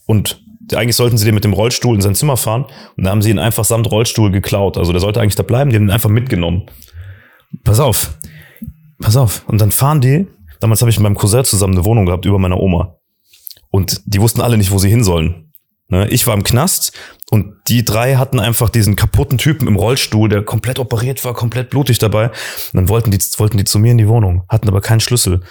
und 0.07 0.41
eigentlich 0.73 0.95
sollten 0.95 1.17
sie 1.17 1.25
den 1.25 1.35
mit 1.35 1.43
dem 1.43 1.53
Rollstuhl 1.53 1.95
in 1.95 2.01
sein 2.01 2.15
Zimmer 2.15 2.35
fahren 2.35 2.65
und 2.97 3.03
dann 3.03 3.11
haben 3.11 3.21
sie 3.21 3.29
ihn 3.29 3.39
einfach 3.39 3.63
samt 3.63 3.91
Rollstuhl 3.91 4.31
geklaut. 4.31 4.77
Also 4.77 4.91
der 4.91 5.01
sollte 5.01 5.21
eigentlich 5.21 5.35
da 5.35 5.43
bleiben, 5.43 5.69
die 5.69 5.75
haben 5.75 5.83
ihn 5.83 5.91
einfach 5.91 6.09
mitgenommen. 6.09 6.63
Pass 7.63 7.79
auf, 7.79 8.17
pass 8.99 9.17
auf. 9.17 9.43
Und 9.47 9.59
dann 9.59 9.71
fahren 9.71 10.01
die, 10.01 10.27
damals 10.59 10.81
habe 10.81 10.89
ich 10.89 10.97
mit 10.97 11.03
meinem 11.03 11.17
Cousin 11.17 11.45
zusammen 11.45 11.75
eine 11.75 11.85
Wohnung 11.85 12.05
gehabt 12.05 12.25
über 12.25 12.39
meiner 12.39 12.59
Oma. 12.59 12.95
Und 13.69 14.01
die 14.05 14.21
wussten 14.21 14.41
alle 14.41 14.57
nicht, 14.57 14.71
wo 14.71 14.77
sie 14.77 14.89
hin 14.89 15.03
sollen. 15.03 15.47
Ne, 15.89 16.09
ich 16.09 16.27
war 16.27 16.33
im 16.33 16.43
Knast 16.43 16.91
und 17.29 17.53
die 17.69 17.85
drei 17.85 18.15
hatten 18.15 18.41
einfach 18.41 18.69
diesen 18.69 18.97
kaputten 18.97 19.37
Typen 19.37 19.69
im 19.69 19.77
Rollstuhl, 19.77 20.27
der 20.27 20.43
komplett 20.43 20.79
operiert 20.79 21.23
war, 21.23 21.33
komplett 21.33 21.69
blutig 21.69 21.97
dabei. 21.97 22.25
Und 22.27 22.73
dann 22.73 22.89
wollten 22.89 23.09
die, 23.09 23.19
wollten 23.37 23.57
die 23.57 23.63
zu 23.63 23.79
mir 23.79 23.91
in 23.91 23.97
die 23.97 24.09
Wohnung, 24.09 24.43
hatten 24.49 24.67
aber 24.67 24.81
keinen 24.81 24.99
Schlüssel. 24.99 25.43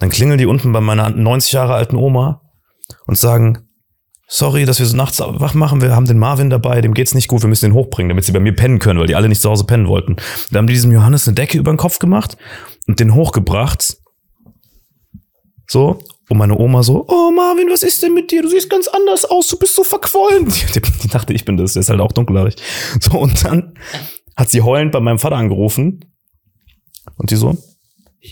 Dann 0.00 0.10
klingeln 0.10 0.38
die 0.38 0.46
unten 0.46 0.72
bei 0.72 0.80
meiner 0.80 1.10
90 1.10 1.52
Jahre 1.52 1.74
alten 1.74 1.94
Oma 1.94 2.42
und 3.06 3.16
sagen, 3.16 3.68
sorry, 4.26 4.64
dass 4.64 4.78
wir 4.78 4.86
so 4.86 4.96
nachts 4.96 5.20
wach 5.20 5.54
machen, 5.54 5.80
wir 5.80 5.94
haben 5.94 6.06
den 6.06 6.18
Marvin 6.18 6.50
dabei, 6.50 6.80
dem 6.80 6.94
geht's 6.94 7.14
nicht 7.14 7.28
gut, 7.28 7.42
wir 7.42 7.48
müssen 7.48 7.66
den 7.66 7.74
hochbringen, 7.74 8.08
damit 8.08 8.24
sie 8.24 8.32
bei 8.32 8.40
mir 8.40 8.54
pennen 8.54 8.78
können, 8.78 8.98
weil 8.98 9.06
die 9.06 9.14
alle 9.14 9.28
nicht 9.28 9.42
zu 9.42 9.50
Hause 9.50 9.64
pennen 9.64 9.88
wollten. 9.88 10.16
Da 10.50 10.58
haben 10.58 10.66
die 10.66 10.72
diesem 10.72 10.92
Johannes 10.92 11.28
eine 11.28 11.34
Decke 11.34 11.58
über 11.58 11.72
den 11.72 11.76
Kopf 11.76 11.98
gemacht 11.98 12.36
und 12.86 13.00
den 13.00 13.14
hochgebracht. 13.14 13.96
So. 15.68 15.98
Und 16.30 16.38
meine 16.38 16.58
Oma 16.58 16.82
so, 16.82 17.04
oh 17.06 17.30
Marvin, 17.32 17.68
was 17.70 17.82
ist 17.82 18.02
denn 18.02 18.14
mit 18.14 18.30
dir? 18.30 18.40
Du 18.40 18.48
siehst 18.48 18.70
ganz 18.70 18.88
anders 18.88 19.26
aus, 19.26 19.46
du 19.48 19.58
bist 19.58 19.74
so 19.74 19.84
verquollen. 19.84 20.46
Die, 20.74 20.80
die, 20.80 21.08
dachte, 21.08 21.34
ich 21.34 21.44
bin 21.44 21.58
das, 21.58 21.74
der 21.74 21.80
ist 21.80 21.90
halt 21.90 22.00
auch 22.00 22.12
dunkelhaarig. 22.12 22.56
So, 22.98 23.18
und 23.18 23.44
dann 23.44 23.74
hat 24.34 24.48
sie 24.48 24.62
heulend 24.62 24.92
bei 24.92 25.00
meinem 25.00 25.18
Vater 25.18 25.36
angerufen 25.36 26.04
und 27.16 27.30
die 27.30 27.36
so, 27.36 27.58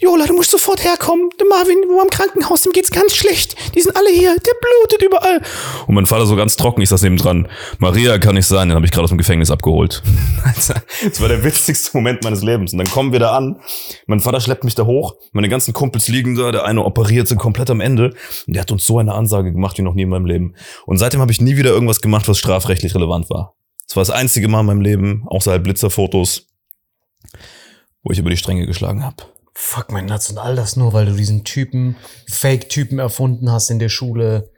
Jola, 0.01 0.27
du 0.27 0.33
musst 0.33 0.51
sofort 0.51 0.83
herkommen. 0.83 1.29
Der 1.39 1.47
Marvin 1.47 1.77
war 1.91 2.03
im 2.03 2.09
Krankenhaus, 2.09 2.63
dem 2.63 2.73
geht's 2.73 2.91
ganz 2.91 3.15
schlecht. 3.15 3.57
Die 3.75 3.81
sind 3.83 3.95
alle 3.95 4.09
hier, 4.09 4.35
der 4.35 4.53
blutet 4.59 5.03
überall. 5.03 5.43
Und 5.87 5.95
mein 5.95 6.07
Vater 6.07 6.25
so 6.25 6.35
ganz 6.35 6.57
trocken, 6.57 6.81
ich 6.81 6.89
saß 6.89 7.03
neben 7.03 7.19
dran. 7.19 7.47
Maria 7.79 8.19
kann 8.19 8.35
nicht 8.35 8.47
sein, 8.47 8.69
den 8.69 8.75
habe 8.75 8.87
ich 8.87 8.91
gerade 8.91 9.05
aus 9.05 9.11
dem 9.11 9.19
Gefängnis 9.19 9.51
abgeholt. 9.51 10.03
Alter, 10.45 10.83
das 11.05 11.21
war 11.21 11.29
der 11.29 11.45
witzigste 11.45 11.91
Moment 11.95 12.25
meines 12.25 12.43
Lebens. 12.43 12.73
Und 12.73 12.79
dann 12.79 12.89
kommen 12.89 13.13
wir 13.13 13.19
da 13.19 13.37
an. 13.37 13.61
Mein 14.07 14.21
Vater 14.21 14.41
schleppt 14.41 14.65
mich 14.65 14.75
da 14.75 14.87
hoch. 14.87 15.15
Meine 15.33 15.51
ganzen 15.51 15.75
Kumpels 15.75 16.09
liegen 16.09 16.37
da. 16.37 16.53
Der 16.53 16.65
eine 16.65 16.83
operiert 16.85 17.29
sind 17.29 17.37
komplett 17.37 17.69
am 17.69 17.81
Ende. 17.81 18.15
Und 18.47 18.55
der 18.55 18.63
hat 18.63 18.73
uns 18.73 18.87
so 18.87 18.99
eine 18.99 19.13
Ansage 19.13 19.53
gemacht 19.53 19.77
wie 19.77 19.83
noch 19.83 19.95
nie 19.95 20.03
in 20.03 20.09
meinem 20.09 20.27
Leben. 20.27 20.55
Und 20.87 20.97
seitdem 20.97 21.21
habe 21.21 21.33
ich 21.33 21.43
nie 21.43 21.59
wieder 21.59 21.71
irgendwas 21.71 22.01
gemacht, 22.01 22.29
was 22.29 22.39
strafrechtlich 22.39 22.95
relevant 22.95 23.29
war. 23.29 23.57
Das 23.87 23.97
war 23.97 24.01
das 24.01 24.11
einzige 24.11 24.49
Mal 24.49 24.61
in 24.61 24.67
meinem 24.67 24.81
Leben, 24.81 25.25
außerhalb 25.27 25.63
Blitzerfotos, 25.63 26.47
wo 28.03 28.11
ich 28.11 28.19
über 28.19 28.31
die 28.31 28.39
Stränge 28.39 28.65
geschlagen 28.65 29.05
habe. 29.05 29.32
Fuck 29.55 29.93
mein 29.93 30.07
Nuts 30.07 30.31
und 30.31 30.39
all 30.39 30.57
das 30.57 30.77
nur, 30.77 30.93
weil 30.93 31.07
du 31.07 31.13
diesen 31.13 31.45
Typen, 31.45 31.97
Fake-Typen 32.29 32.99
erfunden 32.99 33.51
hast 33.53 33.71
in 33.71 33.79
der 33.79 33.89
Schule. 33.91 34.49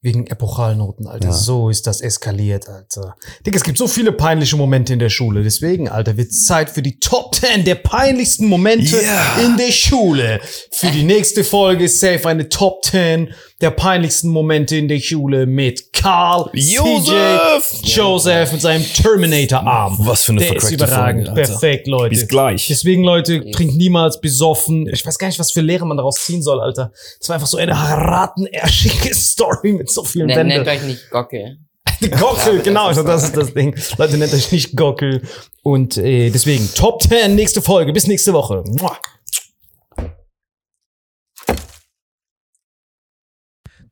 Wegen 0.00 0.26
Epochalnoten, 0.26 1.06
Alter. 1.06 1.32
So 1.32 1.70
ist 1.70 1.86
das 1.86 2.02
eskaliert, 2.02 2.68
Alter. 2.68 3.16
Digga, 3.46 3.56
es 3.56 3.62
gibt 3.64 3.78
so 3.78 3.88
viele 3.88 4.12
peinliche 4.12 4.54
Momente 4.54 4.92
in 4.92 4.98
der 4.98 5.08
Schule. 5.08 5.42
Deswegen, 5.42 5.88
Alter, 5.88 6.18
wird 6.18 6.30
Zeit 6.30 6.68
für 6.68 6.82
die 6.82 6.98
Top 7.00 7.34
10 7.34 7.64
der 7.64 7.76
peinlichsten 7.76 8.46
Momente 8.46 9.00
Ja. 9.02 9.38
in 9.42 9.56
der 9.56 9.72
Schule. 9.72 10.40
Für 10.72 10.90
die 10.90 11.04
nächste 11.04 11.42
Folge 11.42 11.88
safe 11.88 12.28
eine 12.28 12.50
Top 12.50 12.84
10 12.84 13.32
der 13.60 13.70
peinlichsten 13.70 14.28
Momente 14.30 14.76
in 14.76 14.88
der 14.88 14.98
Schule 14.98 15.46
mit 15.46 15.92
Karl, 15.92 16.50
Josef! 16.52 17.68
CJ, 17.68 17.96
Joseph 17.98 18.52
mit 18.52 18.60
seinem 18.60 18.84
Terminator-Arm. 18.84 19.96
Was 20.00 20.24
für 20.24 20.32
eine 20.32 20.40
Der 20.40 20.56
ist 20.56 20.70
überragend. 20.70 21.28
Folge. 21.28 21.42
Perfekt, 21.42 21.86
Leute. 21.86 22.10
Bis 22.10 22.26
gleich. 22.26 22.66
Deswegen, 22.66 23.04
Leute, 23.04 23.48
trinkt 23.52 23.76
niemals 23.76 24.20
besoffen. 24.20 24.88
Ich 24.88 25.06
weiß 25.06 25.18
gar 25.18 25.28
nicht, 25.28 25.38
was 25.38 25.52
für 25.52 25.60
Lehre 25.60 25.86
man 25.86 25.96
daraus 25.96 26.16
ziehen 26.16 26.42
soll, 26.42 26.60
Alter. 26.60 26.92
Das 27.20 27.28
war 27.28 27.34
einfach 27.34 27.46
so 27.46 27.56
eine 27.56 27.72
ratenärschige 27.72 29.14
Story 29.14 29.72
mit 29.72 29.90
so 29.90 30.04
vielen 30.04 30.26
Nennt, 30.26 30.48
nennt 30.48 30.66
euch 30.66 30.82
nicht 30.82 31.10
Gockel. 31.10 31.58
Gockel, 32.20 32.60
genau, 32.60 32.88
also 32.88 33.02
das 33.02 33.24
ist 33.24 33.36
das 33.36 33.54
Ding. 33.54 33.74
Leute, 33.98 34.18
nennt 34.18 34.34
euch 34.34 34.50
nicht 34.50 34.76
Gockel. 34.76 35.22
Und 35.62 35.96
äh, 35.96 36.30
deswegen, 36.30 36.68
Top 36.74 37.02
10, 37.02 37.34
nächste 37.34 37.62
Folge. 37.62 37.92
Bis 37.92 38.08
nächste 38.08 38.32
Woche. 38.32 38.64
Mua. 38.66 38.96